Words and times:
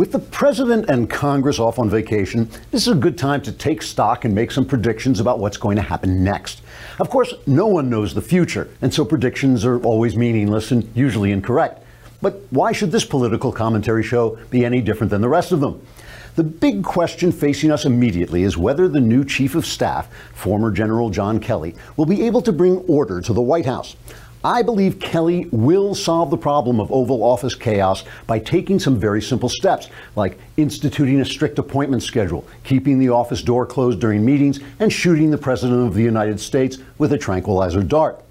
With 0.00 0.12
the 0.12 0.18
president 0.18 0.88
and 0.88 1.10
Congress 1.10 1.58
off 1.58 1.78
on 1.78 1.90
vacation, 1.90 2.48
this 2.70 2.86
is 2.86 2.88
a 2.88 2.98
good 2.98 3.18
time 3.18 3.42
to 3.42 3.52
take 3.52 3.82
stock 3.82 4.24
and 4.24 4.34
make 4.34 4.50
some 4.50 4.64
predictions 4.64 5.20
about 5.20 5.40
what's 5.40 5.58
going 5.58 5.76
to 5.76 5.82
happen 5.82 6.24
next. 6.24 6.62
Of 6.98 7.10
course, 7.10 7.34
no 7.46 7.66
one 7.66 7.90
knows 7.90 8.14
the 8.14 8.22
future, 8.22 8.70
and 8.80 8.94
so 8.94 9.04
predictions 9.04 9.62
are 9.66 9.78
always 9.82 10.16
meaningless 10.16 10.70
and 10.70 10.90
usually 10.96 11.32
incorrect. 11.32 11.84
But 12.22 12.40
why 12.48 12.72
should 12.72 12.92
this 12.92 13.04
political 13.04 13.52
commentary 13.52 14.02
show 14.02 14.38
be 14.48 14.64
any 14.64 14.80
different 14.80 15.10
than 15.10 15.20
the 15.20 15.28
rest 15.28 15.52
of 15.52 15.60
them? 15.60 15.86
The 16.34 16.44
big 16.44 16.82
question 16.82 17.30
facing 17.30 17.70
us 17.70 17.84
immediately 17.84 18.44
is 18.44 18.56
whether 18.56 18.88
the 18.88 19.02
new 19.02 19.22
chief 19.22 19.54
of 19.54 19.66
staff, 19.66 20.08
former 20.32 20.70
General 20.70 21.10
John 21.10 21.40
Kelly, 21.40 21.74
will 21.98 22.06
be 22.06 22.22
able 22.22 22.40
to 22.40 22.52
bring 22.52 22.78
order 22.88 23.20
to 23.20 23.34
the 23.34 23.42
White 23.42 23.66
House. 23.66 23.96
I 24.42 24.62
believe 24.62 25.00
Kelly 25.00 25.46
will 25.52 25.94
solve 25.94 26.30
the 26.30 26.38
problem 26.38 26.80
of 26.80 26.90
Oval 26.90 27.22
Office 27.22 27.54
chaos 27.54 28.04
by 28.26 28.38
taking 28.38 28.78
some 28.78 28.98
very 28.98 29.20
simple 29.20 29.50
steps, 29.50 29.90
like 30.16 30.38
instituting 30.56 31.20
a 31.20 31.26
strict 31.26 31.58
appointment 31.58 32.02
schedule, 32.02 32.46
keeping 32.64 32.98
the 32.98 33.10
office 33.10 33.42
door 33.42 33.66
closed 33.66 34.00
during 34.00 34.24
meetings, 34.24 34.58
and 34.78 34.90
shooting 34.90 35.30
the 35.30 35.36
President 35.36 35.86
of 35.86 35.92
the 35.92 36.02
United 36.02 36.40
States 36.40 36.78
with 36.96 37.12
a 37.12 37.18
tranquilizer 37.18 37.82
dart. 37.82 38.24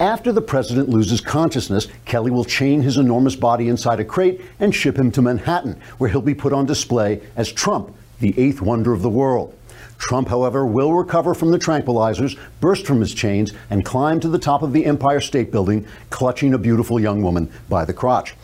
After 0.00 0.32
the 0.32 0.42
president 0.42 0.88
loses 0.88 1.20
consciousness, 1.20 1.86
Kelly 2.04 2.32
will 2.32 2.44
chain 2.44 2.82
his 2.82 2.96
enormous 2.96 3.36
body 3.36 3.68
inside 3.68 4.00
a 4.00 4.04
crate 4.04 4.40
and 4.58 4.74
ship 4.74 4.98
him 4.98 5.12
to 5.12 5.22
Manhattan, 5.22 5.80
where 5.98 6.10
he'll 6.10 6.20
be 6.20 6.34
put 6.34 6.52
on 6.52 6.66
display 6.66 7.20
as 7.36 7.52
Trump, 7.52 7.94
the 8.18 8.36
eighth 8.36 8.60
wonder 8.60 8.92
of 8.92 9.02
the 9.02 9.08
world. 9.08 9.56
Trump, 10.04 10.28
however, 10.28 10.66
will 10.66 10.92
recover 10.92 11.32
from 11.32 11.50
the 11.50 11.58
tranquilizers, 11.58 12.38
burst 12.60 12.86
from 12.86 13.00
his 13.00 13.14
chains, 13.14 13.54
and 13.70 13.86
climb 13.86 14.20
to 14.20 14.28
the 14.28 14.38
top 14.38 14.60
of 14.60 14.74
the 14.74 14.84
Empire 14.84 15.18
State 15.18 15.50
Building, 15.50 15.86
clutching 16.10 16.52
a 16.52 16.58
beautiful 16.58 17.00
young 17.00 17.22
woman 17.22 17.50
by 17.70 17.86
the 17.86 17.94
crotch. 17.94 18.34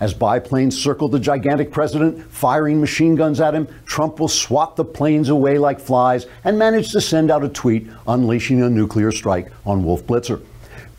As 0.00 0.14
biplanes 0.14 0.82
circle 0.82 1.08
the 1.08 1.20
gigantic 1.20 1.72
president, 1.72 2.24
firing 2.32 2.80
machine 2.80 3.16
guns 3.16 3.38
at 3.38 3.54
him, 3.54 3.68
Trump 3.84 4.18
will 4.18 4.28
swat 4.28 4.76
the 4.76 4.84
planes 4.84 5.28
away 5.28 5.58
like 5.58 5.78
flies 5.78 6.24
and 6.42 6.58
manage 6.58 6.90
to 6.92 7.02
send 7.02 7.30
out 7.30 7.44
a 7.44 7.50
tweet 7.50 7.86
unleashing 8.08 8.62
a 8.62 8.70
nuclear 8.70 9.12
strike 9.12 9.52
on 9.66 9.84
Wolf 9.84 10.06
Blitzer. 10.06 10.40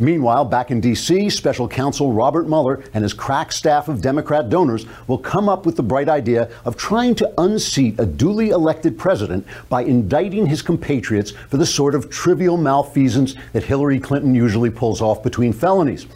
Meanwhile, 0.02 0.46
back 0.46 0.72
in 0.72 0.82
D.C., 0.82 1.30
special 1.30 1.68
counsel 1.68 2.12
Robert 2.12 2.48
Mueller 2.48 2.84
and 2.96 3.04
his 3.04 3.14
crack 3.14 3.52
staff 3.52 3.88
of 3.88 4.02
Democrat 4.02 4.50
donors 4.50 4.88
will 5.06 5.20
come 5.20 5.48
up 5.48 5.64
with 5.64 5.76
the 5.76 5.84
bright 5.84 6.10
idea 6.10 6.50
of 6.66 6.76
trying 6.76 7.14
to 7.14 7.32
unseat 7.38 8.00
a 8.00 8.06
duly 8.08 8.50
elected 8.50 8.98
president 8.98 9.46
by 9.70 9.84
indicting 9.84 10.48
his 10.48 10.64
compatriots 10.64 11.30
for 11.30 11.58
the 11.58 11.68
sort 11.68 11.94
of 11.94 12.10
trivial 12.10 12.58
malfeasance 12.58 13.36
that 13.54 13.64
Hillary 13.64 14.00
Clinton 14.00 14.34
usually 14.34 14.72
pulls 14.72 15.04
off 15.04 15.22
between 15.22 15.54
felonies. 15.54 16.08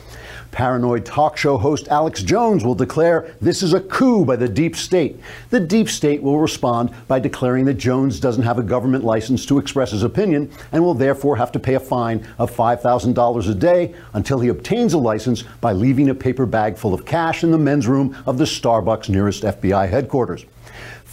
Paranoid 0.55 1.03
talk 1.03 1.35
show 1.35 1.57
host 1.57 1.89
Alex 1.89 2.23
Jones 2.23 2.63
will 2.63 2.75
declare 2.75 3.35
this 3.41 3.61
is 3.61 3.73
a 3.73 3.81
coup 3.81 4.23
by 4.23 4.37
the 4.37 4.47
deep 4.47 4.77
state. 4.77 5.19
The 5.49 5.59
deep 5.59 5.89
state 5.89 6.23
will 6.23 6.39
respond 6.39 6.91
by 7.09 7.19
declaring 7.19 7.65
that 7.65 7.73
Jones 7.73 8.21
doesn't 8.21 8.43
have 8.43 8.57
a 8.57 8.63
government 8.63 9.03
license 9.03 9.45
to 9.47 9.57
express 9.57 9.91
his 9.91 10.03
opinion 10.03 10.49
and 10.71 10.81
will 10.81 10.93
therefore 10.93 11.35
have 11.35 11.51
to 11.51 11.59
pay 11.59 11.73
a 11.73 11.79
fine 11.81 12.25
of 12.37 12.55
$5,000 12.55 13.49
a 13.49 13.53
day 13.53 13.93
until 14.13 14.39
he 14.39 14.47
obtains 14.47 14.93
a 14.93 14.97
license 14.97 15.43
by 15.59 15.73
leaving 15.73 16.09
a 16.09 16.15
paper 16.15 16.45
bag 16.45 16.77
full 16.77 16.93
of 16.93 17.05
cash 17.05 17.43
in 17.43 17.51
the 17.51 17.57
men's 17.57 17.85
room 17.85 18.15
of 18.25 18.37
the 18.37 18.45
Starbucks 18.45 19.09
nearest 19.09 19.43
FBI 19.43 19.89
headquarters. 19.89 20.45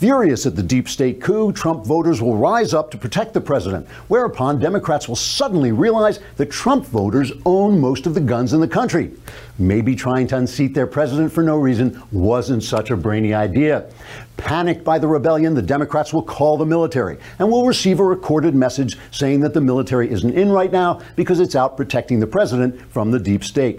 Furious 0.02 0.46
at 0.46 0.56
the 0.56 0.64
deep 0.64 0.88
state 0.88 1.20
coup, 1.20 1.52
Trump 1.52 1.86
voters 1.86 2.20
will 2.20 2.36
rise 2.36 2.74
up 2.74 2.90
to 2.90 2.98
protect 2.98 3.32
the 3.32 3.40
president, 3.40 3.88
whereupon 4.08 4.58
Democrats 4.58 5.06
will 5.06 5.14
suddenly 5.14 5.70
realize 5.70 6.18
that 6.38 6.50
Trump 6.50 6.84
voters 6.86 7.30
own 7.46 7.78
most 7.78 8.04
of 8.04 8.12
the 8.12 8.20
guns 8.20 8.52
in 8.52 8.60
the 8.60 8.66
country. 8.66 9.12
Maybe 9.60 9.94
trying 9.94 10.26
to 10.26 10.38
unseat 10.38 10.74
their 10.74 10.88
president 10.88 11.30
for 11.30 11.44
no 11.44 11.56
reason 11.56 12.02
wasn't 12.10 12.64
such 12.64 12.90
a 12.90 12.96
brainy 12.96 13.32
idea. 13.32 13.88
Panicked 14.38 14.82
by 14.82 14.98
the 14.98 15.06
rebellion, 15.06 15.54
the 15.54 15.62
Democrats 15.62 16.12
will 16.12 16.24
call 16.24 16.56
the 16.56 16.66
military 16.66 17.16
and 17.38 17.48
will 17.48 17.64
receive 17.64 18.00
a 18.00 18.04
recorded 18.04 18.56
message 18.56 18.98
saying 19.12 19.38
that 19.38 19.54
the 19.54 19.60
military 19.60 20.10
isn't 20.10 20.34
in 20.34 20.50
right 20.50 20.72
now 20.72 21.00
because 21.14 21.38
it's 21.38 21.54
out 21.54 21.76
protecting 21.76 22.18
the 22.18 22.26
president 22.26 22.80
from 22.90 23.12
the 23.12 23.20
deep 23.20 23.44
state. 23.44 23.78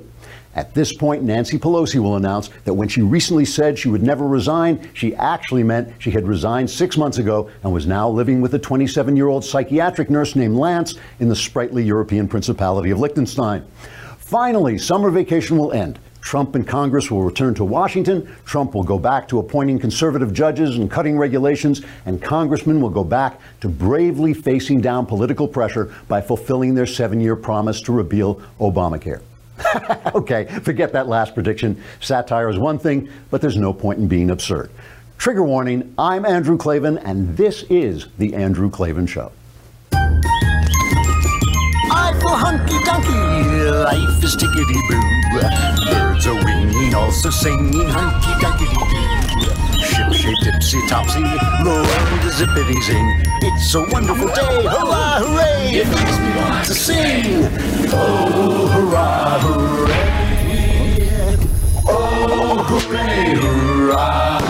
At 0.55 0.73
this 0.75 0.93
point, 0.93 1.23
Nancy 1.23 1.57
Pelosi 1.57 1.99
will 1.99 2.15
announce 2.15 2.49
that 2.65 2.73
when 2.73 2.87
she 2.87 3.01
recently 3.01 3.45
said 3.45 3.77
she 3.77 3.89
would 3.89 4.03
never 4.03 4.27
resign, 4.27 4.87
she 4.93 5.15
actually 5.15 5.63
meant 5.63 5.91
she 5.97 6.11
had 6.11 6.27
resigned 6.27 6.69
six 6.69 6.95
months 6.95 7.17
ago 7.17 7.49
and 7.63 7.73
was 7.73 7.87
now 7.87 8.07
living 8.07 8.39
with 8.39 8.53
a 8.53 8.59
27 8.59 9.15
year 9.15 9.27
old 9.27 9.43
psychiatric 9.43 10.11
nurse 10.11 10.35
named 10.35 10.55
Lance 10.55 10.95
in 11.19 11.27
the 11.27 11.35
sprightly 11.35 11.83
European 11.83 12.27
Principality 12.27 12.91
of 12.91 12.99
Liechtenstein. 12.99 13.65
Finally, 14.19 14.77
summer 14.77 15.09
vacation 15.09 15.57
will 15.57 15.71
end. 15.71 15.97
Trump 16.21 16.55
and 16.55 16.65
Congress 16.65 17.11
will 17.11 17.23
return 17.23 17.53
to 17.55 17.65
Washington. 17.65 18.33
Trump 18.45 18.73
will 18.73 18.83
go 18.83 18.97
back 18.97 19.27
to 19.27 19.39
appointing 19.39 19.77
conservative 19.77 20.31
judges 20.31 20.77
and 20.77 20.89
cutting 20.89 21.17
regulations, 21.17 21.81
and 22.05 22.21
congressmen 22.21 22.79
will 22.79 22.89
go 22.89 23.03
back 23.03 23.41
to 23.59 23.67
bravely 23.67 24.33
facing 24.33 24.79
down 24.79 25.05
political 25.05 25.47
pressure 25.47 25.93
by 26.07 26.21
fulfilling 26.21 26.75
their 26.75 26.85
seven 26.85 27.19
year 27.19 27.35
promise 27.35 27.81
to 27.81 27.91
repeal 27.91 28.41
Obamacare. 28.59 29.21
okay, 30.15 30.45
forget 30.63 30.93
that 30.93 31.07
last 31.07 31.33
prediction. 31.33 31.81
Satire 31.99 32.49
is 32.49 32.57
one 32.57 32.77
thing, 32.79 33.09
but 33.29 33.41
there's 33.41 33.57
no 33.57 33.73
point 33.73 33.99
in 33.99 34.07
being 34.07 34.29
absurd. 34.29 34.71
Trigger 35.17 35.43
warning 35.43 35.93
I'm 35.97 36.25
Andrew 36.25 36.57
Klavan, 36.57 36.97
and 36.97 37.37
this 37.37 37.63
is 37.69 38.07
The 38.17 38.33
Andrew 38.35 38.69
Klavan 38.69 39.07
Show. 39.07 39.31
I 41.95 42.11
feel 42.19 42.35
hunky 42.35 42.73
dunky, 42.79 43.83
life 43.83 44.23
is 44.23 44.35
tickety 44.35 44.79
boo. 44.89 45.01
Birds 45.91 46.27
are 46.27 46.43
winging, 46.43 46.93
also 46.95 47.29
singing 47.29 47.87
hunky 47.87 48.31
dunky 48.43 48.65
doo. 48.73 49.02
Shape 50.23 50.39
tipsy 50.41 50.79
topsy, 50.87 51.19
the 51.21 51.29
world 51.65 52.23
is 52.23 52.35
zippity 52.39 52.81
zing. 52.81 53.07
It's 53.41 53.75
a 53.75 53.81
wonderful 53.91 54.27
day, 54.27 54.63
hurrah, 54.63 55.19
hooray! 55.19 55.81
It 55.81 55.87
makes 55.89 56.17
me 56.17 56.29
want 56.37 56.65
to 56.65 56.73
sing. 56.73 57.49
Oh, 57.91 58.69
hurrah, 58.71 59.39
hooray! 59.41 61.35
Oh, 61.85 62.63
hooray, 62.69 63.35
hurrah! 63.35 64.42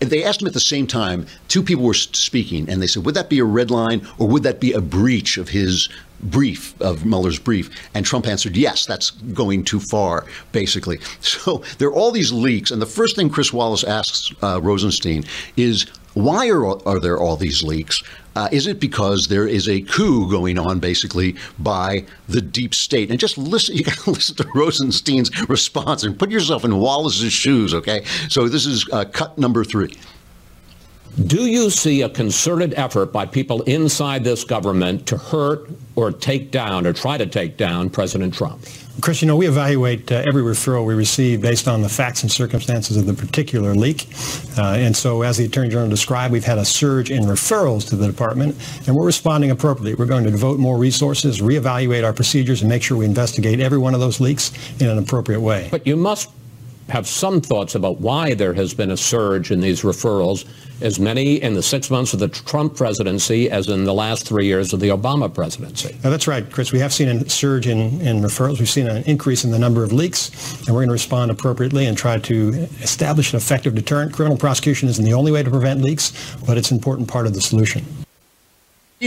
They 0.00 0.24
asked 0.24 0.42
him 0.42 0.48
at 0.48 0.54
the 0.54 0.60
same 0.60 0.86
time. 0.86 1.26
Two 1.48 1.62
people 1.62 1.84
were 1.84 1.94
speaking, 1.94 2.68
and 2.68 2.82
they 2.82 2.86
said, 2.86 3.04
"Would 3.04 3.14
that 3.14 3.28
be 3.28 3.38
a 3.38 3.44
red 3.44 3.70
line, 3.70 4.06
or 4.18 4.26
would 4.28 4.42
that 4.42 4.60
be 4.60 4.72
a 4.72 4.80
breach 4.80 5.38
of 5.38 5.50
his 5.50 5.88
brief 6.20 6.74
of 6.80 7.04
Mueller's 7.04 7.38
brief?" 7.38 7.70
And 7.94 8.04
Trump 8.04 8.26
answered, 8.26 8.56
"Yes, 8.56 8.86
that's 8.86 9.10
going 9.10 9.64
too 9.64 9.80
far, 9.80 10.26
basically." 10.52 10.98
So 11.20 11.62
there 11.78 11.88
are 11.88 11.94
all 11.94 12.10
these 12.10 12.32
leaks, 12.32 12.70
and 12.70 12.80
the 12.80 12.86
first 12.86 13.16
thing 13.16 13.30
Chris 13.30 13.52
Wallace 13.52 13.84
asks 13.84 14.32
uh, 14.42 14.60
Rosenstein 14.62 15.24
is, 15.56 15.86
"Why 16.14 16.48
are 16.48 16.66
are 16.88 17.00
there 17.00 17.18
all 17.18 17.36
these 17.36 17.62
leaks?" 17.62 18.02
Uh, 18.36 18.48
is 18.50 18.66
it 18.66 18.80
because 18.80 19.28
there 19.28 19.46
is 19.46 19.68
a 19.68 19.80
coup 19.82 20.28
going 20.28 20.58
on, 20.58 20.80
basically, 20.80 21.36
by 21.58 22.04
the 22.28 22.40
deep 22.40 22.74
state? 22.74 23.10
And 23.10 23.18
just 23.18 23.38
listen, 23.38 23.76
you 23.76 23.84
got 23.84 23.98
to 23.98 24.10
listen 24.10 24.36
to 24.36 24.48
Rosenstein's 24.54 25.48
response 25.48 26.04
and 26.04 26.18
put 26.18 26.30
yourself 26.30 26.64
in 26.64 26.76
Wallace's 26.78 27.32
shoes, 27.32 27.74
okay? 27.74 28.04
So 28.28 28.48
this 28.48 28.66
is 28.66 28.86
uh, 28.92 29.04
cut 29.04 29.38
number 29.38 29.64
three. 29.64 29.96
Do 31.26 31.46
you 31.46 31.70
see 31.70 32.02
a 32.02 32.08
concerted 32.08 32.74
effort 32.74 33.12
by 33.12 33.24
people 33.24 33.62
inside 33.62 34.24
this 34.24 34.42
government 34.42 35.06
to 35.06 35.16
hurt 35.16 35.70
or 35.94 36.10
take 36.10 36.50
down 36.50 36.88
or 36.88 36.92
try 36.92 37.16
to 37.16 37.26
take 37.26 37.56
down 37.56 37.88
President 37.88 38.34
Trump? 38.34 38.64
Chris, 39.04 39.20
you 39.20 39.28
know, 39.28 39.36
we 39.36 39.46
evaluate 39.46 40.10
uh, 40.10 40.22
every 40.26 40.40
referral 40.40 40.86
we 40.86 40.94
receive 40.94 41.42
based 41.42 41.68
on 41.68 41.82
the 41.82 41.88
facts 41.90 42.22
and 42.22 42.32
circumstances 42.32 42.96
of 42.96 43.04
the 43.04 43.12
particular 43.12 43.74
leak. 43.74 44.08
Uh, 44.56 44.76
and 44.78 44.96
so, 44.96 45.20
as 45.20 45.36
the 45.36 45.44
Attorney 45.44 45.68
General 45.68 45.90
described, 45.90 46.32
we've 46.32 46.42
had 46.42 46.56
a 46.56 46.64
surge 46.64 47.10
in 47.10 47.24
referrals 47.24 47.86
to 47.90 47.96
the 47.96 48.06
department, 48.06 48.56
and 48.86 48.96
we're 48.96 49.04
responding 49.04 49.50
appropriately. 49.50 49.94
We're 49.94 50.06
going 50.06 50.24
to 50.24 50.30
devote 50.30 50.58
more 50.58 50.78
resources, 50.78 51.42
reevaluate 51.42 52.02
our 52.02 52.14
procedures, 52.14 52.62
and 52.62 52.70
make 52.70 52.82
sure 52.82 52.96
we 52.96 53.04
investigate 53.04 53.60
every 53.60 53.76
one 53.76 53.92
of 53.92 54.00
those 54.00 54.20
leaks 54.20 54.52
in 54.80 54.88
an 54.88 54.96
appropriate 54.96 55.40
way. 55.40 55.68
But 55.70 55.86
you 55.86 55.96
must 55.96 56.30
have 56.88 57.06
some 57.06 57.40
thoughts 57.40 57.74
about 57.74 58.00
why 58.00 58.34
there 58.34 58.52
has 58.54 58.74
been 58.74 58.90
a 58.90 58.96
surge 58.96 59.50
in 59.50 59.60
these 59.60 59.82
referrals, 59.82 60.44
as 60.82 61.00
many 61.00 61.40
in 61.40 61.54
the 61.54 61.62
six 61.62 61.90
months 61.90 62.12
of 62.12 62.20
the 62.20 62.28
Trump 62.28 62.76
presidency 62.76 63.50
as 63.50 63.68
in 63.68 63.84
the 63.84 63.94
last 63.94 64.26
three 64.26 64.46
years 64.46 64.72
of 64.72 64.80
the 64.80 64.88
Obama 64.88 65.32
presidency. 65.32 65.96
Now, 66.04 66.10
that's 66.10 66.26
right, 66.26 66.48
Chris. 66.50 66.72
We 66.72 66.80
have 66.80 66.92
seen 66.92 67.08
a 67.08 67.28
surge 67.28 67.66
in, 67.66 68.00
in 68.00 68.20
referrals. 68.20 68.58
We've 68.58 68.68
seen 68.68 68.86
an 68.86 69.02
increase 69.04 69.44
in 69.44 69.50
the 69.50 69.58
number 69.58 69.82
of 69.82 69.92
leaks, 69.92 70.58
and 70.60 70.68
we're 70.68 70.80
going 70.80 70.88
to 70.88 70.92
respond 70.92 71.30
appropriately 71.30 71.86
and 71.86 71.96
try 71.96 72.18
to 72.18 72.68
establish 72.82 73.32
an 73.32 73.38
effective 73.38 73.74
deterrent. 73.74 74.12
Criminal 74.12 74.36
prosecution 74.36 74.88
isn't 74.88 75.04
the 75.04 75.14
only 75.14 75.32
way 75.32 75.42
to 75.42 75.50
prevent 75.50 75.80
leaks, 75.80 76.36
but 76.46 76.58
it's 76.58 76.70
an 76.70 76.76
important 76.76 77.08
part 77.08 77.26
of 77.26 77.34
the 77.34 77.40
solution. 77.40 78.03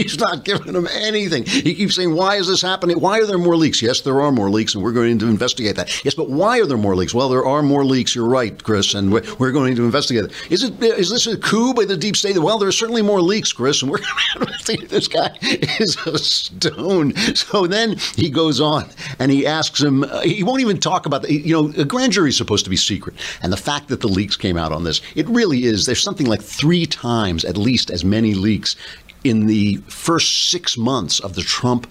He's 0.02 0.18
not 0.18 0.44
giving 0.44 0.72
them 0.74 0.86
anything. 0.92 1.44
He 1.44 1.74
keeps 1.74 1.96
saying, 1.96 2.14
Why 2.14 2.36
is 2.36 2.46
this 2.46 2.62
happening? 2.62 3.00
Why 3.00 3.18
are 3.18 3.26
there 3.26 3.36
more 3.36 3.56
leaks? 3.56 3.82
Yes, 3.82 4.00
there 4.02 4.20
are 4.20 4.30
more 4.30 4.48
leaks, 4.48 4.74
and 4.76 4.84
we're 4.84 4.92
going 4.92 5.18
to 5.18 5.26
investigate 5.26 5.74
that. 5.74 6.04
Yes, 6.04 6.14
but 6.14 6.30
why 6.30 6.60
are 6.60 6.66
there 6.66 6.76
more 6.76 6.94
leaks? 6.94 7.12
Well, 7.12 7.28
there 7.28 7.44
are 7.44 7.62
more 7.62 7.84
leaks. 7.84 8.14
You're 8.14 8.28
right, 8.28 8.62
Chris, 8.62 8.94
and 8.94 9.12
we're, 9.12 9.50
going 9.50 9.74
to 9.74 9.84
investigate 9.84 10.26
it. 10.26 10.52
Is, 10.52 10.62
it. 10.62 10.80
is 10.80 11.10
this 11.10 11.26
a 11.26 11.36
coup 11.36 11.74
by 11.74 11.84
the 11.84 11.96
deep 11.96 12.16
state? 12.16 12.38
Well, 12.38 12.58
there 12.58 12.68
are 12.68 12.72
certainly 12.72 13.02
more 13.02 13.20
leaks, 13.20 13.52
Chris, 13.52 13.82
and 13.82 13.90
we're 13.90 13.98
going 13.98 14.14
to 14.34 14.40
investigate. 14.42 14.88
This 14.88 15.08
guy 15.08 15.36
is 15.42 15.96
a 16.06 16.16
stone. 16.16 17.14
So 17.34 17.66
then 17.66 17.96
he 18.14 18.30
goes 18.30 18.60
on 18.60 18.88
and 19.18 19.32
he 19.32 19.46
asks 19.46 19.82
him, 19.82 20.04
uh, 20.04 20.20
he 20.20 20.44
won't 20.44 20.60
even 20.60 20.78
talk 20.78 21.06
about 21.06 21.22
the, 21.22 21.32
you 21.32 21.52
know, 21.52 21.72
a 21.76 21.84
grand 21.84 22.12
jury 22.12 22.28
is 22.28 22.36
supposed 22.36 22.64
to 22.64 22.70
be 22.70 22.76
secret. 22.76 23.16
And 23.42 23.52
the 23.52 23.56
fact 23.56 23.88
that 23.88 24.00
the 24.00 24.08
leaks 24.08 24.36
came 24.36 24.56
out 24.56 24.70
on 24.70 24.84
this, 24.84 25.00
it 25.16 25.28
really 25.28 25.64
is. 25.64 25.86
There's 25.86 26.02
something 26.02 26.26
like 26.26 26.42
three 26.42 26.86
times 26.86 27.44
at 27.44 27.56
least 27.56 27.90
as 27.90 28.04
many 28.04 28.34
leaks 28.34 28.76
in 29.24 29.46
the 29.46 29.76
first 29.88 30.50
six 30.50 30.76
months 30.76 31.20
of 31.20 31.34
the 31.34 31.42
Trump 31.42 31.86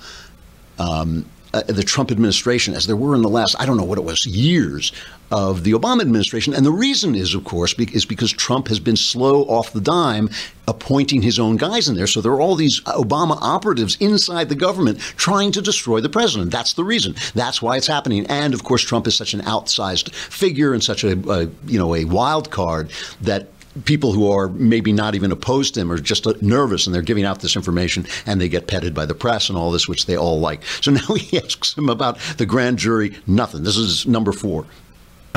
um, 0.80 1.26
uh, 1.54 1.64
the 1.68 1.84
Trump 1.84 2.12
administration 2.12 2.74
as 2.74 2.88
there 2.88 2.96
were 2.96 3.16
in 3.16 3.22
the 3.22 3.30
last 3.30 3.56
I 3.60 3.66
don't 3.66 3.78
know 3.78 3.84
what 3.84 3.98
it 3.98 4.04
was 4.04 4.26
years 4.26 4.92
of 5.32 5.64
the 5.64 5.72
Obama 5.72 6.02
administration. 6.02 6.54
And 6.54 6.66
the 6.66 6.72
reason 6.72 7.16
is 7.16 7.34
of 7.34 7.44
course 7.46 7.74
is 7.80 8.06
because 8.06 8.32
Trump 8.32 8.68
has 8.68 8.80
been 8.80 8.96
slow 8.96 9.44
off 9.44 9.74
the 9.74 9.82
dime 9.82 10.30
appointing 10.68 11.22
his 11.22 11.40
own 11.40 11.58
guys 11.58 11.88
in 11.88 11.96
there. 11.96 12.08
So 12.08 12.22
there 12.22 12.34
are 12.34 12.42
all 12.42 12.56
these 12.56 12.82
Obama 12.82 13.38
operatives 13.42 13.98
inside 14.00 14.50
the 14.50 14.56
government 14.56 15.00
trying 15.00 15.52
to 15.54 15.62
destroy 15.62 16.02
the 16.02 16.10
president. 16.10 16.52
That's 16.52 16.74
the 16.74 16.84
reason. 16.84 17.16
That's 17.34 17.62
why 17.62 17.78
it's 17.78 17.88
happening. 17.88 18.26
And 18.28 18.54
of 18.54 18.64
course 18.64 18.84
Trump 18.84 19.08
is 19.08 19.16
such 19.16 19.34
an 19.34 19.42
outsized 19.42 20.14
figure 20.14 20.74
and 20.74 20.84
such 20.84 21.04
a, 21.04 21.14
a 21.30 21.44
you 21.66 21.80
know 21.80 21.96
a 21.96 22.06
wild 22.06 22.52
card 22.52 22.92
that 23.22 23.48
people 23.86 24.12
who 24.12 24.32
are 24.32 24.50
maybe 24.50 24.92
not 24.92 25.16
even 25.16 25.32
opposed 25.32 25.74
to 25.74 25.82
him 25.82 25.92
are 25.92 26.00
just 26.00 26.26
nervous 26.42 26.86
and 26.86 26.94
they're 26.94 27.02
giving 27.02 27.26
out 27.26 27.42
this 27.42 27.56
information 27.56 28.06
and 28.26 28.40
they 28.40 28.50
get 28.50 28.68
petted 28.68 28.94
by 28.94 29.06
the 29.06 29.14
press 29.14 29.50
and 29.50 29.58
all 29.58 29.72
this, 29.72 29.88
which 29.88 30.06
they 30.06 30.18
all 30.18 30.40
like. 30.40 30.64
So 30.82 30.92
now 30.92 31.16
he 31.16 31.40
asks 31.40 31.78
him 31.78 31.90
about 31.90 32.20
the 32.38 32.46
grand 32.46 32.80
jury. 32.80 33.16
Nothing. 33.26 33.64
This 33.64 33.78
is 33.78 34.06
number 34.06 34.32
four. 34.32 34.66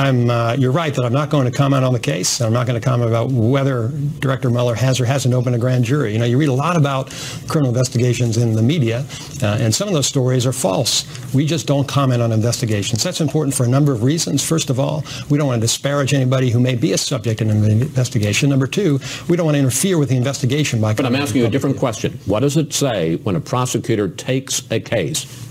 I'm, 0.01 0.31
uh, 0.31 0.55
you're 0.57 0.71
right 0.71 0.93
that 0.95 1.05
I'm 1.05 1.13
not 1.13 1.29
going 1.29 1.45
to 1.45 1.55
comment 1.55 1.85
on 1.85 1.93
the 1.93 1.99
case. 1.99 2.41
I'm 2.41 2.51
not 2.51 2.65
going 2.65 2.79
to 2.79 2.83
comment 2.83 3.07
about 3.07 3.29
whether 3.29 3.89
Director 4.19 4.49
Mueller 4.49 4.73
has 4.73 4.99
or 4.99 5.05
hasn't 5.05 5.31
opened 5.31 5.55
a 5.55 5.59
grand 5.59 5.85
jury. 5.85 6.13
You 6.13 6.19
know, 6.19 6.25
you 6.25 6.39
read 6.39 6.49
a 6.49 6.53
lot 6.53 6.75
about 6.75 7.11
criminal 7.47 7.69
investigations 7.69 8.37
in 8.37 8.53
the 8.53 8.63
media, 8.63 9.05
uh, 9.43 9.57
and 9.59 9.73
some 9.73 9.87
of 9.87 9.93
those 9.93 10.07
stories 10.07 10.47
are 10.47 10.53
false. 10.53 11.05
We 11.35 11.45
just 11.45 11.67
don't 11.67 11.87
comment 11.87 12.19
on 12.23 12.31
investigations. 12.31 13.03
That's 13.03 13.21
important 13.21 13.53
for 13.53 13.63
a 13.63 13.67
number 13.67 13.91
of 13.91 14.01
reasons. 14.01 14.43
First 14.43 14.71
of 14.71 14.79
all, 14.79 15.03
we 15.29 15.37
don't 15.37 15.47
want 15.47 15.61
to 15.61 15.67
disparage 15.67 16.15
anybody 16.15 16.49
who 16.49 16.59
may 16.59 16.73
be 16.73 16.93
a 16.93 16.97
subject 16.97 17.39
in 17.39 17.51
an 17.51 17.63
investigation. 17.63 18.49
Number 18.49 18.65
two, 18.65 18.99
we 19.29 19.37
don't 19.37 19.45
want 19.45 19.55
to 19.55 19.59
interfere 19.59 19.99
with 19.99 20.09
the 20.09 20.17
investigation 20.17 20.81
by. 20.81 20.95
But 20.95 21.05
I'm 21.05 21.15
asking 21.15 21.41
you 21.41 21.47
a 21.47 21.51
different 21.51 21.77
question. 21.77 22.19
What 22.25 22.39
does 22.39 22.57
it 22.57 22.73
say 22.73 23.17
when 23.17 23.35
a 23.35 23.41
prosecutor 23.41 24.09
takes 24.09 24.63
a 24.71 24.79
case? 24.79 25.50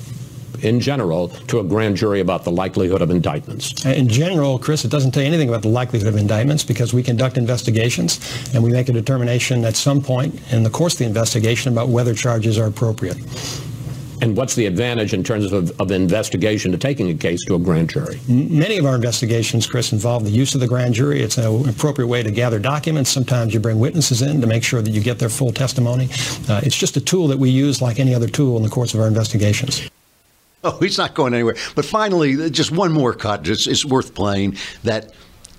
In 0.62 0.81
general 0.81 1.29
to 1.49 1.61
a 1.61 1.64
grand 1.64 1.97
jury 1.97 2.21
about 2.21 2.45
the 2.45 2.50
likelihood 2.50 3.02
of 3.02 3.11
indictments? 3.11 3.85
In 3.85 4.09
general, 4.09 4.59
Chris, 4.59 4.85
it 4.85 4.90
doesn't 4.90 5.12
tell 5.12 5.23
you 5.23 5.29
anything 5.29 5.49
about 5.49 5.62
the 5.62 5.69
likelihood 5.69 6.09
of 6.09 6.17
indictments 6.17 6.64
because 6.64 6.93
we 6.93 7.02
conduct 7.02 7.37
investigations 7.37 8.21
and 8.55 8.62
we 8.62 8.71
make 8.71 8.88
a 8.88 8.93
determination 8.93 9.64
at 9.64 9.76
some 9.76 10.00
point 10.00 10.40
in 10.52 10.62
the 10.62 10.71
course 10.71 10.95
of 10.95 10.99
the 11.00 11.05
investigation 11.07 11.73
about 11.73 11.88
whether 11.88 12.14
charges 12.14 12.59
are 12.59 12.67
appropriate. 12.67 13.19
And 14.23 14.37
what's 14.37 14.55
the 14.55 14.67
advantage 14.67 15.14
in 15.14 15.25
terms 15.25 15.50
of, 15.50 15.81
of 15.81 15.90
investigation 15.90 16.73
to 16.73 16.79
taking 16.79 17.09
a 17.09 17.14
case 17.14 17.43
to 17.47 17.55
a 17.55 17.59
grand 17.59 17.88
jury? 17.88 18.21
Many 18.29 18.76
of 18.76 18.85
our 18.85 18.95
investigations, 18.95 19.67
Chris, 19.67 19.93
involve 19.93 20.25
the 20.25 20.31
use 20.31 20.55
of 20.55 20.61
the 20.61 20.69
grand 20.69 20.95
jury. 20.95 21.23
It's 21.23 21.38
an 21.38 21.69
appropriate 21.69 22.09
way 22.09 22.23
to 22.23 22.31
gather 22.31 22.59
documents. 22.59 23.09
Sometimes 23.09 23.55
you 23.55 23.61
bring 23.61 23.79
witnesses 23.79 24.21
in 24.21 24.40
to 24.43 24.47
make 24.47 24.62
sure 24.62 24.83
that 24.83 24.90
you 24.90 25.00
get 25.00 25.19
their 25.19 25.31
full 25.31 25.52
testimony. 25.52 26.11
Uh, 26.49 26.61
it's 26.62 26.76
just 26.76 26.97
a 26.99 27.00
tool 27.00 27.29
that 27.29 27.38
we 27.38 27.49
use 27.49 27.81
like 27.81 27.99
any 27.99 28.14
other 28.14 28.29
tool 28.29 28.59
in 28.59 28.62
the 28.62 28.69
course 28.69 28.93
of 28.93 29.00
our 29.00 29.09
investigations. 29.09 29.88
Oh, 30.64 30.76
he's 30.79 30.99
not 30.99 31.14
going 31.14 31.33
anywhere. 31.33 31.57
But 31.75 31.87
finally, 31.87 32.50
just 32.50 32.71
one 32.71 32.93
more 32.93 33.14
cut. 33.14 33.49
It's, 33.49 33.67
it's 33.67 33.83
worth 33.83 34.14
playing 34.14 34.59
that 34.85 35.11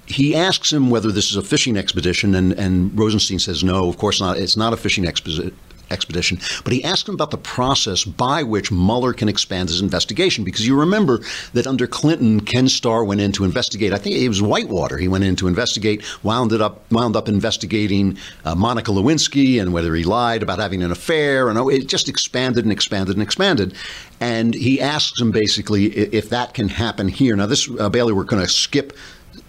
he 0.05 0.35
asks 0.35 0.71
him 0.71 0.91
whether 0.91 1.11
this 1.11 1.31
is 1.31 1.37
a 1.37 1.41
fishing 1.41 1.75
expedition, 1.75 2.35
and, 2.35 2.53
and 2.53 2.97
Rosenstein 2.97 3.39
says, 3.39 3.63
no, 3.63 3.89
of 3.89 3.97
course 3.97 4.19
not. 4.19 4.37
It's 4.37 4.55
not 4.55 4.73
a 4.73 4.77
fishing 4.77 5.05
expo- 5.05 5.53
expedition. 5.91 6.39
But 6.63 6.73
he 6.73 6.83
asked 6.83 7.07
him 7.07 7.15
about 7.15 7.31
the 7.31 7.37
process 7.37 8.03
by 8.03 8.43
which 8.43 8.71
Mueller 8.71 9.13
can 9.13 9.29
expand 9.29 9.69
his 9.69 9.81
investigation, 9.81 10.43
because 10.43 10.65
you 10.65 10.79
remember 10.79 11.21
that 11.53 11.67
under 11.67 11.87
Clinton, 11.87 12.39
Ken 12.39 12.67
Starr 12.67 13.03
went 13.03 13.21
in 13.21 13.31
to 13.33 13.43
investigate. 13.43 13.93
I 13.93 13.97
think 13.97 14.15
it 14.15 14.27
was 14.27 14.41
Whitewater. 14.41 14.97
He 14.97 15.07
went 15.07 15.23
in 15.23 15.35
to 15.37 15.47
investigate, 15.47 16.03
wound 16.23 16.53
up, 16.53 16.91
wound 16.91 17.15
up 17.15 17.27
investigating 17.27 18.17
uh, 18.45 18.55
Monica 18.55 18.91
Lewinsky 18.91 19.61
and 19.61 19.73
whether 19.73 19.93
he 19.95 20.03
lied 20.03 20.43
about 20.43 20.59
having 20.59 20.83
an 20.83 20.91
affair, 20.91 21.49
and 21.49 21.57
oh, 21.57 21.69
it 21.69 21.87
just 21.87 22.09
expanded 22.09 22.65
and 22.65 22.71
expanded 22.71 23.15
and 23.15 23.23
expanded. 23.23 23.73
And 24.19 24.53
he 24.53 24.81
asks 24.81 25.19
him 25.19 25.31
basically 25.31 25.85
if 25.85 26.29
that 26.29 26.53
can 26.53 26.69
happen 26.69 27.07
here. 27.07 27.35
Now, 27.35 27.47
this 27.47 27.69
uh, 27.79 27.89
Bailey, 27.89 28.13
we're 28.13 28.23
going 28.23 28.43
to 28.43 28.49
skip. 28.49 28.97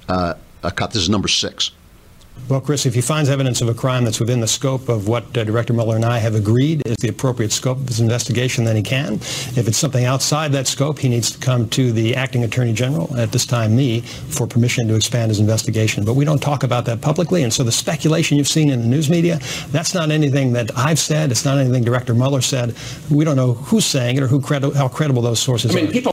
Uh, 0.08 0.34
a 0.62 0.70
cut. 0.70 0.92
This 0.92 1.02
is 1.02 1.08
number 1.08 1.28
six. 1.28 1.70
Well, 2.52 2.60
Chris, 2.60 2.84
if 2.84 2.94
he 2.94 3.00
finds 3.00 3.30
evidence 3.30 3.62
of 3.62 3.68
a 3.70 3.74
crime 3.74 4.04
that's 4.04 4.20
within 4.20 4.40
the 4.40 4.46
scope 4.46 4.90
of 4.90 5.08
what 5.08 5.24
uh, 5.38 5.42
Director 5.42 5.72
Mueller 5.72 5.96
and 5.96 6.04
I 6.04 6.18
have 6.18 6.34
agreed 6.34 6.82
is 6.84 6.96
the 6.96 7.08
appropriate 7.08 7.50
scope 7.50 7.78
of 7.78 7.88
his 7.88 7.98
investigation, 7.98 8.64
then 8.64 8.76
he 8.76 8.82
can. 8.82 9.14
If 9.14 9.68
it's 9.68 9.78
something 9.78 10.04
outside 10.04 10.52
that 10.52 10.66
scope, 10.66 10.98
he 10.98 11.08
needs 11.08 11.30
to 11.30 11.38
come 11.38 11.66
to 11.70 11.92
the 11.92 12.14
acting 12.14 12.44
attorney 12.44 12.74
general, 12.74 13.16
at 13.16 13.32
this 13.32 13.46
time 13.46 13.74
me, 13.74 14.00
for 14.02 14.46
permission 14.46 14.86
to 14.88 14.94
expand 14.96 15.30
his 15.30 15.40
investigation. 15.40 16.04
But 16.04 16.12
we 16.12 16.26
don't 16.26 16.42
talk 16.42 16.62
about 16.62 16.84
that 16.84 17.00
publicly, 17.00 17.42
and 17.42 17.50
so 17.50 17.64
the 17.64 17.72
speculation 17.72 18.36
you've 18.36 18.48
seen 18.48 18.68
in 18.68 18.82
the 18.82 18.86
news 18.86 19.08
media, 19.08 19.38
that's 19.70 19.94
not 19.94 20.10
anything 20.10 20.52
that 20.52 20.76
I've 20.76 20.98
said. 20.98 21.30
It's 21.30 21.46
not 21.46 21.56
anything 21.56 21.84
Director 21.84 22.12
Mueller 22.12 22.42
said. 22.42 22.74
We 23.10 23.24
don't 23.24 23.36
know 23.36 23.54
who's 23.54 23.86
saying 23.86 24.16
it 24.16 24.22
or 24.22 24.26
who 24.26 24.42
credi- 24.42 24.72
how 24.74 24.88
credible 24.88 25.22
those 25.22 25.40
sources 25.40 25.70
I 25.70 25.74
mean, 25.76 25.88
are. 25.88 25.92
people 25.92 26.12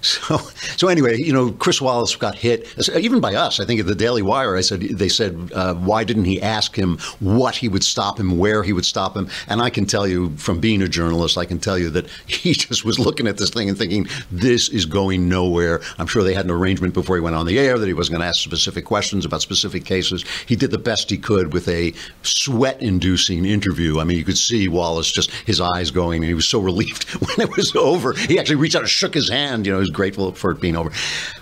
So, 0.10 0.38
so 0.76 0.88
anyway, 0.88 1.18
you 1.18 1.32
know, 1.32 1.52
Chris 1.52 1.80
Wallace 1.80 2.16
got 2.16 2.34
hit, 2.34 2.66
even 2.96 3.20
by 3.20 3.34
us. 3.34 3.60
I 3.60 3.64
think 3.64 3.80
at 3.80 3.86
the 3.86 3.94
Daily 3.94 4.22
Wire, 4.22 4.56
I 4.56 4.60
said 4.60 4.80
they 4.80 5.08
said, 5.08 5.50
uh, 5.54 5.74
why 5.74 6.04
didn't 6.04 6.24
he 6.24 6.40
ask 6.40 6.74
him 6.74 6.98
what 7.20 7.56
he 7.56 7.68
would 7.68 7.84
stop 7.84 8.18
him, 8.18 8.38
where 8.38 8.62
he 8.62 8.72
would 8.72 8.84
stop 8.84 9.16
him? 9.16 9.28
And 9.48 9.60
I 9.62 9.70
can 9.70 9.86
tell 9.86 10.06
you, 10.06 10.30
from 10.36 10.58
being 10.58 10.82
a 10.82 10.88
journalist, 10.88 11.38
I 11.38 11.44
can 11.44 11.58
tell 11.58 11.78
you 11.78 11.90
that 11.90 12.08
he 12.26 12.52
just 12.54 12.84
was 12.84 12.98
looking 12.98 13.26
at 13.26 13.38
this 13.38 13.50
thing 13.50 13.68
and 13.68 13.76
thinking, 13.76 14.08
this 14.30 14.68
is 14.68 14.86
going 14.86 15.28
nowhere. 15.28 15.80
I'm 15.98 16.06
sure 16.06 16.22
they 16.22 16.34
had 16.34 16.44
an 16.44 16.50
arrangement 16.50 16.94
before 16.94 17.16
he 17.16 17.22
went 17.22 17.36
on 17.36 17.46
the 17.46 17.58
air 17.58 17.78
that 17.78 17.86
he 17.86 17.94
wasn't 17.94 18.18
going 18.18 18.22
to 18.22 18.28
ask 18.28 18.42
specific 18.42 18.84
questions 18.84 19.24
about 19.24 19.42
specific 19.42 19.84
cases. 19.84 20.24
He 20.46 20.56
did 20.56 20.70
the 20.70 20.78
best 20.78 21.10
he 21.10 21.18
could 21.18 21.52
with 21.52 21.68
a 21.68 21.92
sweat-inducing 22.22 23.44
interview. 23.44 24.00
I 24.00 24.04
mean, 24.04 24.18
you 24.18 24.24
could 24.24 24.38
see 24.38 24.68
Wallace 24.68 25.12
just 25.12 25.30
his 25.46 25.60
eyes 25.60 25.90
going, 25.90 26.22
and 26.22 26.28
he 26.28 26.34
was 26.34 26.48
so 26.48 26.60
relieved 26.70 27.08
when 27.10 27.48
it 27.48 27.56
was 27.56 27.74
over. 27.76 28.12
He 28.14 28.38
actually 28.38 28.56
reached 28.56 28.76
out 28.76 28.82
and 28.82 28.90
shook 28.90 29.14
his 29.14 29.28
hand. 29.28 29.66
You 29.66 29.72
know, 29.72 29.89
was 29.90 29.96
grateful 29.96 30.32
for 30.32 30.50
it 30.52 30.60
being 30.60 30.76
over. 30.76 30.90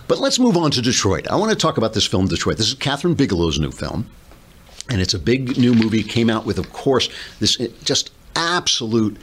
But 0.06 0.18
let's 0.18 0.38
move 0.38 0.56
on 0.56 0.70
to 0.72 0.82
Detroit. 0.82 1.28
I 1.28 1.36
want 1.36 1.50
to 1.50 1.56
talk 1.56 1.76
about 1.76 1.92
this 1.92 2.06
film, 2.06 2.26
Detroit. 2.26 2.56
This 2.56 2.68
is 2.68 2.74
Kathryn 2.74 3.14
Bigelow's 3.14 3.58
new 3.58 3.70
film. 3.70 4.08
And 4.90 5.00
it's 5.00 5.14
a 5.14 5.18
big 5.18 5.58
new 5.58 5.74
movie. 5.74 6.02
Came 6.02 6.30
out 6.30 6.46
with, 6.46 6.58
of 6.58 6.72
course, 6.72 7.10
this 7.40 7.56
just 7.84 8.10
absolute 8.34 9.18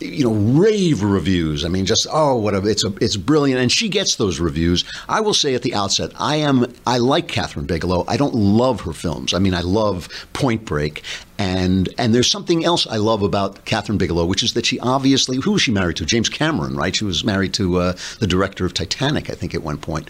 you 0.00 0.24
know 0.24 0.32
rave 0.32 1.02
reviews. 1.02 1.64
I 1.64 1.68
mean 1.68 1.86
just 1.86 2.06
oh 2.10 2.36
what 2.36 2.54
a 2.54 2.66
it's 2.66 2.84
a 2.84 2.92
it's 3.00 3.16
brilliant. 3.16 3.60
And 3.60 3.70
she 3.70 3.88
gets 3.88 4.16
those 4.16 4.40
reviews. 4.40 4.84
I 5.08 5.20
will 5.20 5.34
say 5.34 5.54
at 5.54 5.62
the 5.62 5.74
outset 5.74 6.12
i 6.18 6.36
am 6.36 6.72
i 6.86 6.98
like 6.98 7.28
Kathryn 7.28 7.66
Bigelow. 7.66 8.04
I 8.08 8.16
don't 8.16 8.34
love 8.34 8.82
her 8.82 8.92
films. 8.92 9.34
I 9.34 9.38
mean 9.38 9.54
i 9.54 9.60
love 9.60 10.08
point 10.32 10.64
break. 10.64 11.02
And 11.38 11.88
and 11.98 12.14
there's 12.14 12.30
something 12.30 12.64
else 12.64 12.86
i 12.86 12.96
love 12.96 13.22
about 13.22 13.64
Kathryn 13.66 13.98
Bigelow 13.98 14.26
which 14.26 14.42
is 14.42 14.54
that 14.54 14.66
she 14.66 14.80
obviously 14.80 15.36
who 15.38 15.52
was 15.52 15.62
she 15.62 15.70
married 15.72 15.96
to? 15.96 16.06
James 16.06 16.28
cameron 16.28 16.76
right? 16.76 16.94
She 16.96 17.04
was 17.04 17.24
married 17.24 17.54
to 17.54 17.76
uh, 17.76 17.96
the 18.18 18.26
director 18.26 18.64
of 18.64 18.74
titanic 18.74 19.30
i 19.30 19.34
think 19.34 19.54
at 19.54 19.62
one 19.62 19.76
point. 19.78 20.08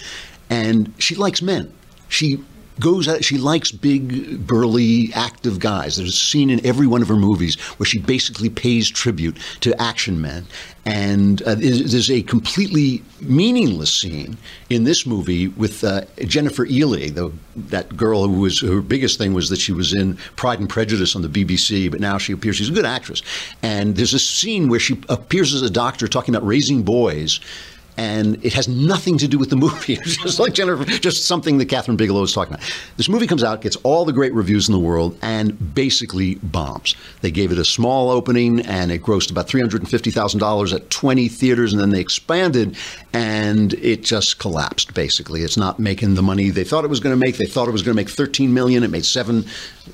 And 0.49 0.93
she 0.99 1.15
likes 1.15 1.43
men. 1.43 1.73
She 2.09 2.43
goes 2.81 3.07
at 3.07 3.25
she 3.25 3.39
likes 3.39 3.71
big 3.71 4.47
burly 4.47 5.11
active 5.15 5.59
guys 5.59 5.97
there's 5.97 6.09
a 6.09 6.13
scene 6.13 6.51
in 6.51 6.65
every 6.67 6.87
one 6.87 7.03
of 7.03 7.09
her 7.09 7.17
movies 7.17 7.59
where 7.79 7.87
she 7.87 7.99
basically 7.99 8.49
pays 8.49 8.89
tribute 8.89 9.39
to 9.61 9.81
action 9.81 10.21
men 10.21 10.47
and 10.87 11.43
uh, 11.43 11.55
there's 11.55 11.93
there's 11.93 12.11
a 12.11 12.23
completely 12.23 13.03
meaningless 13.21 13.93
scene 13.93 14.39
in 14.71 14.85
this 14.85 15.07
movie 15.07 15.49
with 15.49 15.85
uh, 15.85 16.03
Jennifer 16.25 16.65
Ehle, 16.65 17.15
the, 17.15 17.31
that 17.55 17.97
girl 17.97 18.27
who 18.27 18.41
was 18.41 18.61
her 18.61 18.81
biggest 18.81 19.19
thing 19.19 19.35
was 19.35 19.51
that 19.51 19.59
she 19.59 19.73
was 19.73 19.93
in 19.93 20.17
Pride 20.37 20.59
and 20.59 20.69
Prejudice 20.69 21.15
on 21.15 21.23
the 21.23 21.29
BBC, 21.29 21.91
but 21.91 22.01
now 22.01 22.17
she 22.17 22.33
appears. 22.33 22.57
She's 22.57 22.71
a 22.71 22.73
good 22.73 22.87
actress, 22.87 23.23
and 23.63 23.97
there's 23.97 24.15
a 24.15 24.19
scene 24.19 24.69
where 24.69 24.81
she 24.81 25.01
appears 25.09 25.53
as 25.53 25.63
a 25.63 25.71
doctor 25.71 26.09
talking 26.09 26.35
about 26.35 26.47
raising 26.47 26.83
boys 26.83 27.41
and 27.97 28.43
it 28.45 28.53
has 28.53 28.69
nothing 28.69 29.19
to 29.19 29.29
do 29.29 29.39
with 29.39 29.51
the 29.51 29.57
movie. 29.57 29.99
It's 30.01 30.17
just 30.17 30.41
like 30.41 30.55
Jennifer, 30.55 30.85
just 30.85 31.27
something 31.27 31.59
that 31.59 31.69
Kathryn 31.69 31.97
Bigelow 31.97 32.23
is 32.23 32.33
talking 32.33 32.55
about. 32.55 32.67
This 32.97 33.09
movie 33.09 33.27
comes 33.27 33.45
out, 33.45 33.61
gets 33.61 33.77
all 33.77 34.05
the 34.05 34.13
great 34.13 34.33
reviews 34.33 34.69
in 34.69 34.73
the 34.73 34.79
world, 34.79 35.17
and 35.21 35.75
basically 35.75 36.37
bombs. 36.37 36.97
They 37.21 37.31
gave 37.31 37.53
it 37.53 37.59
a 37.59 37.65
small 37.65 38.11
opening, 38.11 38.61
and 38.61 38.91
it 38.91 39.03
grossed 39.03 39.31
about 39.31 39.49
three 39.49 39.61
hundred 39.61 39.83
and 39.83 39.91
fifty 39.91 40.11
thousand 40.11 40.41
dollars 40.41 40.73
at 40.73 40.89
twenty 40.91 41.29
theaters, 41.29 41.73
and 41.73 41.81
then 41.81 41.91
they 41.91 42.01
expanded, 42.01 42.77
and 43.13 43.75
it 43.75 44.03
just 44.03 44.39
collapsed. 44.39 44.95
Basically, 44.95 45.43
it's 45.43 45.57
not 45.57 45.79
making 45.79 46.15
the 46.15 46.23
money 46.23 46.51
they 46.51 46.65
thought 46.65 46.85
it 46.85 46.91
was 46.91 47.01
going 47.01 47.15
to 47.15 47.21
make. 47.21 47.37
They 47.37 47.47
thought 47.47 47.69
it 47.69 47.73
was 47.73 47.83
going 47.83 47.95
to 47.95 48.01
make 48.01 48.09
thirteen 48.09 48.55
million. 48.55 48.83
It 48.83 48.91
made 48.91 49.05
seven 49.05 49.45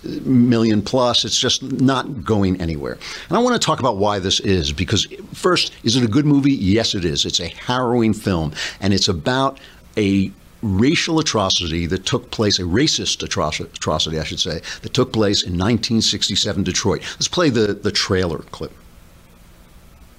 million 0.04 0.82
plus. 0.82 1.24
It's 1.24 1.38
just 1.38 1.62
not 1.62 2.24
going 2.24 2.60
anywhere. 2.60 2.98
And 3.28 3.36
I 3.36 3.40
want 3.40 3.60
to 3.60 3.64
talk 3.64 3.80
about 3.80 3.96
why 3.96 4.18
this 4.18 4.40
is 4.40 4.72
because 4.72 5.06
first, 5.32 5.72
is 5.84 5.96
it 5.96 6.04
a 6.04 6.08
good 6.08 6.26
movie? 6.26 6.52
Yes, 6.52 6.94
it 6.94 7.04
is. 7.04 7.24
It's 7.24 7.40
a 7.40 7.48
harrowing 7.48 8.14
film, 8.14 8.52
and 8.80 8.92
it's 8.92 9.08
about 9.08 9.58
a 9.96 10.30
racial 10.62 11.18
atrocity 11.18 11.86
that 11.86 12.04
took 12.06 12.30
place, 12.30 12.58
a 12.58 12.62
racist 12.62 13.22
atrocity, 13.22 14.18
I 14.18 14.24
should 14.24 14.40
say, 14.40 14.60
that 14.82 14.94
took 14.94 15.12
place 15.12 15.42
in 15.42 15.52
1967 15.52 16.62
Detroit. 16.62 17.02
Let's 17.14 17.28
play 17.28 17.50
the, 17.50 17.74
the 17.74 17.92
trailer 17.92 18.38
clip. 18.38 18.72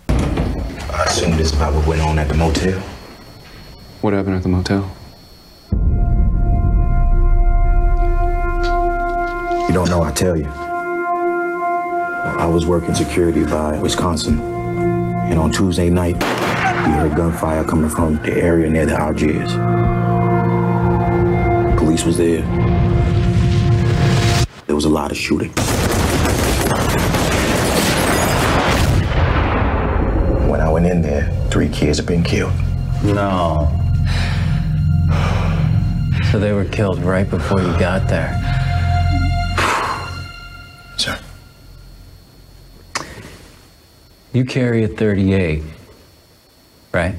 I 0.09 1.03
assume 1.05 1.37
this 1.37 1.51
is 1.51 1.53
about 1.53 1.73
what 1.73 1.87
went 1.87 2.01
on 2.01 2.17
at 2.17 2.27
the 2.27 2.33
motel. 2.33 2.79
What 4.01 4.13
happened 4.13 4.35
at 4.35 4.43
the 4.43 4.49
motel? 4.49 4.91
You 9.67 9.73
don't 9.73 9.89
know, 9.89 10.01
I 10.01 10.13
tell 10.13 10.37
you. 10.37 10.45
I 10.45 12.45
was 12.45 12.65
working 12.65 12.95
security 12.95 13.43
by 13.43 13.77
Wisconsin, 13.79 14.39
and 14.39 15.37
on 15.37 15.51
Tuesday 15.51 15.89
night, 15.89 16.15
we 16.15 16.93
heard 16.93 17.17
gunfire 17.17 17.65
coming 17.65 17.89
from 17.89 18.15
the 18.23 18.31
area 18.31 18.69
near 18.69 18.85
the 18.85 18.93
Algiers. 18.93 19.51
Police 21.77 22.05
was 22.05 22.17
there. 22.17 22.43
There 24.67 24.75
was 24.75 24.85
a 24.85 24.89
lot 24.89 25.11
of 25.11 25.17
shooting. 25.17 25.49
When 30.49 30.61
I 30.61 30.69
went 30.71 30.85
in 30.85 31.01
there, 31.01 31.29
three 31.51 31.67
kids 31.67 31.97
had 31.97 32.07
been 32.07 32.23
killed. 32.23 32.53
No. 33.03 33.69
So 36.31 36.39
they 36.39 36.51
were 36.51 36.65
killed 36.65 36.99
right 36.99 37.27
before 37.27 37.61
you 37.61 37.71
got 37.79 38.09
there. 38.09 38.66
You 44.37 44.45
carry 44.45 44.83
a 44.83 44.87
38, 44.87 45.63
right? 46.93 47.15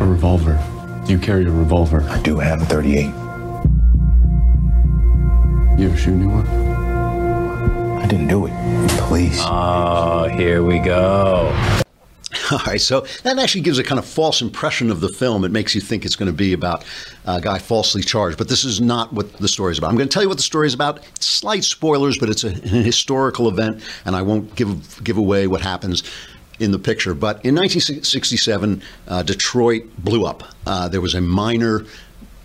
A 0.00 0.06
revolver. 0.06 0.58
You 1.06 1.18
carry 1.18 1.44
a 1.44 1.50
revolver. 1.50 2.00
I 2.08 2.18
do 2.22 2.38
have 2.38 2.62
a 2.62 2.64
38. 2.64 3.04
You 5.78 5.88
ever 5.88 5.96
shoot 5.98 6.14
anyone? 6.14 6.46
I 6.46 8.06
didn't 8.06 8.28
do 8.28 8.46
it. 8.46 8.52
Please. 9.00 9.38
Oh, 9.42 10.30
here 10.34 10.62
we 10.64 10.78
go. 10.78 11.83
All 12.50 12.60
right, 12.66 12.80
so 12.80 13.06
that 13.22 13.38
actually 13.38 13.62
gives 13.62 13.78
a 13.78 13.84
kind 13.84 13.98
of 13.98 14.04
false 14.04 14.42
impression 14.42 14.90
of 14.90 15.00
the 15.00 15.08
film. 15.08 15.44
It 15.44 15.52
makes 15.52 15.74
you 15.74 15.80
think 15.80 16.04
it's 16.04 16.16
going 16.16 16.30
to 16.30 16.36
be 16.36 16.52
about 16.52 16.84
a 17.26 17.40
guy 17.40 17.58
falsely 17.58 18.02
charged, 18.02 18.36
but 18.36 18.48
this 18.48 18.64
is 18.64 18.80
not 18.80 19.12
what 19.12 19.32
the 19.34 19.48
story 19.48 19.72
is 19.72 19.78
about. 19.78 19.88
I'm 19.90 19.96
going 19.96 20.08
to 20.08 20.12
tell 20.12 20.22
you 20.22 20.28
what 20.28 20.36
the 20.36 20.42
story 20.42 20.66
is 20.66 20.74
about. 20.74 21.00
Slight 21.20 21.64
spoilers, 21.64 22.18
but 22.18 22.28
it's 22.28 22.44
a, 22.44 22.48
an 22.48 22.84
historical 22.84 23.48
event, 23.48 23.82
and 24.04 24.14
I 24.14 24.22
won't 24.22 24.54
give 24.56 25.02
give 25.02 25.16
away 25.16 25.46
what 25.46 25.62
happens 25.62 26.02
in 26.58 26.70
the 26.70 26.78
picture. 26.78 27.14
But 27.14 27.36
in 27.44 27.54
1967, 27.54 28.82
uh, 29.08 29.22
Detroit 29.22 29.84
blew 29.98 30.26
up. 30.26 30.44
Uh, 30.66 30.88
there 30.88 31.00
was 31.00 31.14
a 31.14 31.20
minor 31.20 31.84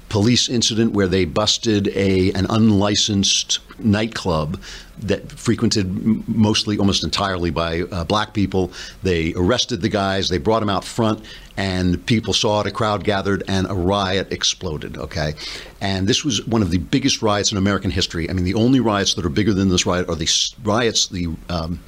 police 0.08 0.50
incident 0.50 0.94
where 0.94 1.08
they 1.08 1.26
busted 1.26 1.90
a 1.90 2.32
an 2.32 2.46
unlicensed 2.50 3.60
nightclub 3.80 4.62
that 5.02 5.32
frequented 5.32 6.28
mostly 6.28 6.78
almost 6.78 7.04
entirely 7.04 7.50
by 7.50 7.82
uh, 7.82 8.04
black 8.04 8.34
people. 8.34 8.72
They 9.04 9.34
arrested 9.36 9.82
the 9.82 9.90
guys 9.90 10.30
they 10.30 10.38
brought 10.38 10.60
them 10.60 10.70
out 10.70 10.84
front 10.84 11.24
and 11.58 12.06
people 12.06 12.34
saw 12.34 12.62
it 12.62 12.68
a 12.68 12.72
crowd 12.72 13.04
gathered 13.04 13.44
and 13.48 13.70
a 13.70 13.74
riot 13.74 14.32
exploded 14.32 14.98
okay? 14.98 15.34
And 15.82 16.08
this 16.08 16.24
was 16.24 16.46
one 16.48 16.62
of 16.62 16.72
the 16.72 16.78
biggest 16.78 17.22
riots 17.22 17.52
in 17.52 17.58
american 17.58 17.92
history. 17.92 18.30
I 18.30 18.34
mean 18.34 18.46
the 18.46 18.56
only 18.56 18.80
riots 18.80 19.14
that 19.16 19.26
are 19.26 19.30
bigger 19.30 19.54
than 19.54 19.70
this 19.70 19.86
riot 19.86 20.10
are 20.10 20.16
the 20.16 20.28
riots 20.64 21.08
the 21.08 21.28
um, 21.50 21.80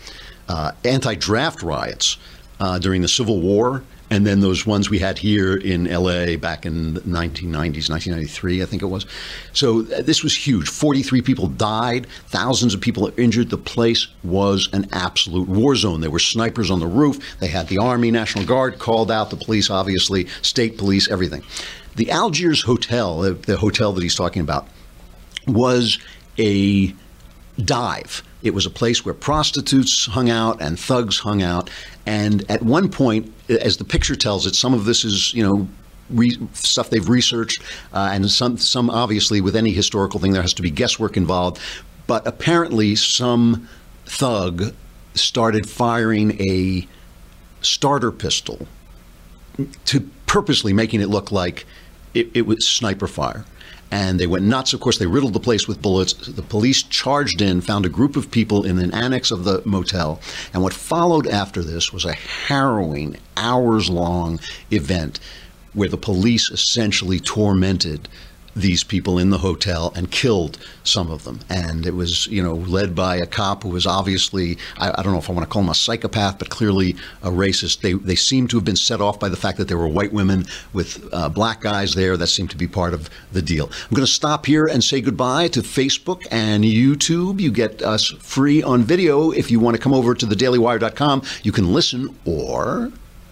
uh, 0.48 0.72
anti-draft 0.84 1.62
riots 1.62 2.18
uh, 2.60 2.80
during 2.80 3.02
the 3.02 3.08
civil 3.08 3.42
war 3.42 3.84
and 4.12 4.28
then 4.28 4.42
those 4.42 4.66
ones 4.66 4.90
we 4.90 5.00
had 5.00 5.18
here 5.18 5.56
in 5.56 5.86
LA 5.86 6.36
back 6.36 6.66
in 6.66 6.96
the 6.96 7.00
1990s, 7.00 7.90
1993, 7.90 8.62
I 8.62 8.66
think 8.66 8.82
it 8.82 8.88
was. 8.88 9.06
So 9.54 9.86
uh, 9.86 10.02
this 10.02 10.22
was 10.22 10.36
huge. 10.36 10.68
43 10.68 11.22
people 11.22 11.48
died, 11.48 12.08
thousands 12.28 12.74
of 12.74 12.82
people 12.82 13.10
injured. 13.18 13.50
The 13.50 13.58
place 13.58 14.10
was 14.22 14.68
an 14.74 14.90
absolute 14.92 15.48
war 15.48 15.78
zone. 15.78 16.02
There 16.02 16.12
were 16.12 16.20
snipers 16.20 16.70
on 16.70 16.82
the 16.82 16.88
roof. 16.88 17.40
They 17.40 17.48
had 17.48 17.70
the 17.70 17.78
Army, 17.78 18.12
National 18.12 18.46
Guard 18.46 18.80
called 18.80 19.10
out, 19.10 19.30
the 19.30 19.38
police, 19.38 19.70
obviously, 19.70 20.28
state 20.42 20.78
police, 20.78 21.10
everything. 21.10 21.42
The 21.96 22.12
Algiers 22.12 22.62
Hotel, 22.64 23.22
the 23.22 23.58
hotel 23.58 23.94
that 23.94 24.04
he's 24.04 24.16
talking 24.16 24.42
about, 24.42 24.68
was 25.48 26.00
a 26.38 26.94
dive. 27.64 28.24
It 28.44 28.54
was 28.54 28.66
a 28.66 28.70
place 28.70 29.06
where 29.06 29.14
prostitutes 29.14 30.08
hung 30.08 30.30
out 30.30 30.62
and 30.62 30.80
thugs 30.80 31.20
hung 31.20 31.44
out. 31.44 31.70
And 32.06 32.50
at 32.50 32.62
one 32.64 32.90
point, 32.90 33.32
as 33.50 33.78
the 33.78 33.84
picture 33.84 34.16
tells 34.16 34.46
it, 34.46 34.56
some 34.56 34.74
of 34.74 34.86
this 34.86 35.04
is, 35.06 35.34
you 35.34 35.44
know, 35.44 35.68
re- 36.10 36.38
stuff 36.54 36.90
they've 36.90 37.08
researched, 37.08 37.62
uh, 37.94 38.10
and 38.12 38.30
some, 38.30 38.58
some 38.58 38.90
obviously 38.90 39.42
with 39.42 39.56
any 39.56 39.72
historical 39.72 40.20
thing, 40.20 40.34
there 40.34 40.42
has 40.42 40.54
to 40.56 40.62
be 40.62 40.72
guesswork 40.72 41.18
involved. 41.18 41.60
But 42.08 42.26
apparently, 42.26 42.96
some 42.96 43.68
thug 44.06 44.74
started 45.14 45.70
firing 45.70 46.42
a 46.42 46.88
starter 47.62 48.12
pistol 48.12 48.68
to 49.86 50.10
purposely 50.26 50.74
making 50.74 51.02
it 51.02 51.10
look 51.10 51.32
like 51.32 51.66
it, 52.14 52.30
it 52.34 52.42
was 52.44 52.68
sniper 52.68 53.08
fire. 53.08 53.46
And 53.92 54.20
they 54.20 54.28
went 54.28 54.46
nuts. 54.46 54.74
Of 54.74 54.80
course, 54.80 54.98
they 54.98 55.06
riddled 55.06 55.34
the 55.34 55.40
place 55.40 55.68
with 55.68 55.82
bullets. 55.82 56.14
The 56.14 56.42
police 56.42 56.82
charged 56.82 57.42
in, 57.42 57.60
found 57.60 57.86
a 57.86 57.90
group 57.90 58.16
of 58.16 58.32
people 58.32 58.66
in 58.66 58.80
an 58.80 58.94
annex 58.94 59.32
of 59.32 59.44
the 59.44 59.62
motel. 59.66 60.22
And 60.54 60.64
what 60.64 60.74
followed 60.74 61.28
after 61.28 61.62
this 61.62 61.92
was 61.92 62.06
a 62.06 62.14
harrowing, 62.14 63.18
hours 63.36 63.90
long 63.90 64.40
event 64.72 65.20
where 65.74 65.90
the 65.90 65.98
police 65.98 66.50
essentially 66.50 67.20
tormented 67.20 68.08
these 68.56 68.84
people 68.84 69.18
in 69.18 69.30
the 69.30 69.38
hotel 69.38 69.94
and 69.96 70.12
killed 70.12 70.58
some 70.84 71.10
of 71.10 71.24
them. 71.24 71.40
And 71.50 71.86
it 71.86 71.96
was, 71.96 72.28
you 72.28 72.42
know, 72.44 72.56
led 72.56 72.96
by 72.96 73.16
a 73.16 73.26
cop 73.26 73.64
who 73.64 73.70
was 73.70 73.86
obviously, 73.86 74.58
I, 74.78 74.90
I, 74.90 75.04
don't 75.04 75.14
know 75.14 75.20
if 75.20 75.30
I 75.30 75.34
want 75.34 75.48
to 75.48 75.52
call 75.52 75.62
him 75.62 75.70
a 75.70 75.76
psychopath, 75.76 76.40
but 76.40 76.50
clearly 76.50 76.96
a 77.22 77.30
racist. 77.30 77.82
They, 77.82 77.94
they 77.94 78.16
seem 78.16 78.48
to 78.50 78.58
have 78.58 78.66
been 78.66 78.76
set 78.76 79.02
off 79.02 79.20
by 79.20 79.30
the 79.30 79.38
fact 79.38 79.58
that 79.58 79.68
there 79.68 79.78
were 79.78 79.88
white 79.88 80.14
women 80.14 80.46
with 80.74 81.08
uh, 81.14 81.30
black 81.30 81.62
guys 81.62 81.96
there. 81.96 82.18
That 82.18 82.28
seemed 82.28 82.50
to 82.52 82.58
be 82.58 82.68
part 82.68 82.94
of 82.94 83.10
the 83.32 83.42
deal. 83.42 83.68
I'm 83.68 83.96
going 83.96 84.06
to 84.06 84.12
stop 84.12 84.46
here 84.46 84.68
and 84.68 84.84
say 84.84 85.02
goodbye 85.02 85.48
to 85.50 85.62
Facebook 85.62 86.26
and 86.32 86.64
YouTube. 86.64 87.40
You 87.40 87.52
get 87.52 87.82
us 87.82 88.08
free 88.20 88.62
on 88.62 88.84
video. 88.84 89.32
If 89.32 89.52
you 89.52 89.60
want 89.60 89.76
to 89.78 89.82
come 89.82 89.94
over 89.94 90.14
to 90.14 90.26
thedailywire.com, 90.26 91.24
you 91.44 91.52
can 91.52 91.74
listen 91.74 92.16
or 92.26 92.92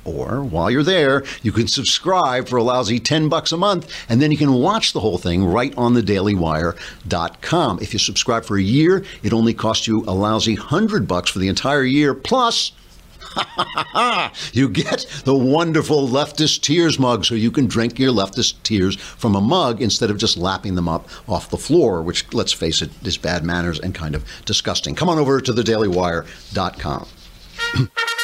or 0.09 0.43
while 0.43 0.69
you're 0.69 0.83
there, 0.83 1.23
you 1.41 1.51
can 1.51 1.67
subscribe 1.67 2.47
for 2.47 2.57
a 2.57 2.63
lousy 2.63 2.99
10 2.99 3.29
bucks 3.29 3.51
a 3.51 3.57
month, 3.57 3.91
and 4.09 4.21
then 4.21 4.31
you 4.31 4.37
can 4.37 4.53
watch 4.53 4.93
the 4.93 4.99
whole 4.99 5.17
thing 5.17 5.45
right 5.45 5.73
on 5.77 5.93
thedailywire.com. 5.93 7.79
If 7.81 7.93
you 7.93 7.99
subscribe 7.99 8.45
for 8.45 8.57
a 8.57 8.61
year, 8.61 9.03
it 9.23 9.33
only 9.33 9.53
costs 9.53 9.87
you 9.87 10.03
a 10.07 10.13
lousy 10.13 10.55
100 10.55 11.07
bucks 11.07 11.31
for 11.31 11.39
the 11.39 11.47
entire 11.47 11.83
year, 11.83 12.13
plus 12.13 12.71
you 14.53 14.69
get 14.69 15.05
the 15.25 15.35
wonderful 15.35 16.07
leftist 16.07 16.61
tears 16.61 16.99
mug 16.99 17.25
so 17.25 17.35
you 17.35 17.51
can 17.51 17.67
drink 17.67 17.99
your 17.99 18.11
leftist 18.11 18.55
tears 18.63 18.95
from 18.95 19.35
a 19.35 19.41
mug 19.41 19.81
instead 19.81 20.09
of 20.09 20.17
just 20.17 20.37
lapping 20.37 20.75
them 20.75 20.87
up 20.87 21.07
off 21.27 21.49
the 21.49 21.57
floor, 21.57 22.01
which, 22.01 22.31
let's 22.33 22.53
face 22.53 22.81
it, 22.81 22.89
is 23.05 23.17
bad 23.17 23.43
manners 23.43 23.79
and 23.79 23.93
kind 23.93 24.15
of 24.15 24.25
disgusting. 24.45 24.95
Come 24.95 25.09
on 25.09 25.19
over 25.19 25.41
to 25.41 25.51
thedailywire.com. 25.51 27.07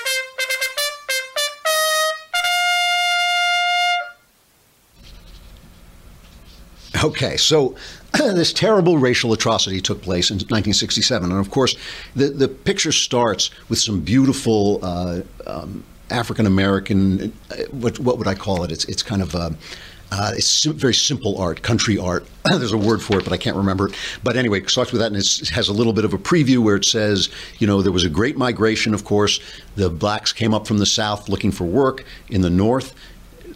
Okay, 7.06 7.38
so 7.38 7.76
this 8.14 8.52
terrible 8.52 8.98
racial 8.98 9.32
atrocity 9.32 9.80
took 9.80 10.02
place 10.02 10.32
in 10.32 10.38
1967, 10.38 11.30
and 11.30 11.40
of 11.40 11.52
course, 11.52 11.76
the 12.16 12.30
the 12.30 12.48
picture 12.48 12.92
starts 12.92 13.52
with 13.70 13.78
some 13.78 14.00
beautiful 14.02 14.80
uh, 14.82 15.22
um, 15.46 15.84
African 16.10 16.48
American. 16.48 17.32
Uh, 17.52 17.58
what 17.70 18.00
what 18.00 18.18
would 18.18 18.26
I 18.26 18.34
call 18.34 18.64
it? 18.64 18.72
It's 18.72 18.86
it's 18.86 19.04
kind 19.04 19.22
of. 19.22 19.36
Uh, 19.36 19.52
uh, 20.12 20.34
it's 20.36 20.48
sim- 20.48 20.74
very 20.74 20.94
simple 20.94 21.38
art, 21.40 21.64
country 21.64 21.98
art. 21.98 22.26
There's 22.46 22.72
a 22.72 22.78
word 22.78 23.02
for 23.02 23.18
it, 23.18 23.24
but 23.24 23.34
I 23.34 23.38
can't 23.38 23.58
remember 23.58 23.88
it. 23.88 23.96
But 24.24 24.38
anyway, 24.38 24.62
it 24.62 24.70
starts 24.70 24.92
with 24.92 25.02
that, 25.02 25.08
and 25.08 25.18
it 25.18 25.50
has 25.50 25.68
a 25.68 25.74
little 25.74 25.94
bit 25.94 26.06
of 26.06 26.14
a 26.14 26.18
preview 26.20 26.60
where 26.60 26.76
it 26.76 26.86
says, 26.86 27.30
you 27.58 27.66
know, 27.66 27.82
there 27.82 27.92
was 27.92 28.06
a 28.06 28.10
great 28.10 28.38
migration, 28.38 28.94
of 28.94 29.04
course. 29.04 29.40
The 29.76 29.90
blacks 29.90 30.32
came 30.32 30.54
up 30.54 30.68
from 30.68 30.78
the 30.78 30.86
south 30.86 31.28
looking 31.28 31.52
for 31.52 31.66
work 31.66 32.06
in 32.30 32.42
the 32.42 32.52
north 32.52 32.94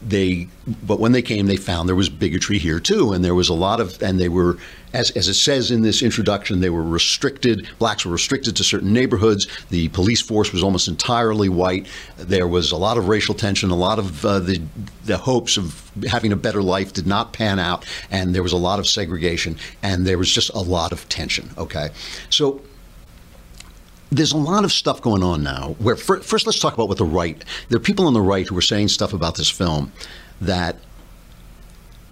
they 0.02 0.48
but 0.88 1.00
when 1.00 1.12
they 1.12 1.22
came 1.22 1.48
they 1.48 1.58
found 1.58 1.90
there 1.90 1.96
was 1.96 2.10
bigotry 2.10 2.58
here 2.58 2.80
too 2.80 3.12
and 3.12 3.24
there 3.24 3.36
was 3.36 3.50
a 3.50 3.54
lot 3.54 3.80
of 3.80 4.02
and 4.02 4.20
they 4.20 4.30
were 4.30 4.58
as, 4.94 5.12
as 5.12 5.28
it 5.28 5.36
says 5.36 5.72
in 5.72 5.82
this 5.82 6.02
introduction 6.02 6.62
they 6.62 6.70
were 6.70 6.84
restricted 6.84 7.68
blacks 7.80 8.06
were 8.06 8.12
restricted 8.12 8.56
to 8.56 8.64
certain 8.64 8.94
neighborhoods. 8.94 9.48
The 9.70 9.90
police 9.90 10.22
force 10.22 10.52
was 10.52 10.64
almost 10.64 10.88
entirely 10.88 11.50
white. 11.50 11.88
There 12.18 12.48
was 12.48 12.72
a 12.72 12.78
lot 12.78 12.98
of 12.98 13.08
racial 13.08 13.36
tension 13.36 13.70
a 13.70 13.76
lot 13.76 14.00
of 14.00 14.26
uh, 14.26 14.40
the 14.40 14.62
the 15.06 15.18
hopes 15.18 15.58
of 15.58 15.92
having 16.08 16.32
a 16.32 16.38
better 16.38 16.62
life 16.62 16.94
did 16.94 17.06
not 17.06 17.34
pan 17.34 17.60
out 17.60 17.86
and 18.10 18.34
there 18.34 18.44
was 18.44 18.54
a 18.54 18.58
lot 18.58 18.80
of 18.80 18.88
segregation 18.88 19.58
and 19.84 20.06
there 20.06 20.18
was 20.18 20.32
just 20.32 20.50
a 20.52 20.60
lot 20.60 20.92
of 20.92 21.08
tension 21.10 21.50
okay? 21.58 21.90
So 22.30 22.62
there's 24.12 24.32
a 24.32 24.38
lot 24.38 24.64
of 24.64 24.72
stuff 24.72 25.02
going 25.02 25.24
on 25.24 25.44
now. 25.44 25.76
Where 25.80 25.96
first, 25.96 26.46
let's 26.46 26.60
talk 26.60 26.74
about 26.74 26.88
what 26.88 26.98
the 26.98 27.06
right. 27.06 27.44
There 27.70 27.78
are 27.78 27.82
people 27.82 28.08
on 28.08 28.14
the 28.14 28.22
right 28.22 28.48
who 28.48 28.58
are 28.58 28.62
saying 28.62 28.88
stuff 28.90 29.14
about 29.14 29.36
this 29.36 29.50
film 29.50 29.92
that 30.42 30.78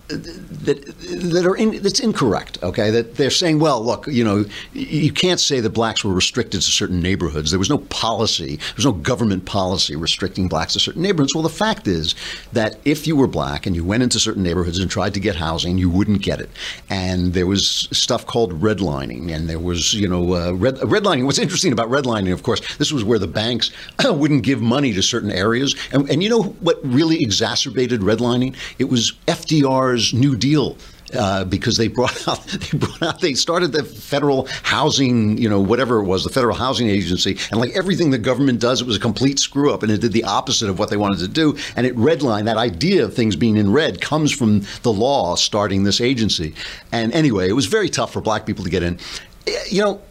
that 0.07 0.85
that 1.31 1.45
are 1.45 1.55
in, 1.55 1.81
that's 1.81 1.99
incorrect. 1.99 2.57
Okay, 2.63 2.89
that 2.91 3.15
they're 3.15 3.29
saying, 3.29 3.59
well, 3.59 3.83
look, 3.83 4.07
you 4.07 4.23
know, 4.23 4.45
you 4.73 5.11
can't 5.11 5.39
say 5.39 5.59
that 5.59 5.71
blacks 5.71 6.03
were 6.03 6.13
restricted 6.13 6.61
to 6.61 6.71
certain 6.71 7.01
neighborhoods. 7.01 7.51
There 7.51 7.59
was 7.59 7.69
no 7.69 7.79
policy, 7.79 8.55
there 8.57 8.75
was 8.75 8.85
no 8.85 8.93
government 8.93 9.45
policy 9.45 9.95
restricting 9.95 10.47
blacks 10.47 10.73
to 10.73 10.79
certain 10.79 11.01
neighborhoods. 11.01 11.35
Well, 11.35 11.43
the 11.43 11.49
fact 11.49 11.87
is 11.87 12.15
that 12.53 12.77
if 12.85 13.05
you 13.05 13.15
were 13.15 13.27
black 13.27 13.65
and 13.65 13.75
you 13.75 13.83
went 13.83 14.03
into 14.03 14.19
certain 14.19 14.43
neighborhoods 14.43 14.79
and 14.79 14.89
tried 14.89 15.13
to 15.15 15.19
get 15.19 15.35
housing, 15.35 15.77
you 15.77 15.89
wouldn't 15.89 16.21
get 16.21 16.39
it. 16.39 16.49
And 16.89 17.33
there 17.33 17.47
was 17.47 17.87
stuff 17.91 18.25
called 18.25 18.61
redlining, 18.61 19.33
and 19.33 19.49
there 19.49 19.59
was, 19.59 19.93
you 19.93 20.07
know, 20.07 20.33
uh, 20.33 20.51
red, 20.53 20.75
redlining. 20.75 21.25
What's 21.25 21.39
interesting 21.39 21.73
about 21.73 21.89
redlining, 21.89 22.31
of 22.31 22.43
course, 22.43 22.61
this 22.77 22.91
was 22.91 23.03
where 23.03 23.19
the 23.19 23.27
banks 23.27 23.71
wouldn't 24.05 24.43
give 24.43 24.61
money 24.61 24.93
to 24.93 25.01
certain 25.01 25.31
areas. 25.31 25.75
And, 25.91 26.09
and 26.09 26.23
you 26.23 26.29
know 26.29 26.43
what 26.43 26.79
really 26.83 27.21
exacerbated 27.21 28.01
redlining? 28.01 28.55
It 28.79 28.85
was 28.85 29.13
FDR's 29.27 29.96
New 30.13 30.35
Deal 30.35 30.77
uh, 31.13 31.45
because 31.45 31.77
they 31.77 31.87
brought 31.87 32.27
out 32.27 32.43
they 32.47 32.77
brought 32.77 33.01
out 33.01 33.21
they 33.21 33.33
started 33.33 33.71
the 33.71 33.83
federal 33.83 34.47
housing 34.63 35.37
you 35.37 35.49
know 35.49 35.59
whatever 35.59 35.99
it 35.99 36.03
was 36.03 36.23
the 36.23 36.29
federal 36.29 36.55
housing 36.55 36.89
agency 36.89 37.37
and 37.51 37.59
like 37.59 37.71
everything 37.75 38.09
the 38.09 38.17
government 38.17 38.59
does 38.59 38.81
it 38.81 38.87
was 38.87 38.97
a 38.97 38.99
complete 38.99 39.39
screw 39.39 39.73
up 39.73 39.83
and 39.83 39.91
it 39.91 40.01
did 40.01 40.11
the 40.11 40.23
opposite 40.23 40.69
of 40.69 40.79
what 40.79 40.89
they 40.89 40.97
wanted 40.97 41.19
to 41.19 41.27
do 41.27 41.57
and 41.75 41.85
it 41.85 41.95
redlined 41.95 42.45
that 42.45 42.57
idea 42.57 43.05
of 43.05 43.13
things 43.13 43.35
being 43.35 43.57
in 43.57 43.71
red 43.71 44.01
comes 44.01 44.31
from 44.31 44.61
the 44.83 44.91
law 44.91 45.35
starting 45.35 45.83
this 45.83 46.01
agency. 46.01 46.53
And 46.91 47.13
anyway 47.13 47.47
it 47.47 47.53
was 47.53 47.67
very 47.67 47.89
tough 47.89 48.11
for 48.11 48.21
black 48.21 48.45
people 48.45 48.63
to 48.63 48.69
get 48.69 48.83
in. 48.83 48.99
You 49.69 49.81
know 49.81 50.01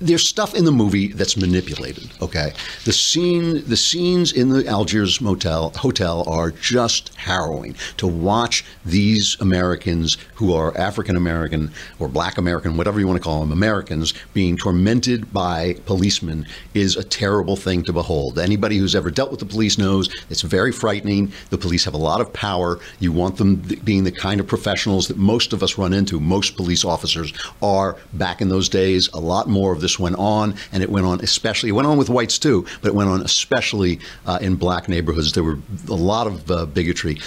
there's 0.00 0.28
stuff 0.28 0.54
in 0.54 0.64
the 0.64 0.72
movie 0.72 1.08
that's 1.08 1.36
manipulated. 1.36 2.10
Okay, 2.20 2.52
the 2.84 2.92
scene, 2.92 3.66
the 3.66 3.76
scenes 3.76 4.32
in 4.32 4.50
the 4.50 4.66
Algiers 4.66 5.20
motel 5.20 5.70
hotel 5.70 6.24
are 6.28 6.50
just 6.50 7.14
harrowing 7.14 7.74
to 7.96 8.06
watch 8.06 8.64
these 8.84 9.36
Americans 9.40 10.18
who 10.34 10.54
are 10.54 10.76
African 10.76 11.16
American 11.16 11.70
or 11.98 12.08
Black 12.08 12.38
American, 12.38 12.76
whatever 12.76 13.00
you 13.00 13.06
want 13.06 13.16
to 13.16 13.22
call 13.22 13.40
them, 13.40 13.52
Americans 13.52 14.12
being 14.34 14.56
tormented 14.56 15.32
by 15.32 15.74
policemen 15.86 16.46
is 16.74 16.96
a 16.96 17.04
terrible 17.04 17.56
thing 17.56 17.82
to 17.84 17.92
behold. 17.92 18.38
Anybody 18.38 18.76
who's 18.76 18.94
ever 18.94 19.10
dealt 19.10 19.30
with 19.30 19.40
the 19.40 19.46
police 19.46 19.78
knows 19.78 20.08
it's 20.30 20.42
very 20.42 20.72
frightening. 20.72 21.32
The 21.50 21.58
police 21.58 21.84
have 21.84 21.94
a 21.94 21.98
lot 21.98 22.20
of 22.20 22.32
power. 22.32 22.78
You 22.98 23.12
want 23.12 23.36
them 23.36 23.56
being 23.84 24.04
the 24.04 24.12
kind 24.12 24.40
of 24.40 24.46
professionals 24.46 25.08
that 25.08 25.16
most 25.16 25.52
of 25.52 25.62
us 25.62 25.78
run 25.78 25.92
into. 25.92 26.20
Most 26.20 26.56
police 26.56 26.84
officers 26.84 27.32
are 27.62 27.96
back 28.12 28.40
in 28.40 28.48
those 28.48 28.68
days. 28.68 29.08
A 29.14 29.20
lot 29.20 29.48
more 29.48 29.72
of 29.72 29.80
this 29.86 30.00
went 30.00 30.16
on, 30.16 30.56
and 30.72 30.82
it 30.82 30.90
went 30.90 31.06
on 31.06 31.20
especially. 31.20 31.68
It 31.68 31.72
went 31.72 31.86
on 31.86 31.96
with 31.96 32.10
whites 32.10 32.38
too, 32.40 32.66
but 32.82 32.88
it 32.88 32.94
went 32.94 33.08
on 33.08 33.22
especially 33.22 34.00
uh, 34.26 34.38
in 34.42 34.56
black 34.56 34.88
neighborhoods. 34.88 35.32
There 35.32 35.44
were 35.44 35.58
a 35.88 35.94
lot 35.94 36.26
of 36.26 36.50
uh, 36.50 36.66
bigotry. 36.66 37.20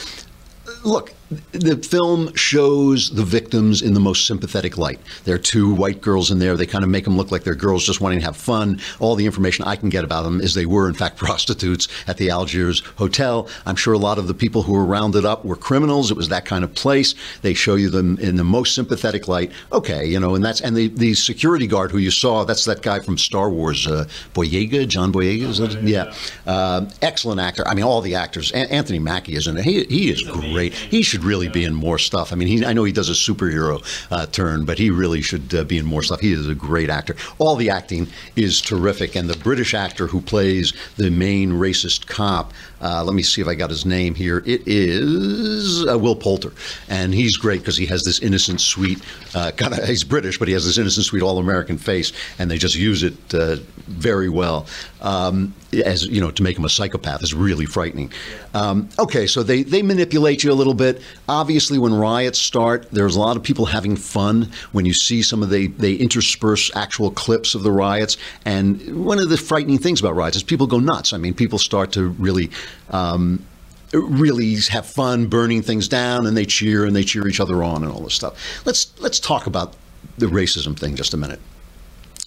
Look, 0.83 1.13
the 1.51 1.77
film 1.77 2.33
shows 2.35 3.11
the 3.11 3.23
victims 3.23 3.81
in 3.81 3.93
the 3.93 3.99
most 3.99 4.25
sympathetic 4.25 4.77
light. 4.77 4.99
There 5.25 5.35
are 5.35 5.39
two 5.39 5.73
white 5.73 6.01
girls 6.01 6.31
in 6.31 6.39
there. 6.39 6.57
They 6.57 6.65
kind 6.65 6.83
of 6.83 6.89
make 6.89 7.03
them 7.03 7.17
look 7.17 7.31
like 7.31 7.43
they're 7.43 7.55
girls 7.55 7.85
just 7.85 8.01
wanting 8.01 8.19
to 8.19 8.25
have 8.25 8.35
fun. 8.35 8.79
All 8.99 9.15
the 9.15 9.25
information 9.25 9.65
I 9.65 9.75
can 9.75 9.89
get 9.89 10.03
about 10.03 10.23
them 10.23 10.41
is 10.41 10.53
they 10.55 10.65
were, 10.65 10.87
in 10.87 10.95
fact, 10.95 11.17
prostitutes 11.29 11.87
at 12.07 12.17
the 12.17 12.31
Algiers 12.31 12.79
Hotel. 12.97 13.47
I'm 13.65 13.75
sure 13.75 13.93
a 13.93 13.99
lot 13.99 14.17
of 14.17 14.27
the 14.27 14.33
people 14.33 14.63
who 14.63 14.73
were 14.73 14.85
rounded 14.85 15.25
up 15.25 15.45
were 15.45 15.55
criminals. 15.55 16.09
It 16.09 16.17
was 16.17 16.29
that 16.29 16.45
kind 16.45 16.63
of 16.63 16.73
place. 16.73 17.13
They 17.41 17.53
show 17.53 17.75
you 17.75 17.89
them 17.89 18.17
in 18.19 18.35
the 18.35 18.43
most 18.43 18.73
sympathetic 18.73 19.27
light. 19.27 19.51
Okay, 19.71 20.05
you 20.05 20.19
know, 20.19 20.33
and 20.33 20.43
that's 20.43 20.61
and 20.61 20.75
the, 20.75 20.87
the 20.87 21.13
security 21.13 21.67
guard 21.67 21.91
who 21.91 21.99
you 21.99 22.11
saw, 22.11 22.43
that's 22.43 22.65
that 22.65 22.81
guy 22.81 22.99
from 22.99 23.17
Star 23.17 23.49
Wars, 23.49 23.85
uh, 23.85 24.05
Boyega, 24.33 24.87
John 24.87 25.13
Boyega. 25.13 25.43
Is 25.43 25.59
that, 25.59 25.81
yeah, 25.83 26.13
uh, 26.47 26.89
excellent 27.03 27.39
actor. 27.39 27.67
I 27.67 27.75
mean, 27.75 27.85
all 27.85 28.01
the 28.01 28.15
actors. 28.15 28.51
A- 28.51 28.71
Anthony 28.73 28.99
Mackie 28.99 29.35
is 29.35 29.47
in 29.47 29.57
it. 29.57 29.65
He, 29.65 29.83
he 29.85 30.09
is 30.09 30.23
great. 30.23 30.73
He 30.73 31.03
should 31.03 31.18
really 31.23 31.47
be 31.47 31.63
in 31.63 31.73
more 31.73 31.97
stuff. 31.97 32.31
I 32.31 32.35
mean, 32.35 32.47
he, 32.47 32.65
I 32.65 32.73
know 32.73 32.83
he 32.83 32.91
does 32.91 33.09
a 33.09 33.13
superhero 33.13 33.83
uh, 34.11 34.25
turn, 34.27 34.65
but 34.65 34.77
he 34.77 34.89
really 34.89 35.21
should 35.21 35.53
uh, 35.53 35.63
be 35.63 35.77
in 35.77 35.85
more 35.85 36.03
stuff. 36.03 36.19
He 36.19 36.33
is 36.33 36.47
a 36.47 36.55
great 36.55 36.89
actor. 36.89 37.15
All 37.37 37.55
the 37.55 37.69
acting 37.69 38.07
is 38.35 38.61
terrific, 38.61 39.15
and 39.15 39.29
the 39.29 39.37
British 39.37 39.73
actor 39.73 40.07
who 40.07 40.21
plays 40.21 40.73
the 40.97 41.09
main 41.09 41.51
racist 41.51 42.07
cop. 42.07 42.53
Uh, 42.81 43.03
let 43.03 43.13
me 43.13 43.23
see 43.23 43.41
if 43.41 43.47
I 43.47 43.55
got 43.55 43.69
his 43.69 43.85
name 43.85 44.15
here. 44.15 44.41
It 44.45 44.63
is 44.65 45.85
uh, 45.85 45.97
Will 45.97 46.15
Poulter, 46.15 46.53
and 46.87 47.13
he's 47.13 47.35
great 47.37 47.59
because 47.59 47.77
he 47.77 47.85
has 47.87 48.03
this 48.03 48.19
innocent, 48.19 48.61
sweet 48.61 49.01
uh, 49.35 49.51
kind 49.51 49.73
of. 49.73 49.79
He's 49.89 50.03
British, 50.03 50.37
but 50.37 50.47
he 50.47 50.53
has 50.53 50.65
this 50.65 50.77
innocent, 50.77 51.05
sweet, 51.05 51.23
all-American 51.23 51.77
face, 51.77 52.13
and 52.37 52.49
they 52.49 52.57
just 52.57 52.75
use 52.75 53.03
it 53.03 53.15
uh, 53.33 53.57
very 53.87 54.29
well. 54.29 54.67
Um, 55.01 55.53
as 55.85 56.05
you 56.07 56.19
know, 56.19 56.31
to 56.31 56.43
make 56.43 56.57
him 56.57 56.65
a 56.65 56.69
psychopath 56.69 57.23
is 57.23 57.33
really 57.33 57.65
frightening. 57.65 58.11
Um, 58.53 58.89
okay, 58.97 59.27
so 59.27 59.43
they 59.43 59.63
they 59.63 59.81
manipulate 59.81 60.43
you 60.43 60.51
a 60.51 60.53
little 60.53 60.73
bit. 60.73 61.01
Obviously, 61.27 61.79
when 61.79 61.93
riots 61.93 62.39
start, 62.39 62.89
there's 62.91 63.15
a 63.15 63.19
lot 63.19 63.37
of 63.37 63.43
people 63.43 63.65
having 63.65 63.95
fun. 63.95 64.51
When 64.71 64.85
you 64.85 64.93
see 64.93 65.21
some 65.21 65.41
of 65.41 65.49
the 65.49 65.67
they 65.67 65.93
intersperse 65.93 66.75
actual 66.75 67.11
clips 67.11 67.55
of 67.55 67.63
the 67.63 67.71
riots, 67.71 68.17
and 68.45 69.05
one 69.05 69.19
of 69.19 69.29
the 69.29 69.37
frightening 69.37 69.77
things 69.77 69.99
about 69.99 70.15
riots 70.15 70.37
is 70.37 70.43
people 70.43 70.67
go 70.67 70.79
nuts. 70.79 71.13
I 71.13 71.17
mean, 71.17 71.33
people 71.33 71.59
start 71.59 71.91
to 71.93 72.09
really. 72.09 72.49
Um, 72.89 73.45
really 73.91 74.55
have 74.69 74.85
fun 74.85 75.25
burning 75.25 75.63
things 75.63 75.87
down 75.87 76.27
and 76.27 76.37
they 76.37 76.45
cheer 76.45 76.85
and 76.85 76.95
they 76.95 77.03
cheer 77.03 77.27
each 77.27 77.39
other 77.39 77.63
on 77.63 77.83
and 77.83 77.91
all 77.91 78.01
this 78.01 78.13
stuff. 78.13 78.63
Let's 78.63 78.93
let's 78.99 79.19
talk 79.19 79.47
about 79.47 79.75
the 80.17 80.27
racism 80.27 80.77
thing 80.77 80.95
just 80.95 81.13
a 81.13 81.17
minute. 81.17 81.39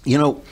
You 0.04 0.18
know, 0.18 0.42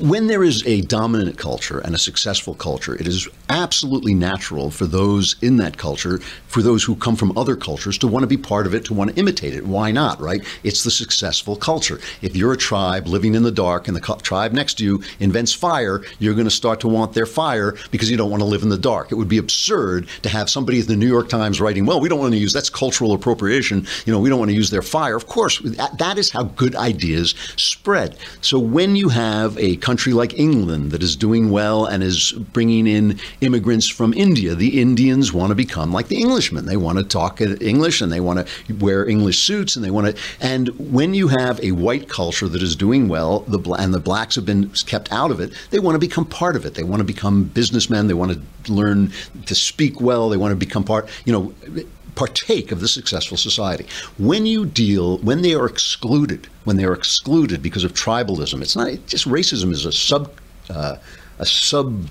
when 0.00 0.26
there 0.26 0.44
is 0.44 0.66
a 0.66 0.82
dominant 0.82 1.38
culture 1.38 1.78
and 1.78 1.94
a 1.94 1.98
successful 1.98 2.54
culture, 2.54 2.94
it 2.94 3.06
is 3.06 3.28
absolutely 3.48 4.14
natural 4.14 4.70
for 4.70 4.86
those 4.86 5.36
in 5.42 5.56
that 5.58 5.76
culture, 5.76 6.18
for 6.46 6.62
those 6.62 6.82
who 6.84 6.96
come 6.96 7.16
from 7.16 7.36
other 7.36 7.56
cultures, 7.56 7.98
to 7.98 8.06
want 8.06 8.22
to 8.22 8.26
be 8.26 8.36
part 8.36 8.66
of 8.66 8.74
it, 8.74 8.84
to 8.86 8.94
want 8.94 9.10
to 9.10 9.16
imitate 9.16 9.54
it. 9.54 9.66
Why 9.66 9.90
not, 9.90 10.20
right? 10.20 10.42
It's 10.62 10.84
the 10.84 10.90
successful 10.90 11.56
culture. 11.56 12.00
If 12.22 12.36
you're 12.36 12.52
a 12.52 12.56
tribe 12.56 13.06
living 13.06 13.34
in 13.34 13.42
the 13.42 13.50
dark 13.50 13.88
and 13.88 13.96
the 13.96 14.20
tribe 14.22 14.52
next 14.52 14.74
to 14.78 14.84
you 14.84 15.02
invents 15.20 15.52
fire, 15.52 16.02
you're 16.18 16.34
going 16.34 16.46
to 16.46 16.50
start 16.50 16.80
to 16.80 16.88
want 16.88 17.12
their 17.12 17.26
fire 17.26 17.76
because 17.90 18.10
you 18.10 18.16
don't 18.16 18.30
want 18.30 18.40
to 18.40 18.48
live 18.48 18.62
in 18.62 18.68
the 18.68 18.78
dark. 18.78 19.12
It 19.12 19.16
would 19.16 19.28
be 19.28 19.38
absurd 19.38 20.08
to 20.22 20.28
have 20.28 20.48
somebody 20.48 20.80
at 20.80 20.86
the 20.86 20.96
New 20.96 21.08
York 21.08 21.28
Times 21.28 21.60
writing, 21.60 21.86
well, 21.86 22.00
we 22.00 22.08
don't 22.08 22.20
want 22.20 22.32
to 22.32 22.38
use 22.38 22.52
that's 22.52 22.70
cultural 22.70 23.12
appropriation. 23.12 23.86
You 24.06 24.12
know, 24.12 24.20
we 24.20 24.28
don't 24.28 24.38
want 24.38 24.50
to 24.50 24.56
use 24.56 24.70
their 24.70 24.82
fire. 24.82 25.16
Of 25.16 25.26
course, 25.26 25.60
that, 25.60 25.98
that 25.98 26.18
is 26.18 26.30
how 26.30 26.44
good 26.44 26.74
ideas 26.74 27.34
spread. 27.56 28.16
So 28.40 28.58
when 28.58 28.96
you 28.96 29.08
have 29.08 29.56
a 29.58 29.76
country 29.84 30.14
like 30.14 30.38
England 30.38 30.92
that 30.92 31.02
is 31.02 31.14
doing 31.14 31.50
well 31.50 31.84
and 31.84 32.02
is 32.02 32.32
bringing 32.32 32.86
in 32.86 33.20
immigrants 33.42 33.86
from 33.86 34.14
India, 34.14 34.54
the 34.54 34.80
Indians 34.80 35.30
want 35.30 35.50
to 35.50 35.54
become 35.54 35.92
like 35.92 36.08
the 36.08 36.22
Englishmen. 36.22 36.64
They 36.64 36.78
want 36.78 36.96
to 36.96 37.04
talk 37.04 37.42
English 37.42 38.00
and 38.00 38.10
they 38.10 38.20
want 38.20 38.38
to 38.38 38.74
wear 38.76 39.06
English 39.06 39.40
suits 39.40 39.76
and 39.76 39.84
they 39.84 39.90
want 39.90 40.06
to. 40.06 40.22
And 40.40 40.68
when 40.78 41.12
you 41.12 41.28
have 41.28 41.62
a 41.62 41.72
white 41.72 42.08
culture 42.08 42.48
that 42.48 42.62
is 42.62 42.74
doing 42.74 43.08
well, 43.08 43.40
the 43.40 43.60
and 43.78 43.92
the 43.92 44.00
blacks 44.00 44.36
have 44.36 44.46
been 44.46 44.70
kept 44.86 45.12
out 45.12 45.30
of 45.30 45.38
it, 45.38 45.52
they 45.68 45.80
want 45.80 45.96
to 45.96 45.98
become 45.98 46.24
part 46.24 46.56
of 46.56 46.64
it. 46.64 46.72
They 46.74 46.82
want 46.82 47.00
to 47.00 47.04
become 47.04 47.44
businessmen. 47.44 48.06
They 48.06 48.14
want 48.14 48.32
to 48.32 48.72
learn 48.72 49.12
to 49.44 49.54
speak 49.54 50.00
well. 50.00 50.30
They 50.30 50.38
want 50.38 50.52
to 50.52 50.56
become 50.56 50.84
part. 50.84 51.10
You 51.26 51.32
know 51.34 51.84
partake 52.14 52.72
of 52.72 52.80
the 52.80 52.88
successful 52.88 53.36
society. 53.36 53.86
When 54.18 54.46
you 54.46 54.66
deal, 54.66 55.18
when 55.18 55.42
they 55.42 55.54
are 55.54 55.66
excluded, 55.66 56.48
when 56.64 56.76
they 56.76 56.84
are 56.84 56.92
excluded 56.92 57.62
because 57.62 57.84
of 57.84 57.92
tribalism, 57.92 58.62
it's 58.62 58.76
not 58.76 58.88
it's 58.88 59.10
just 59.10 59.28
racism 59.28 59.72
is 59.72 59.84
a 59.84 59.92
sub 59.92 60.32
uh, 60.70 60.96
a 61.38 61.46
sub 61.46 62.08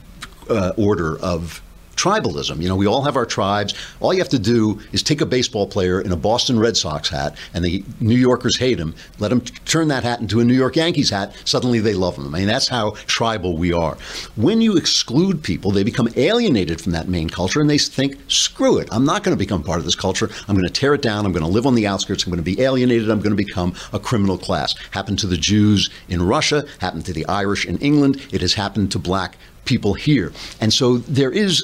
uh, 0.50 0.74
order 0.78 1.18
of 1.20 1.62
tribalism. 1.96 2.62
You 2.62 2.70
know, 2.70 2.76
we 2.76 2.88
all 2.88 3.04
have 3.04 3.16
our 3.16 3.26
tribes. 3.26 3.74
All 4.00 4.14
you 4.14 4.20
have 4.20 4.30
to 4.30 4.40
do 4.40 4.80
is 4.92 5.04
take 5.04 5.22
a 5.22 5.26
baseball 5.26 5.68
player 5.68 6.02
in 6.02 6.12
a 6.12 6.16
Boston 6.18 6.60
Red 6.60 6.78
Sox 6.78 7.10
hat, 7.10 7.38
and 7.54 7.64
the 7.64 7.84
New 8.00 8.18
Yorkers 8.18 8.58
hate 8.58 8.80
him. 8.80 8.96
Let 9.20 9.32
him 9.32 9.42
turn 9.42 9.88
that 9.90 10.04
hat 10.04 10.20
into 10.20 10.40
a 10.40 10.44
New 10.44 10.54
York 10.54 10.76
Yankees 10.76 11.10
hat. 11.10 11.36
Suddenly 11.46 11.80
they 11.80 11.94
love 11.94 12.18
him. 12.18 12.34
I 12.34 12.40
mean, 12.40 12.48
that's 12.48 12.68
how 12.68 12.92
tribal 13.08 13.58
we 13.58 13.74
are. 13.74 13.96
When 14.36 14.62
you 14.62 14.78
exclude 14.78 15.44
people, 15.44 15.72
they 15.72 15.84
become 15.84 16.10
alienated 16.16 16.82
from 16.82 16.92
that 16.94 17.08
main 17.08 17.30
culture, 17.30 17.62
and 17.62 17.70
they 17.70 17.78
think, 17.78 18.18
screw 18.28 18.78
it. 18.78 18.90
I'm 18.92 19.06
not 19.06 19.24
going 19.24 19.36
to 19.36 19.40
become 19.40 19.64
part 19.64 19.80
of 19.80 19.86
this 19.86 19.96
culture. 19.96 20.30
I'm 20.48 20.56
going 20.56 20.68
to 20.68 20.74
tear 20.74 20.94
it 20.94 21.02
down. 21.02 21.26
I'm 21.26 21.32
going 21.32 21.46
to 21.46 21.50
live 21.50 21.66
on 21.66 21.76
the 21.76 21.88
outskirts. 21.88 22.24
I'm 22.26 22.32
going 22.32 22.44
to 22.44 22.56
be 22.56 22.62
alienated. 22.62 23.10
I'm 23.10 23.20
going 23.20 23.36
to 23.36 23.44
become 23.44 23.76
a 23.92 24.00
criminal 24.00 24.38
class. 24.38 24.76
Happened 24.92 25.20
to 25.20 25.28
the 25.28 25.38
Jews 25.38 25.90
in 26.10 26.22
Russia. 26.22 26.66
Happened 26.80 27.06
to 27.06 27.14
the 27.14 27.26
Irish 27.28 27.66
in 27.66 27.78
England. 27.78 28.22
It 28.32 28.42
has 28.42 28.54
happened 28.54 28.92
to 28.94 29.00
black 29.00 29.38
people 29.66 29.94
here. 29.94 30.34
And 30.60 30.74
so 30.74 30.98
there 30.98 31.32
is 31.32 31.64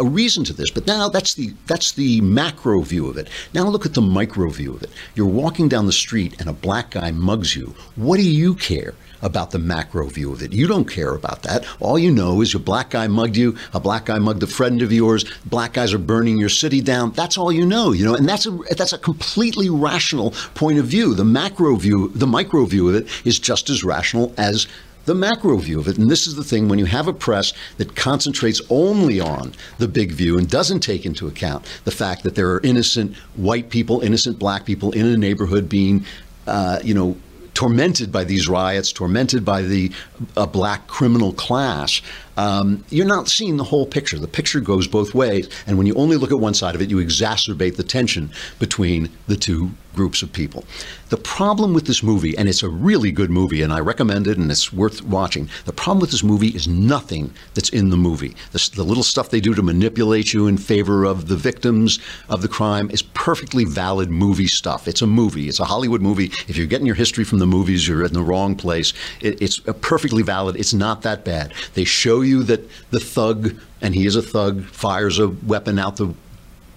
a 0.00 0.04
reason 0.04 0.42
to 0.44 0.52
this. 0.52 0.70
But 0.70 0.86
now 0.86 1.08
that's 1.08 1.34
the 1.34 1.52
that's 1.66 1.92
the 1.92 2.20
macro 2.22 2.80
view 2.80 3.06
of 3.08 3.16
it. 3.16 3.28
Now 3.54 3.68
look 3.68 3.86
at 3.86 3.94
the 3.94 4.02
micro 4.02 4.48
view 4.48 4.74
of 4.74 4.82
it. 4.82 4.90
You're 5.14 5.26
walking 5.26 5.68
down 5.68 5.86
the 5.86 5.92
street 5.92 6.40
and 6.40 6.48
a 6.48 6.54
black 6.54 6.90
guy 6.92 7.12
mugs 7.12 7.54
you. 7.54 7.74
What 7.94 8.16
do 8.16 8.28
you 8.28 8.54
care? 8.54 8.94
About 9.22 9.50
the 9.50 9.58
macro 9.58 10.06
view 10.06 10.32
of 10.32 10.40
it. 10.40 10.54
You 10.54 10.66
don't 10.66 10.86
care 10.88 11.14
about 11.14 11.42
that. 11.42 11.66
All 11.78 11.98
you 11.98 12.10
know 12.10 12.40
is 12.40 12.54
a 12.54 12.58
black 12.58 12.88
guy 12.88 13.06
mugged 13.06 13.36
you, 13.36 13.54
a 13.74 13.78
black 13.78 14.06
guy 14.06 14.18
mugged 14.18 14.42
a 14.42 14.46
friend 14.46 14.80
of 14.80 14.90
yours, 14.90 15.26
black 15.44 15.74
guys 15.74 15.92
are 15.92 15.98
burning 15.98 16.38
your 16.38 16.48
city 16.48 16.80
down. 16.80 17.10
That's 17.10 17.36
all 17.36 17.52
you 17.52 17.66
know, 17.66 17.92
you 17.92 18.02
know, 18.06 18.14
and 18.14 18.26
that's 18.26 18.46
a 18.46 18.52
that's 18.78 18.94
a 18.94 18.98
completely 18.98 19.68
rational 19.68 20.30
point 20.54 20.78
of 20.78 20.86
view. 20.86 21.14
The 21.14 21.26
macro 21.26 21.76
view, 21.76 22.08
the 22.14 22.26
micro 22.26 22.64
view 22.64 22.88
of 22.88 22.94
it 22.94 23.26
is 23.26 23.38
just 23.38 23.68
as 23.68 23.84
rational 23.84 24.32
as 24.38 24.66
the 25.10 25.14
macro 25.16 25.56
view 25.56 25.80
of 25.80 25.88
it. 25.88 25.98
And 25.98 26.08
this 26.08 26.28
is 26.28 26.36
the 26.36 26.44
thing 26.44 26.68
when 26.68 26.78
you 26.78 26.84
have 26.84 27.08
a 27.08 27.12
press 27.12 27.52
that 27.78 27.96
concentrates 27.96 28.62
only 28.70 29.18
on 29.18 29.54
the 29.78 29.88
big 29.88 30.12
view 30.12 30.38
and 30.38 30.48
doesn't 30.48 30.80
take 30.80 31.04
into 31.04 31.26
account 31.26 31.66
the 31.82 31.90
fact 31.90 32.22
that 32.22 32.36
there 32.36 32.48
are 32.52 32.60
innocent 32.60 33.16
white 33.34 33.70
people, 33.70 34.02
innocent 34.02 34.38
black 34.38 34.64
people 34.64 34.92
in 34.92 35.06
a 35.06 35.16
neighborhood 35.16 35.68
being, 35.68 36.04
uh, 36.46 36.78
you 36.84 36.94
know, 36.94 37.16
tormented 37.54 38.12
by 38.12 38.22
these 38.22 38.48
riots, 38.48 38.92
tormented 38.92 39.44
by 39.44 39.62
the 39.62 39.90
uh, 40.36 40.46
black 40.46 40.86
criminal 40.86 41.32
class, 41.32 42.00
um, 42.40 42.82
you're 42.88 43.06
not 43.06 43.28
seeing 43.28 43.58
the 43.58 43.64
whole 43.64 43.84
picture. 43.84 44.18
The 44.18 44.26
picture 44.26 44.60
goes 44.60 44.88
both 44.88 45.14
ways, 45.14 45.50
and 45.66 45.76
when 45.76 45.86
you 45.86 45.94
only 45.94 46.16
look 46.16 46.32
at 46.32 46.40
one 46.40 46.54
side 46.54 46.74
of 46.74 46.80
it, 46.80 46.88
you 46.88 46.96
exacerbate 46.96 47.76
the 47.76 47.82
tension 47.82 48.30
between 48.58 49.10
the 49.26 49.36
two 49.36 49.72
groups 49.94 50.22
of 50.22 50.32
people. 50.32 50.64
The 51.08 51.16
problem 51.16 51.74
with 51.74 51.86
this 51.86 52.02
movie, 52.02 52.36
and 52.38 52.48
it's 52.48 52.62
a 52.62 52.68
really 52.68 53.10
good 53.10 53.30
movie, 53.30 53.62
and 53.62 53.72
I 53.72 53.80
recommend 53.80 54.26
it, 54.28 54.38
and 54.38 54.50
it's 54.50 54.72
worth 54.72 55.02
watching. 55.02 55.48
The 55.64 55.72
problem 55.72 56.00
with 56.00 56.12
this 56.12 56.22
movie 56.22 56.54
is 56.60 56.68
nothing 56.68 57.32
that's 57.54 57.70
in 57.70 57.90
the 57.90 57.96
movie. 57.96 58.36
The, 58.52 58.70
the 58.76 58.84
little 58.84 59.02
stuff 59.02 59.30
they 59.30 59.40
do 59.40 59.52
to 59.54 59.62
manipulate 59.62 60.32
you 60.32 60.46
in 60.46 60.56
favor 60.56 61.04
of 61.04 61.26
the 61.26 61.36
victims 61.36 61.98
of 62.28 62.40
the 62.40 62.48
crime 62.48 62.88
is 62.90 63.02
perfectly 63.02 63.64
valid 63.64 64.10
movie 64.10 64.46
stuff. 64.46 64.86
It's 64.86 65.02
a 65.02 65.06
movie. 65.06 65.48
It's 65.48 65.60
a 65.60 65.64
Hollywood 65.64 66.00
movie. 66.00 66.30
If 66.46 66.56
you're 66.56 66.68
getting 66.68 66.86
your 66.86 66.94
history 67.04 67.24
from 67.24 67.40
the 67.40 67.46
movies, 67.46 67.88
you're 67.88 68.04
in 68.04 68.12
the 68.12 68.22
wrong 68.22 68.54
place. 68.54 68.92
It, 69.20 69.42
it's 69.42 69.58
perfectly 69.80 70.22
valid. 70.22 70.54
It's 70.56 70.72
not 70.72 71.02
that 71.02 71.24
bad. 71.24 71.52
They 71.74 71.84
show 71.84 72.20
you 72.20 72.29
that 72.44 72.68
the 72.90 73.00
thug, 73.00 73.56
and 73.80 73.94
he 73.94 74.06
is 74.06 74.16
a 74.16 74.22
thug, 74.22 74.64
fires 74.64 75.18
a 75.18 75.28
weapon 75.28 75.78
out 75.78 75.96
the 75.96 76.14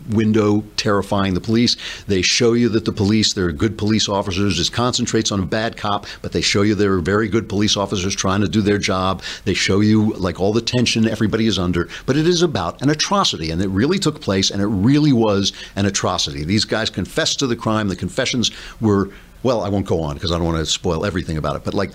window 0.10 0.64
terrifying 0.76 1.34
the 1.34 1.42
police. 1.42 1.78
They 2.08 2.22
show 2.22 2.54
you 2.54 2.70
that 2.70 2.86
the 2.86 2.92
police, 2.92 3.34
they're 3.34 3.52
good 3.52 3.78
police 3.78 4.10
officers. 4.10 4.60
It 4.60 4.72
concentrates 4.72 5.32
on 5.32 5.40
a 5.40 5.46
bad 5.46 5.78
cop, 5.78 6.06
but 6.22 6.32
they 6.32 6.42
show 6.42 6.62
you 6.62 6.76
they're 6.76 7.00
very 7.00 7.28
good 7.28 7.48
police 7.48 7.78
officers 7.78 8.16
trying 8.16 8.42
to 8.42 8.50
do 8.50 8.62
their 8.62 8.78
job. 8.78 9.22
They 9.46 9.54
show 9.54 9.80
you 9.80 10.14
like 10.14 10.40
all 10.40 10.54
the 10.54 10.62
tension 10.62 11.08
everybody 11.08 11.48
is 11.48 11.60
under, 11.60 11.90
but 12.06 12.18
it 12.18 12.28
is 12.28 12.42
about 12.42 12.82
an 12.82 12.90
atrocity, 12.90 13.52
and 13.52 13.62
it 13.62 13.70
really 13.70 14.00
took 14.00 14.22
place, 14.22 14.52
and 14.52 14.62
it 14.62 14.68
really 14.68 15.14
was 15.14 15.54
an 15.76 15.86
atrocity. 15.86 16.44
These 16.44 16.66
guys 16.66 16.90
confessed 16.90 17.40
to 17.40 17.48
the 17.48 17.56
crime. 17.56 17.88
The 17.88 17.96
confessions 17.96 18.52
were, 18.82 19.10
well, 19.44 19.62
I 19.62 19.70
won't 19.70 19.86
go 19.86 20.02
on 20.02 20.16
because 20.16 20.32
I 20.32 20.38
don't 20.38 20.46
want 20.46 20.58
to 20.58 20.66
spoil 20.66 21.06
everything 21.06 21.38
about 21.38 21.56
it, 21.56 21.64
but 21.64 21.74
like, 21.74 21.92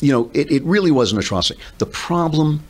you 0.00 0.12
know, 0.12 0.30
it, 0.34 0.50
it 0.50 0.62
really 0.64 0.90
was 0.90 1.12
an 1.12 1.18
atrocity. 1.18 1.60
The 1.78 1.86
problem 1.86 2.62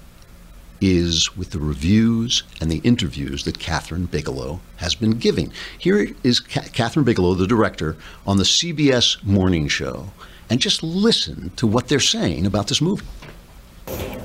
is 0.81 1.37
with 1.37 1.51
the 1.51 1.59
reviews 1.59 2.43
and 2.61 2.71
the 2.71 2.79
interviews 2.79 3.45
that 3.45 3.59
Kathryn 3.59 4.11
Bigelow 4.11 4.61
has 4.77 4.95
been 4.95 5.13
giving. 5.13 5.53
Here 5.79 6.09
is 6.23 6.41
Ca- 6.41 6.63
Kathryn 6.63 7.05
Bigelow, 7.05 7.35
the 7.35 7.47
director, 7.47 7.97
on 8.27 8.37
the 8.37 8.45
CBS 8.45 9.23
morning 9.25 9.69
show, 9.69 10.11
and 10.49 10.61
just 10.61 10.83
listen 10.83 11.51
to 11.57 11.67
what 11.67 11.89
they're 11.89 12.01
saying 12.01 12.47
about 12.47 12.69
this 12.69 12.81
movie. 12.81 13.07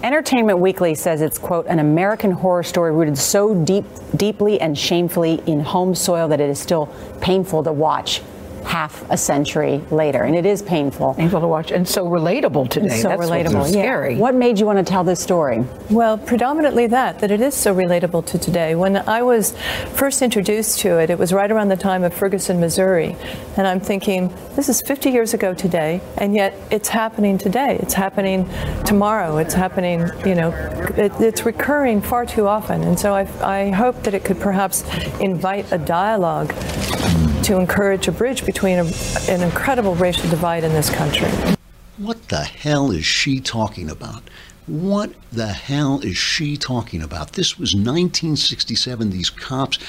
Entertainment 0.04 0.58
Weekly 0.58 0.96
says 0.96 1.22
it's, 1.22 1.38
quote, 1.38 1.68
an 1.68 1.78
American 1.78 2.32
horror 2.32 2.64
story 2.64 2.92
rooted 2.92 3.18
so 3.18 3.54
deep, 3.64 3.86
deeply 4.16 4.60
and 4.60 4.76
shamefully 4.78 5.42
in 5.46 5.60
home 5.60 5.94
soil 5.94 6.28
that 6.28 6.42
it 6.42 6.50
is 6.50 6.60
still 6.60 6.88
painful 7.22 7.64
to 7.64 7.72
watch 7.72 8.22
half 8.63 9.10
a 9.10 9.17
century 9.17 9.84
later. 9.91 10.24
And 10.24 10.36
it 10.36 10.45
is 10.45 10.62
painful. 10.62 11.13
Painful 11.15 11.41
to 11.41 11.47
watch 11.47 11.71
and 11.71 11.88
so 11.88 12.06
relatable 12.06 12.69
today. 12.69 13.02
so 13.02 13.10
That's 13.10 13.21
relatable. 13.21 13.60
What's 13.60 13.76
yeah. 13.76 13.84
scary. 13.84 14.15
What 14.17 14.36
made 14.36 14.60
you 14.60 14.65
want 14.65 14.80
to 14.80 14.84
tell 14.84 15.04
this 15.04 15.19
story? 15.19 15.63
Well, 15.89 16.17
predominantly 16.17 16.88
that, 16.88 17.19
that 17.19 17.32
it 17.32 17.41
is 17.41 17.54
so 17.54 17.74
relatable 17.74 18.26
to 18.28 18.39
today. 18.39 18.76
When 18.76 18.97
I 18.97 19.21
was 19.24 19.56
first 19.93 20.21
introduced 20.21 20.80
to 20.80 21.00
it, 21.00 21.10
it 21.10 21.17
was 21.17 21.34
right 21.34 21.52
around 21.52 21.69
the 21.69 21.78
time 21.78 22.04
of 22.04 22.13
Ferguson, 22.13 22.60
Missouri. 22.60 23.15
And 23.58 23.67
I'm 23.67 23.80
thinking, 23.80 24.34
this 24.56 24.69
is 24.69 24.82
50 24.82 25.10
years 25.10 25.34
ago 25.34 25.54
today, 25.54 26.02
and 26.17 26.36
yet 26.36 26.54
it's 26.71 26.89
happening 26.89 27.38
today. 27.38 27.78
It's 27.82 27.93
happening 27.93 28.50
tomorrow. 28.86 29.38
It's 29.38 29.54
happening, 29.54 30.10
you 30.26 30.36
know, 30.36 30.52
it, 30.97 31.12
it's 31.19 31.45
recurring 31.45 32.02
far 32.02 32.26
too 32.26 32.47
often. 32.47 32.84
And 32.84 33.00
so 33.00 33.13
I, 33.13 33.28
I 33.41 33.69
hope 33.69 34.04
that 34.04 34.13
it 34.13 34.24
could 34.24 34.39
perhaps 34.39 34.84
invite 35.19 35.71
a 35.71 35.78
dialogue 35.78 36.54
to 37.52 37.60
encourage 37.60 38.08
a 38.08 38.14
bridge 38.14 38.46
between 38.46 38.80
a, 38.80 38.86
an 39.28 39.42
incredible 39.42 39.94
racial 39.96 40.30
divide 40.30 40.64
in 40.64 40.72
this 40.72 40.90
country. 40.90 41.30
What 41.98 42.30
the 42.30 42.46
hell 42.46 42.92
is 42.92 43.06
she 43.06 43.42
talking 43.42 43.90
about? 43.90 44.24
What 44.68 45.12
the 45.34 45.48
hell 45.48 46.00
is 46.00 46.16
she 46.16 46.56
talking 46.56 47.02
about? 47.02 47.34
This 47.34 47.60
was 47.60 47.76
1967. 47.76 49.10
These 49.10 49.30
cops. 49.30 49.80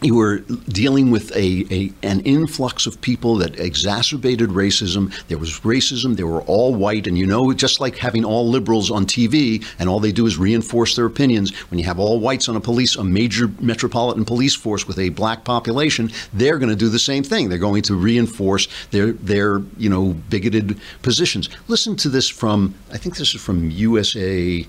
You 0.00 0.14
were 0.14 0.38
dealing 0.68 1.10
with 1.10 1.34
a, 1.34 1.66
a 1.74 1.92
an 2.04 2.20
influx 2.20 2.86
of 2.86 3.00
people 3.00 3.34
that 3.36 3.58
exacerbated 3.58 4.50
racism. 4.50 5.12
There 5.26 5.38
was 5.38 5.58
racism. 5.60 6.16
They 6.16 6.22
were 6.22 6.42
all 6.42 6.72
white, 6.72 7.08
and 7.08 7.18
you 7.18 7.26
know, 7.26 7.52
just 7.52 7.80
like 7.80 7.96
having 7.96 8.24
all 8.24 8.48
liberals 8.48 8.92
on 8.92 9.06
TV, 9.06 9.66
and 9.76 9.88
all 9.88 9.98
they 9.98 10.12
do 10.12 10.24
is 10.26 10.38
reinforce 10.38 10.94
their 10.94 11.06
opinions. 11.06 11.50
When 11.70 11.80
you 11.80 11.84
have 11.86 11.98
all 11.98 12.20
whites 12.20 12.48
on 12.48 12.54
a 12.54 12.60
police, 12.60 12.94
a 12.94 13.02
major 13.02 13.50
metropolitan 13.58 14.24
police 14.24 14.54
force 14.54 14.86
with 14.86 15.00
a 15.00 15.08
black 15.08 15.42
population, 15.42 16.12
they're 16.32 16.58
going 16.58 16.70
to 16.70 16.76
do 16.76 16.88
the 16.88 17.00
same 17.00 17.24
thing. 17.24 17.48
They're 17.48 17.58
going 17.58 17.82
to 17.82 17.96
reinforce 17.96 18.68
their 18.92 19.12
their 19.14 19.62
you 19.78 19.90
know 19.90 20.14
bigoted 20.30 20.78
positions. 21.02 21.48
Listen 21.66 21.96
to 21.96 22.08
this 22.08 22.28
from 22.28 22.72
I 22.92 22.98
think 22.98 23.16
this 23.16 23.34
is 23.34 23.40
from 23.40 23.68
USA 23.70 24.64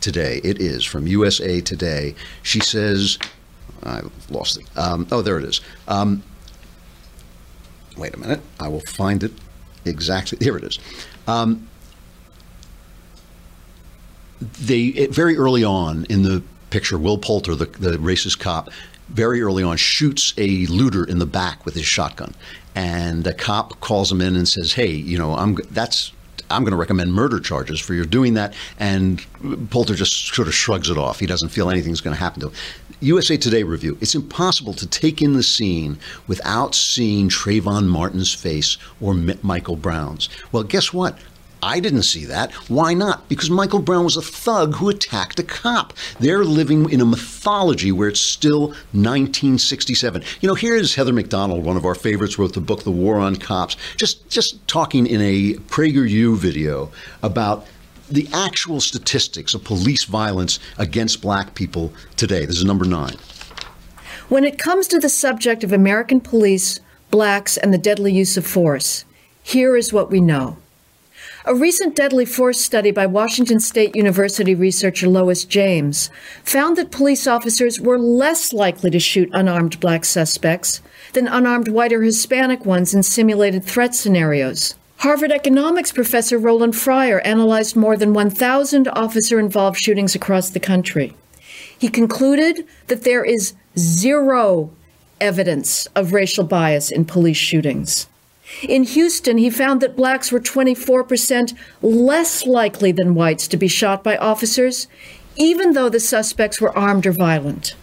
Today. 0.00 0.40
It 0.42 0.60
is 0.60 0.84
from 0.84 1.06
USA 1.06 1.60
Today. 1.60 2.16
She 2.42 2.58
says. 2.58 3.18
I 3.84 4.02
lost 4.30 4.58
it. 4.58 4.66
Um, 4.76 5.06
oh, 5.10 5.22
there 5.22 5.38
it 5.38 5.44
is. 5.44 5.60
Um, 5.88 6.22
wait 7.96 8.14
a 8.14 8.18
minute. 8.18 8.40
I 8.60 8.68
will 8.68 8.80
find 8.80 9.22
it 9.22 9.32
exactly. 9.84 10.38
Here 10.40 10.56
it 10.56 10.64
is. 10.64 10.78
Um, 11.26 11.68
they 14.40 15.06
very 15.06 15.36
early 15.36 15.64
on 15.64 16.04
in 16.06 16.22
the 16.22 16.42
picture, 16.70 16.98
Will 16.98 17.18
Poulter, 17.18 17.54
the, 17.54 17.66
the 17.66 17.96
racist 17.98 18.38
cop, 18.40 18.70
very 19.08 19.42
early 19.42 19.62
on 19.62 19.76
shoots 19.76 20.32
a 20.38 20.66
looter 20.66 21.04
in 21.04 21.18
the 21.18 21.26
back 21.26 21.64
with 21.64 21.74
his 21.74 21.84
shotgun, 21.84 22.34
and 22.74 23.24
the 23.24 23.34
cop 23.34 23.78
calls 23.80 24.10
him 24.10 24.20
in 24.20 24.34
and 24.36 24.48
says, 24.48 24.72
"Hey, 24.72 24.90
you 24.90 25.18
know, 25.18 25.34
I'm 25.34 25.54
that's." 25.70 26.12
I'm 26.52 26.62
going 26.62 26.72
to 26.72 26.76
recommend 26.76 27.12
murder 27.12 27.40
charges 27.40 27.80
for 27.80 27.94
your 27.94 28.04
doing 28.04 28.34
that. 28.34 28.54
And 28.78 29.24
Poulter 29.70 29.94
just 29.94 30.34
sort 30.34 30.48
of 30.48 30.54
shrugs 30.54 30.90
it 30.90 30.98
off. 30.98 31.18
He 31.18 31.26
doesn't 31.26 31.48
feel 31.48 31.70
anything's 31.70 32.00
going 32.00 32.14
to 32.14 32.20
happen 32.20 32.40
to 32.40 32.48
him. 32.48 32.54
USA 33.00 33.36
Today 33.36 33.64
review. 33.64 33.98
It's 34.00 34.14
impossible 34.14 34.74
to 34.74 34.86
take 34.86 35.20
in 35.20 35.32
the 35.32 35.42
scene 35.42 35.98
without 36.28 36.74
seeing 36.74 37.28
Trayvon 37.28 37.86
Martin's 37.86 38.32
face 38.32 38.78
or 39.00 39.14
Michael 39.14 39.76
Brown's. 39.76 40.28
Well, 40.52 40.62
guess 40.62 40.92
what? 40.92 41.18
I 41.62 41.78
didn't 41.78 42.02
see 42.02 42.24
that. 42.24 42.52
Why 42.68 42.92
not? 42.92 43.28
Because 43.28 43.48
Michael 43.48 43.78
Brown 43.78 44.02
was 44.02 44.16
a 44.16 44.22
thug 44.22 44.74
who 44.74 44.88
attacked 44.88 45.38
a 45.38 45.44
cop. 45.44 45.92
They're 46.18 46.44
living 46.44 46.90
in 46.90 47.00
a 47.00 47.04
mythology 47.04 47.92
where 47.92 48.08
it's 48.08 48.20
still 48.20 48.68
1967. 48.92 50.24
You 50.40 50.48
know, 50.48 50.56
here's 50.56 50.96
Heather 50.96 51.12
Mac 51.12 51.28
Donald, 51.28 51.64
one 51.64 51.76
of 51.76 51.84
our 51.84 51.94
favorites, 51.94 52.36
wrote 52.36 52.54
the 52.54 52.60
book 52.60 52.82
The 52.82 52.90
War 52.90 53.18
on 53.18 53.36
Cops, 53.36 53.76
just 53.96 54.28
just 54.28 54.66
talking 54.66 55.06
in 55.06 55.20
a 55.20 55.54
PragerU 55.68 56.36
video 56.36 56.90
about 57.22 57.66
the 58.10 58.28
actual 58.32 58.80
statistics 58.80 59.54
of 59.54 59.62
police 59.62 60.04
violence 60.04 60.58
against 60.78 61.22
black 61.22 61.54
people 61.54 61.92
today. 62.16 62.44
This 62.44 62.58
is 62.58 62.64
number 62.64 62.84
9. 62.84 63.14
When 64.28 64.44
it 64.44 64.58
comes 64.58 64.88
to 64.88 64.98
the 64.98 65.08
subject 65.08 65.62
of 65.62 65.72
American 65.72 66.20
police, 66.20 66.80
blacks, 67.10 67.56
and 67.56 67.72
the 67.72 67.78
deadly 67.78 68.12
use 68.12 68.36
of 68.36 68.46
force, 68.46 69.04
here 69.42 69.76
is 69.76 69.92
what 69.92 70.10
we 70.10 70.20
know. 70.20 70.56
A 71.44 71.56
recent 71.56 71.96
deadly 71.96 72.24
force 72.24 72.60
study 72.60 72.92
by 72.92 73.06
Washington 73.06 73.58
State 73.58 73.96
University 73.96 74.54
researcher 74.54 75.08
Lois 75.08 75.44
James 75.44 76.08
found 76.44 76.76
that 76.76 76.92
police 76.92 77.26
officers 77.26 77.80
were 77.80 77.98
less 77.98 78.52
likely 78.52 78.90
to 78.90 79.00
shoot 79.00 79.28
unarmed 79.32 79.80
black 79.80 80.04
suspects 80.04 80.80
than 81.14 81.26
unarmed 81.26 81.66
white 81.66 81.92
or 81.92 82.02
Hispanic 82.02 82.64
ones 82.64 82.94
in 82.94 83.02
simulated 83.02 83.64
threat 83.64 83.92
scenarios. 83.92 84.76
Harvard 84.98 85.32
economics 85.32 85.90
professor 85.90 86.38
Roland 86.38 86.76
Fryer 86.76 87.18
analyzed 87.22 87.74
more 87.74 87.96
than 87.96 88.14
1,000 88.14 88.86
officer 88.86 89.40
involved 89.40 89.78
shootings 89.78 90.14
across 90.14 90.50
the 90.50 90.60
country. 90.60 91.12
He 91.76 91.88
concluded 91.88 92.64
that 92.86 93.02
there 93.02 93.24
is 93.24 93.54
zero 93.76 94.70
evidence 95.20 95.86
of 95.96 96.12
racial 96.12 96.44
bias 96.44 96.92
in 96.92 97.04
police 97.04 97.36
shootings. 97.36 98.06
In 98.62 98.84
Houston, 98.84 99.38
he 99.38 99.50
found 99.50 99.80
that 99.80 99.96
blacks 99.96 100.30
were 100.30 100.40
24% 100.40 101.54
less 101.80 102.46
likely 102.46 102.92
than 102.92 103.14
whites 103.14 103.48
to 103.48 103.56
be 103.56 103.68
shot 103.68 104.04
by 104.04 104.16
officers, 104.16 104.88
even 105.36 105.72
though 105.72 105.88
the 105.88 106.00
suspects 106.00 106.60
were 106.60 106.76
armed 106.76 107.06
or 107.06 107.12
violent. 107.12 107.74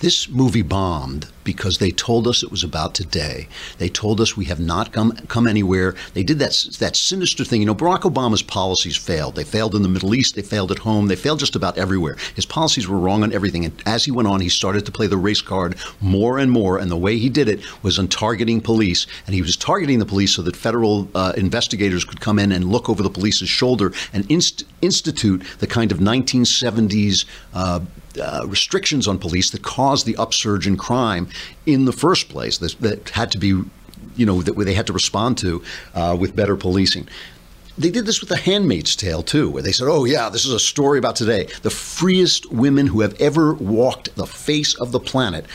This 0.00 0.28
movie 0.28 0.62
bombed 0.62 1.26
because 1.42 1.78
they 1.78 1.90
told 1.90 2.28
us 2.28 2.44
it 2.44 2.52
was 2.52 2.62
about 2.62 2.94
today. 2.94 3.48
They 3.78 3.88
told 3.88 4.20
us 4.20 4.36
we 4.36 4.44
have 4.44 4.60
not 4.60 4.92
come 4.92 5.12
come 5.26 5.48
anywhere. 5.48 5.96
They 6.14 6.22
did 6.22 6.38
that 6.38 6.76
that 6.78 6.94
sinister 6.94 7.44
thing. 7.44 7.62
You 7.62 7.66
know, 7.66 7.74
Barack 7.74 8.02
Obama's 8.02 8.42
policies 8.42 8.96
failed. 8.96 9.34
They 9.34 9.42
failed 9.42 9.74
in 9.74 9.82
the 9.82 9.88
Middle 9.88 10.14
East. 10.14 10.36
They 10.36 10.42
failed 10.42 10.70
at 10.70 10.78
home. 10.78 11.08
They 11.08 11.16
failed 11.16 11.40
just 11.40 11.56
about 11.56 11.76
everywhere. 11.76 12.16
His 12.36 12.46
policies 12.46 12.86
were 12.86 12.98
wrong 12.98 13.24
on 13.24 13.32
everything. 13.32 13.64
And 13.64 13.82
as 13.86 14.04
he 14.04 14.12
went 14.12 14.28
on, 14.28 14.40
he 14.40 14.48
started 14.48 14.86
to 14.86 14.92
play 14.92 15.08
the 15.08 15.16
race 15.16 15.42
card 15.42 15.74
more 16.00 16.38
and 16.38 16.52
more. 16.52 16.78
And 16.78 16.92
the 16.92 16.96
way 16.96 17.18
he 17.18 17.28
did 17.28 17.48
it 17.48 17.60
was 17.82 17.98
on 17.98 18.06
targeting 18.06 18.60
police. 18.60 19.08
And 19.26 19.34
he 19.34 19.42
was 19.42 19.56
targeting 19.56 19.98
the 19.98 20.06
police 20.06 20.36
so 20.36 20.42
that 20.42 20.54
federal 20.54 21.08
uh, 21.16 21.32
investigators 21.36 22.04
could 22.04 22.20
come 22.20 22.38
in 22.38 22.52
and 22.52 22.70
look 22.70 22.88
over 22.88 23.02
the 23.02 23.10
police's 23.10 23.48
shoulder 23.48 23.92
and 24.12 24.30
inst- 24.30 24.64
institute 24.80 25.42
the 25.58 25.66
kind 25.66 25.90
of 25.90 25.98
1970s. 25.98 27.24
Uh, 27.52 27.80
uh, 28.18 28.44
restrictions 28.46 29.06
on 29.08 29.18
police 29.18 29.50
that 29.50 29.62
caused 29.62 30.06
the 30.06 30.16
upsurge 30.16 30.66
in 30.66 30.76
crime 30.76 31.28
in 31.66 31.84
the 31.84 31.92
first 31.92 32.28
place 32.28 32.58
that, 32.58 32.78
that 32.80 33.10
had 33.10 33.30
to 33.32 33.38
be, 33.38 33.48
you 34.16 34.26
know, 34.26 34.42
that 34.42 34.56
they 34.56 34.74
had 34.74 34.86
to 34.86 34.92
respond 34.92 35.38
to 35.38 35.62
uh, 35.94 36.16
with 36.18 36.34
better 36.34 36.56
policing. 36.56 37.08
They 37.78 37.90
did 37.90 38.06
this 38.06 38.20
with 38.20 38.28
The 38.28 38.36
Handmaid's 38.36 38.96
Tale, 38.96 39.22
too, 39.22 39.48
where 39.48 39.62
they 39.62 39.70
said, 39.70 39.86
oh, 39.86 40.04
yeah, 40.04 40.28
this 40.28 40.44
is 40.44 40.52
a 40.52 40.58
story 40.58 40.98
about 40.98 41.14
today. 41.14 41.46
The 41.62 41.70
freest 41.70 42.50
women 42.50 42.88
who 42.88 43.02
have 43.02 43.14
ever 43.20 43.54
walked 43.54 44.16
the 44.16 44.26
face 44.26 44.74
of 44.74 44.90
the 44.90 44.98
planet. 44.98 45.46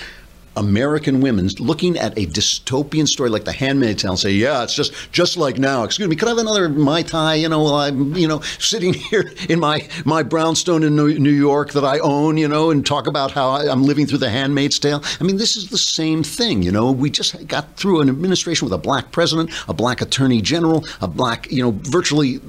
American 0.56 1.22
women 1.22 1.48
looking 1.60 1.98
at 1.98 2.18
a 2.18 2.26
dystopian 2.28 3.08
story 3.08 3.30
like 3.30 3.46
The 3.46 3.52
Handmaid's 3.52 4.02
Tale 4.04 4.12
and 4.12 4.20
say, 4.20 4.32
"Yeah, 4.32 4.64
it's 4.64 4.76
just 4.76 4.94
just 5.12 5.38
like 5.38 5.58
now." 5.58 5.84
Excuse 5.84 6.08
me, 6.08 6.16
could 6.16 6.28
I 6.28 6.32
have 6.32 6.38
another 6.38 6.70
mai 6.70 7.02
tai? 7.02 7.36
You 7.36 7.50
know, 7.50 7.76
I'm 7.76 8.16
you 8.16 8.28
know 8.28 8.42
sitting 8.60 8.94
here 9.10 9.32
in 9.50 9.60
my 9.60 9.88
my 10.06 10.24
brownstone 10.24 10.84
in 10.84 10.96
New 10.96 11.30
York 11.30 11.72
that 11.74 11.84
I 11.84 12.00
own, 12.00 12.38
you 12.38 12.48
know, 12.48 12.72
and 12.72 12.86
talk 12.86 13.08
about 13.08 13.32
how 13.32 13.52
I'm 13.52 13.84
living 13.84 14.06
through 14.06 14.20
The 14.20 14.30
Handmaid's 14.30 14.80
Tale. 14.80 15.04
I 15.20 15.24
mean, 15.24 15.38
this 15.38 15.56
is 15.56 15.70
the 15.70 15.78
same 15.78 16.24
thing. 16.24 16.64
You 16.64 16.72
know, 16.72 16.92
we 16.92 17.10
just 17.10 17.48
got 17.48 17.76
through 17.78 18.02
an 18.02 18.10
administration 18.10 18.66
with 18.66 18.74
a 18.74 18.78
black 18.78 19.12
president, 19.12 19.52
a 19.68 19.74
black 19.74 20.02
attorney 20.02 20.42
general, 20.42 20.86
a 21.02 21.08
black, 21.08 21.52
you 21.52 21.64
know, 21.64 21.72
virtually, 21.72 22.40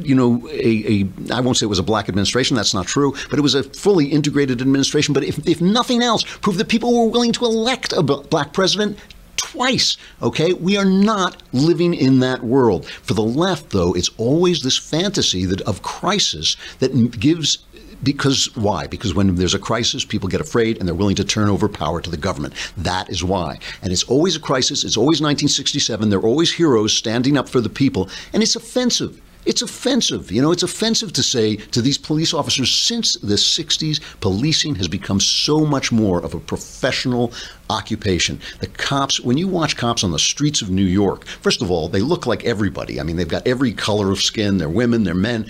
you 0.00 0.14
know, 0.14 0.48
a, 0.50 1.02
a 1.02 1.32
I 1.32 1.40
won't 1.40 1.56
say 1.56 1.64
it 1.64 1.68
was 1.68 1.78
a 1.78 1.82
black 1.82 2.08
administration. 2.08 2.56
That's 2.56 2.74
not 2.74 2.86
true, 2.86 3.14
but 3.30 3.38
it 3.38 3.42
was 3.42 3.54
a 3.54 3.62
fully 3.62 4.06
integrated 4.06 4.60
administration. 4.60 5.14
But 5.14 5.24
if 5.24 5.46
if 5.46 5.60
nothing 5.60 6.02
else, 6.02 6.24
prove 6.24 6.58
that 6.58 6.68
people 6.68 6.92
were 6.92 7.10
willing 7.10 7.32
elect 7.44 7.92
a 7.92 8.02
black 8.02 8.52
president 8.52 8.98
twice. 9.36 9.96
Okay, 10.22 10.52
we 10.52 10.76
are 10.76 10.84
not 10.84 11.42
living 11.52 11.94
in 11.94 12.20
that 12.20 12.42
world. 12.42 12.86
For 12.86 13.14
the 13.14 13.22
left, 13.22 13.70
though, 13.70 13.92
it's 13.92 14.10
always 14.16 14.62
this 14.62 14.78
fantasy 14.78 15.44
that 15.46 15.60
of 15.62 15.82
crisis 15.82 16.56
that 16.78 17.18
gives. 17.18 17.58
Because 18.02 18.54
why? 18.56 18.88
Because 18.88 19.14
when 19.14 19.36
there's 19.36 19.54
a 19.54 19.60
crisis, 19.60 20.04
people 20.04 20.28
get 20.28 20.40
afraid 20.40 20.78
and 20.78 20.88
they're 20.88 20.94
willing 20.94 21.14
to 21.16 21.24
turn 21.24 21.48
over 21.48 21.68
power 21.68 22.00
to 22.00 22.10
the 22.10 22.16
government. 22.16 22.54
That 22.76 23.08
is 23.08 23.22
why. 23.22 23.60
And 23.80 23.92
it's 23.92 24.02
always 24.04 24.34
a 24.34 24.40
crisis. 24.40 24.82
It's 24.82 24.96
always 24.96 25.20
1967. 25.20 26.10
They're 26.10 26.18
always 26.20 26.52
heroes 26.52 26.92
standing 26.92 27.38
up 27.38 27.48
for 27.48 27.60
the 27.60 27.68
people. 27.68 28.08
And 28.32 28.42
it's 28.42 28.56
offensive. 28.56 29.20
It's 29.44 29.62
offensive. 29.62 30.30
You 30.30 30.40
know, 30.40 30.52
it's 30.52 30.62
offensive 30.62 31.12
to 31.14 31.22
say 31.22 31.56
to 31.56 31.82
these 31.82 31.98
police 31.98 32.32
officers 32.32 32.72
since 32.72 33.14
the 33.14 33.34
60s, 33.34 34.00
policing 34.20 34.76
has 34.76 34.86
become 34.86 35.18
so 35.18 35.66
much 35.66 35.90
more 35.90 36.20
of 36.20 36.34
a 36.34 36.40
professional 36.40 37.32
occupation. 37.68 38.40
The 38.60 38.68
cops, 38.68 39.20
when 39.20 39.38
you 39.38 39.48
watch 39.48 39.76
cops 39.76 40.04
on 40.04 40.12
the 40.12 40.18
streets 40.18 40.62
of 40.62 40.70
New 40.70 40.84
York, 40.84 41.26
first 41.26 41.60
of 41.60 41.70
all, 41.70 41.88
they 41.88 42.00
look 42.00 42.26
like 42.26 42.44
everybody. 42.44 43.00
I 43.00 43.02
mean, 43.02 43.16
they've 43.16 43.26
got 43.26 43.46
every 43.46 43.72
color 43.72 44.12
of 44.12 44.20
skin. 44.20 44.58
They're 44.58 44.68
women, 44.68 45.02
they're 45.02 45.14
men. 45.14 45.46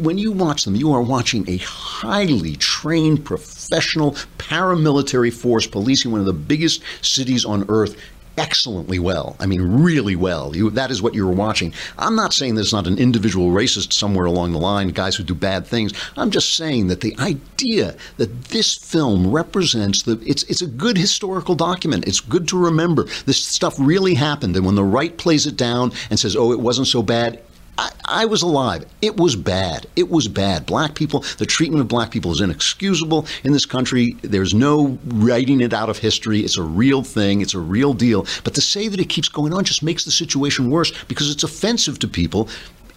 when 0.00 0.16
you 0.16 0.32
watch 0.32 0.64
them, 0.64 0.74
you 0.74 0.92
are 0.92 1.02
watching 1.02 1.48
a 1.50 1.58
highly 1.58 2.56
trained, 2.56 3.24
professional 3.24 4.12
paramilitary 4.38 5.32
force 5.32 5.66
policing 5.66 6.10
one 6.10 6.20
of 6.20 6.26
the 6.26 6.32
biggest 6.32 6.82
cities 7.02 7.44
on 7.44 7.66
earth 7.68 7.96
excellently 8.38 8.98
well. 8.98 9.36
I 9.40 9.46
mean, 9.46 9.60
really 9.60 10.16
well. 10.16 10.54
You, 10.56 10.70
that 10.70 10.90
is 10.90 11.02
what 11.02 11.14
you're 11.14 11.30
watching. 11.30 11.74
I'm 11.98 12.14
not 12.14 12.32
saying 12.32 12.54
there's 12.54 12.72
not 12.72 12.86
an 12.86 12.98
individual 12.98 13.50
racist 13.50 13.92
somewhere 13.92 14.26
along 14.26 14.52
the 14.52 14.58
line, 14.58 14.88
guys 14.88 15.16
who 15.16 15.24
do 15.24 15.34
bad 15.34 15.66
things. 15.66 15.92
I'm 16.16 16.30
just 16.30 16.54
saying 16.54 16.86
that 16.88 17.00
the 17.00 17.16
idea 17.18 17.96
that 18.16 18.44
this 18.46 18.76
film 18.76 19.30
represents 19.30 20.02
the 20.02 20.20
it's 20.24 20.44
it's 20.44 20.62
a 20.62 20.66
good 20.66 20.96
historical 20.96 21.54
document. 21.54 22.06
It's 22.06 22.20
good 22.20 22.48
to 22.48 22.58
remember 22.58 23.04
this 23.26 23.42
stuff 23.44 23.74
really 23.78 24.14
happened, 24.14 24.56
and 24.56 24.64
when 24.64 24.76
the 24.76 24.84
right 24.84 25.16
plays 25.16 25.46
it 25.46 25.56
down 25.56 25.92
and 26.10 26.18
says, 26.18 26.36
"Oh, 26.36 26.52
it 26.52 26.60
wasn't 26.60 26.86
so 26.86 27.02
bad," 27.02 27.42
I, 27.78 27.92
I, 28.04 28.24
was 28.24 28.42
alive. 28.42 28.84
It 29.00 29.16
was 29.16 29.36
bad. 29.36 29.86
It 29.94 30.10
was 30.10 30.26
bad. 30.26 30.66
Black 30.66 30.96
people, 30.96 31.24
the 31.38 31.46
treatment 31.46 31.80
of 31.80 31.86
black 31.86 32.10
people 32.10 32.32
is 32.32 32.40
inexcusable 32.40 33.26
in 33.44 33.52
this 33.52 33.64
country. 33.64 34.16
There's 34.22 34.52
no 34.52 34.98
writing 35.06 35.60
it 35.60 35.72
out 35.72 35.88
of 35.88 35.96
history. 35.96 36.40
It's 36.40 36.56
a 36.56 36.62
real 36.62 37.04
thing. 37.04 37.40
It's 37.40 37.54
a 37.54 37.60
real 37.60 37.94
deal. 37.94 38.26
But 38.42 38.54
to 38.56 38.60
say 38.60 38.88
that 38.88 38.98
it 38.98 39.08
keeps 39.08 39.28
going 39.28 39.54
on 39.54 39.62
just 39.62 39.84
makes 39.84 40.04
the 40.04 40.10
situation 40.10 40.70
worse 40.70 40.92
because 41.04 41.30
it's 41.30 41.44
offensive 41.44 42.00
to 42.00 42.08
people 42.08 42.48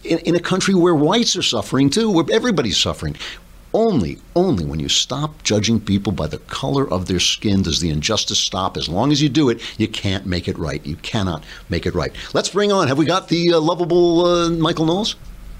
in, 0.04 0.20
in 0.20 0.36
a 0.36 0.40
country 0.40 0.74
where 0.74 0.96
whites 0.96 1.36
are 1.36 1.44
suffering 1.44 1.90
too, 1.90 2.10
where 2.10 2.26
everybody's 2.32 2.78
suffering. 2.78 3.16
Only, 3.74 4.20
only 4.36 4.66
when 4.66 4.80
you 4.80 4.90
stop 4.90 5.44
judging 5.44 5.80
people 5.80 6.12
by 6.12 6.28
the 6.28 6.40
color 6.40 6.90
of 6.90 7.06
their 7.06 7.22
skin 7.22 7.62
does 7.62 7.80
the 7.80 7.90
injustice 7.90 8.40
stop. 8.40 8.76
As 8.76 8.90
long 8.90 9.12
as 9.12 9.22
you 9.22 9.30
do 9.30 9.50
it, 9.50 9.62
you 9.80 9.88
can't 9.88 10.26
make 10.26 10.48
it 10.48 10.58
right. 10.58 10.86
You 10.86 10.98
cannot 10.98 11.44
make 11.70 11.86
it 11.86 11.96
right. 11.96 12.14
Let's 12.34 12.50
bring 12.50 12.72
on. 12.72 12.90
Have 12.90 12.98
we 12.98 13.06
got 13.06 13.30
the 13.30 13.54
uh, 13.54 13.60
lovable 13.62 14.26
uh, 14.26 14.50
Michael 14.50 14.86
Knowles? 14.86 15.16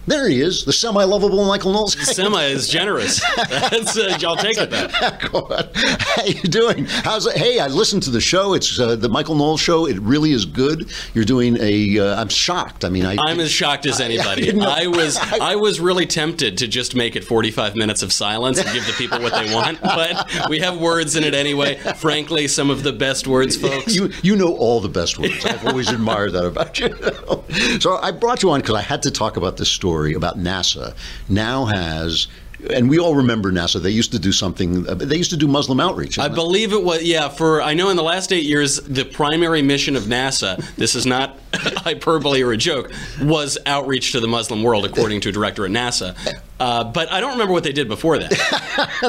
There 0.08 0.28
he 0.28 0.42
is, 0.42 0.66
the 0.66 0.74
semi-lovable 0.74 1.46
Michael 1.46 1.74
Knowles. 1.74 1.94
Semi 1.94 2.46
is 2.46 2.68
generous. 2.68 3.22
That's, 3.50 3.96
uh, 3.96 4.18
I'll 4.26 4.36
take 4.36 4.58
it. 4.58 4.72
Then. 4.72 4.90
How 4.92 6.26
you 6.26 6.42
doing? 6.42 6.86
How's 6.86 7.28
it? 7.28 7.38
Hey, 7.38 7.60
I 7.60 7.68
listened 7.68 8.02
to 8.04 8.10
the 8.10 8.20
show. 8.20 8.56
It's 8.56 8.80
uh, 8.80 8.96
the 8.96 9.10
Michael 9.10 9.36
Knowles 9.36 9.62
show. 9.62 9.86
It 9.86 10.00
really 10.00 10.32
is 10.32 10.46
good. 10.46 10.92
You're 11.14 11.26
doing 11.26 11.56
a. 11.60 12.00
am 12.00 12.28
uh, 12.28 12.28
shocked. 12.30 12.84
I 12.84 12.90
mean, 12.90 13.06
I, 13.06 13.16
I'm 13.20 13.40
as 13.40 13.52
shocked 13.52 13.86
as 13.86 14.02
anybody. 14.02 14.60
I, 14.60 14.84
I, 14.84 14.88
was. 14.88 15.18
I 15.42 15.56
was 15.56 15.80
really 15.80 16.08
tempted 16.08 16.58
to 16.58 16.68
just 16.68 16.96
make 16.96 17.16
it 17.16 17.24
45 17.24 17.76
minutes 17.76 18.02
of 18.02 18.12
silence 18.12 18.58
and 18.58 18.68
give 18.74 18.88
the 18.88 18.94
people 18.94 19.22
what 19.22 19.34
they 19.34 19.54
want, 19.54 19.82
but 19.82 20.50
we 20.50 20.60
have 20.60 20.80
words 20.80 21.16
in 21.16 21.24
it 21.24 21.36
anyway. 21.36 21.76
Frankly, 21.98 22.48
some 22.48 22.72
of 22.72 22.82
the 22.82 22.94
best 22.94 23.28
words, 23.28 23.56
folks. 23.56 23.96
You 23.96 24.12
you 24.24 24.36
know 24.36 24.56
all 24.56 24.80
the 24.80 24.90
best 24.90 25.20
words. 25.20 25.46
I've 25.46 25.68
always 25.68 25.90
admired 25.90 26.34
that 26.34 26.46
about 26.46 26.80
you. 26.80 27.80
so 27.80 27.98
I 27.98 28.10
brought 28.12 28.42
you 28.42 28.50
on 28.50 28.62
because 28.62 28.76
I 28.76 28.82
had 28.82 29.04
to 29.04 29.12
talk 29.12 29.38
about 29.38 29.58
this 29.58 29.70
story 29.70 29.91
story 29.92 30.14
about 30.14 30.38
NASA 30.38 30.96
now 31.28 31.66
has 31.66 32.28
and 32.70 32.90
we 32.92 33.00
all 33.00 33.16
remember 33.16 33.52
NASA. 33.52 33.82
They 33.82 33.90
used 33.90 34.12
to 34.12 34.20
do 34.20 34.32
something. 34.32 34.88
Uh, 34.88 34.94
they 34.94 35.18
used 35.18 35.32
to 35.32 35.38
do 35.38 35.48
Muslim 35.48 35.80
outreach. 35.80 36.20
I 36.20 36.28
believe 36.28 36.74
it 36.74 36.84
was 36.84 37.02
yeah. 37.02 37.28
For 37.28 37.60
I 37.60 37.74
know 37.74 37.90
in 37.90 37.98
the 37.98 38.04
last 38.04 38.32
eight 38.32 38.46
years, 38.46 38.76
the 38.78 39.04
primary 39.04 39.64
mission 39.64 39.96
of 39.96 40.04
NASA. 40.04 40.64
This 40.76 40.94
is 40.94 41.08
not 41.08 41.40
hyperbole 41.56 42.44
or 42.44 42.52
a 42.52 42.58
joke. 42.58 42.92
Was 43.20 43.58
outreach 43.66 44.12
to 44.12 44.20
the 44.20 44.28
Muslim 44.28 44.62
world, 44.62 44.86
according 44.86 45.22
to 45.22 45.30
a 45.30 45.32
director 45.32 45.66
at 45.66 45.72
NASA. 45.72 46.16
Uh, 46.62 46.84
but 46.84 47.12
I 47.12 47.20
don't 47.20 47.32
remember 47.32 47.54
what 47.54 47.64
they 47.64 47.72
did 47.72 47.88
before 47.88 48.20
that. 48.20 48.32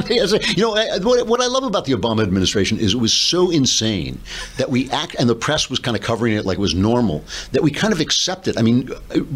you 0.56 0.62
know, 0.62 0.70
what, 1.06 1.26
what 1.26 1.40
I 1.42 1.46
love 1.48 1.64
about 1.64 1.84
the 1.84 1.92
Obama 1.92 2.22
administration 2.22 2.78
is 2.78 2.94
it 2.94 2.96
was 2.96 3.12
so 3.12 3.50
insane 3.50 4.18
that 4.56 4.70
we 4.70 4.90
act, 4.90 5.16
and 5.18 5.28
the 5.28 5.34
press 5.34 5.68
was 5.68 5.78
kind 5.78 5.94
of 5.94 6.02
covering 6.02 6.32
it 6.32 6.46
like 6.46 6.56
it 6.56 6.62
was 6.62 6.74
normal, 6.74 7.22
that 7.50 7.62
we 7.62 7.70
kind 7.70 7.92
of 7.92 8.00
accepted. 8.00 8.56
I 8.56 8.62
mean, 8.62 8.88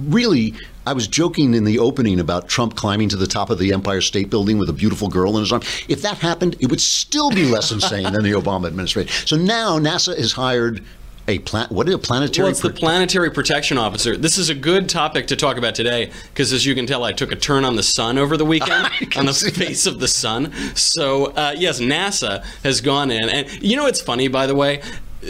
really, 0.09 0.55
I 0.87 0.95
was 0.95 1.07
joking 1.09 1.53
in 1.53 1.65
the 1.65 1.79
opening 1.79 2.19
about 2.19 2.49
Trump 2.49 2.75
climbing 2.75 3.11
to 3.11 3.17
the 3.17 3.27
top 3.27 3.51
of 3.51 3.59
the 3.59 3.75
Empire 3.75 4.01
State 4.01 4.31
Building 4.31 4.57
with 4.57 4.71
a 4.71 4.73
beautiful 4.73 5.09
girl 5.09 5.37
in 5.37 5.41
his 5.41 5.53
arms. 5.53 5.67
If 5.87 6.01
that 6.01 6.17
happened, 6.17 6.57
it 6.59 6.71
would 6.71 6.81
still 6.81 7.29
be 7.29 7.45
less 7.45 7.71
insane 7.71 8.11
than 8.15 8.25
the 8.25 8.33
Obama 8.33 8.67
administration. 8.67 9.13
So 9.27 9.37
now 9.37 9.79
NASA 9.79 10.17
has 10.17 10.33
hired 10.33 10.83
a 11.29 11.39
plan. 11.41 11.69
What 11.71 11.89
is 11.89 11.95
a 11.95 11.99
planetary? 11.99 12.45
Well, 12.45 12.53
it's 12.53 12.61
the 12.61 12.71
planetary 12.71 13.31
protection 13.31 13.79
officer. 13.79 14.17
This 14.17 14.39
is 14.39 14.49
a 14.49 14.55
good 14.55 14.89
topic 14.89 15.27
to 15.29 15.37
talk 15.37 15.57
about 15.57 15.75
today 15.75 16.11
because, 16.29 16.53
as 16.53 16.65
you 16.65 16.75
can 16.75 16.87
tell, 16.87 17.05
I 17.05 17.13
took 17.13 17.33
a 17.33 17.37
turn 17.37 17.65
on 17.65 17.77
the 17.77 17.83
sun 17.83 18.19
over 18.19 18.37
the 18.37 18.45
weekend 18.45 18.89
on 19.17 19.27
the 19.27 19.33
face 19.33 19.85
that. 19.85 19.91
of 19.95 20.01
the 20.01 20.09
sun. 20.09 20.53
So, 20.75 21.27
uh, 21.27 21.55
yes, 21.57 21.81
NASA 21.81 22.45
has 22.63 22.81
gone 22.81 23.11
in, 23.11 23.29
and 23.29 23.63
you 23.63 23.77
know, 23.77 23.87
it's 23.87 24.01
funny, 24.01 24.29
by 24.29 24.47
the 24.47 24.55
way 24.55 24.83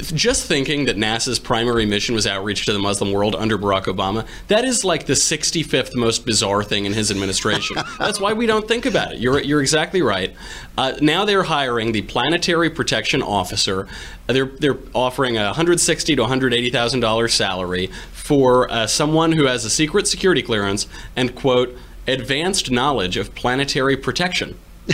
just 0.02 0.46
thinking 0.46 0.86
that 0.86 0.96
NASA's 0.96 1.38
primary 1.38 1.86
mission 1.86 2.14
was 2.14 2.26
outreach 2.26 2.66
to 2.66 2.72
the 2.72 2.78
Muslim 2.78 3.12
world 3.12 3.34
under 3.34 3.58
Barack 3.58 3.84
Obama, 3.84 4.26
that 4.48 4.64
is 4.64 4.84
like 4.84 5.06
the 5.06 5.14
65th 5.14 5.94
most 5.94 6.24
bizarre 6.24 6.62
thing 6.62 6.84
in 6.84 6.92
his 6.92 7.10
administration. 7.10 7.76
That's 7.98 8.20
why 8.20 8.32
we 8.32 8.46
don't 8.46 8.68
think 8.68 8.86
about 8.86 9.12
it. 9.12 9.18
You're, 9.18 9.40
you're 9.40 9.60
exactly 9.60 10.02
right. 10.02 10.34
Uh, 10.76 10.94
now 11.00 11.24
they're 11.24 11.44
hiring 11.44 11.92
the 11.92 12.02
Planetary 12.02 12.70
Protection 12.70 13.22
Officer. 13.22 13.88
They're, 14.26 14.46
they're 14.46 14.78
offering 14.94 15.36
a 15.36 15.46
160 15.46 16.16
to 16.16 16.22
180,000 16.22 17.00
dollars 17.00 17.34
salary 17.34 17.88
for 18.12 18.70
uh, 18.70 18.86
someone 18.86 19.32
who 19.32 19.46
has 19.46 19.64
a 19.64 19.70
secret 19.70 20.06
security 20.06 20.42
clearance 20.42 20.86
and 21.14 21.34
quote 21.34 21.76
advanced 22.06 22.70
knowledge 22.70 23.16
of 23.16 23.34
planetary 23.34 23.96
protection. 23.96 24.56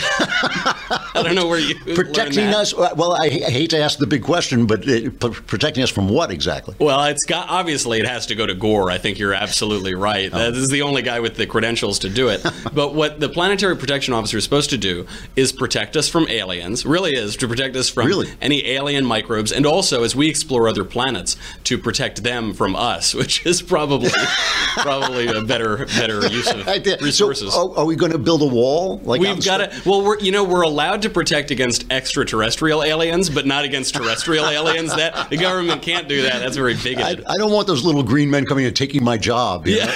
I 1.14 1.22
don't 1.22 1.34
know 1.34 1.46
where 1.46 1.58
you 1.58 1.74
protecting 1.94 2.46
us. 2.46 2.72
Uh, 2.72 2.94
well, 2.96 3.12
I, 3.12 3.26
I, 3.26 3.50
hate 3.50 3.70
to 3.70 3.78
ask 3.78 3.98
the 3.98 4.06
big 4.06 4.22
question, 4.22 4.66
but 4.66 4.88
it, 4.88 5.20
protecting 5.20 5.82
us 5.82 5.90
from 5.90 6.08
what 6.08 6.30
exactly? 6.30 6.74
Well, 6.78 7.04
it's 7.04 7.26
got 7.26 7.50
obviously 7.50 8.00
it 8.00 8.06
has 8.06 8.26
to 8.26 8.34
go 8.34 8.46
to 8.46 8.54
Gore. 8.54 8.90
I 8.90 8.96
think 8.96 9.18
you're 9.18 9.34
absolutely 9.34 9.94
right. 9.94 10.30
Oh. 10.32 10.50
This 10.50 10.62
is 10.62 10.70
the 10.70 10.82
only 10.82 11.02
guy 11.02 11.20
with 11.20 11.36
the 11.36 11.46
credentials 11.46 11.98
to 12.00 12.08
do 12.08 12.28
it. 12.28 12.42
but 12.72 12.94
what 12.94 13.20
the 13.20 13.28
planetary 13.28 13.76
protection 13.76 14.14
officer 14.14 14.38
is 14.38 14.44
supposed 14.44 14.70
to 14.70 14.78
do 14.78 15.06
is 15.36 15.52
protect 15.52 15.94
us 15.96 16.08
from 16.08 16.26
aliens. 16.28 16.86
Really 16.86 17.12
is 17.12 17.36
to 17.36 17.48
protect 17.48 17.76
us 17.76 17.90
from 17.90 18.06
really? 18.06 18.28
any 18.40 18.66
alien 18.68 19.04
microbes, 19.04 19.52
and 19.52 19.66
also 19.66 20.04
as 20.04 20.16
we 20.16 20.30
explore 20.30 20.68
other 20.68 20.84
planets 20.84 21.36
to 21.64 21.76
protect 21.76 22.22
them 22.22 22.54
from 22.54 22.74
us, 22.74 23.14
which 23.22 23.44
is 23.44 23.60
probably 23.60 24.10
probably 24.78 25.26
a 25.26 25.42
better 25.42 25.84
better 25.86 26.26
use 26.28 26.50
of 26.50 26.66
resources. 27.02 27.52
So, 27.52 27.74
are 27.76 27.84
we 27.84 27.94
going 27.94 28.12
to 28.12 28.18
build 28.18 28.40
a 28.40 28.46
wall? 28.46 28.98
Like 29.04 29.20
we've 29.20 29.44
got 29.44 29.58
to 29.58 29.81
well, 29.84 30.04
we're 30.04 30.18
you 30.20 30.32
know 30.32 30.44
we're 30.44 30.62
allowed 30.62 31.02
to 31.02 31.10
protect 31.10 31.50
against 31.50 31.84
extraterrestrial 31.90 32.82
aliens, 32.82 33.30
but 33.30 33.46
not 33.46 33.64
against 33.64 33.94
terrestrial 33.94 34.46
aliens. 34.48 34.94
That 34.94 35.30
the 35.30 35.36
government 35.36 35.82
can't 35.82 36.08
do 36.08 36.22
that. 36.22 36.40
That's 36.40 36.56
very 36.56 36.74
bigoted. 36.74 37.24
I, 37.26 37.32
I 37.32 37.36
don't 37.36 37.52
want 37.52 37.66
those 37.66 37.84
little 37.84 38.02
green 38.02 38.30
men 38.30 38.46
coming 38.46 38.66
and 38.66 38.74
taking 38.74 39.04
my 39.04 39.16
job. 39.16 39.66
Yeah. 39.66 39.92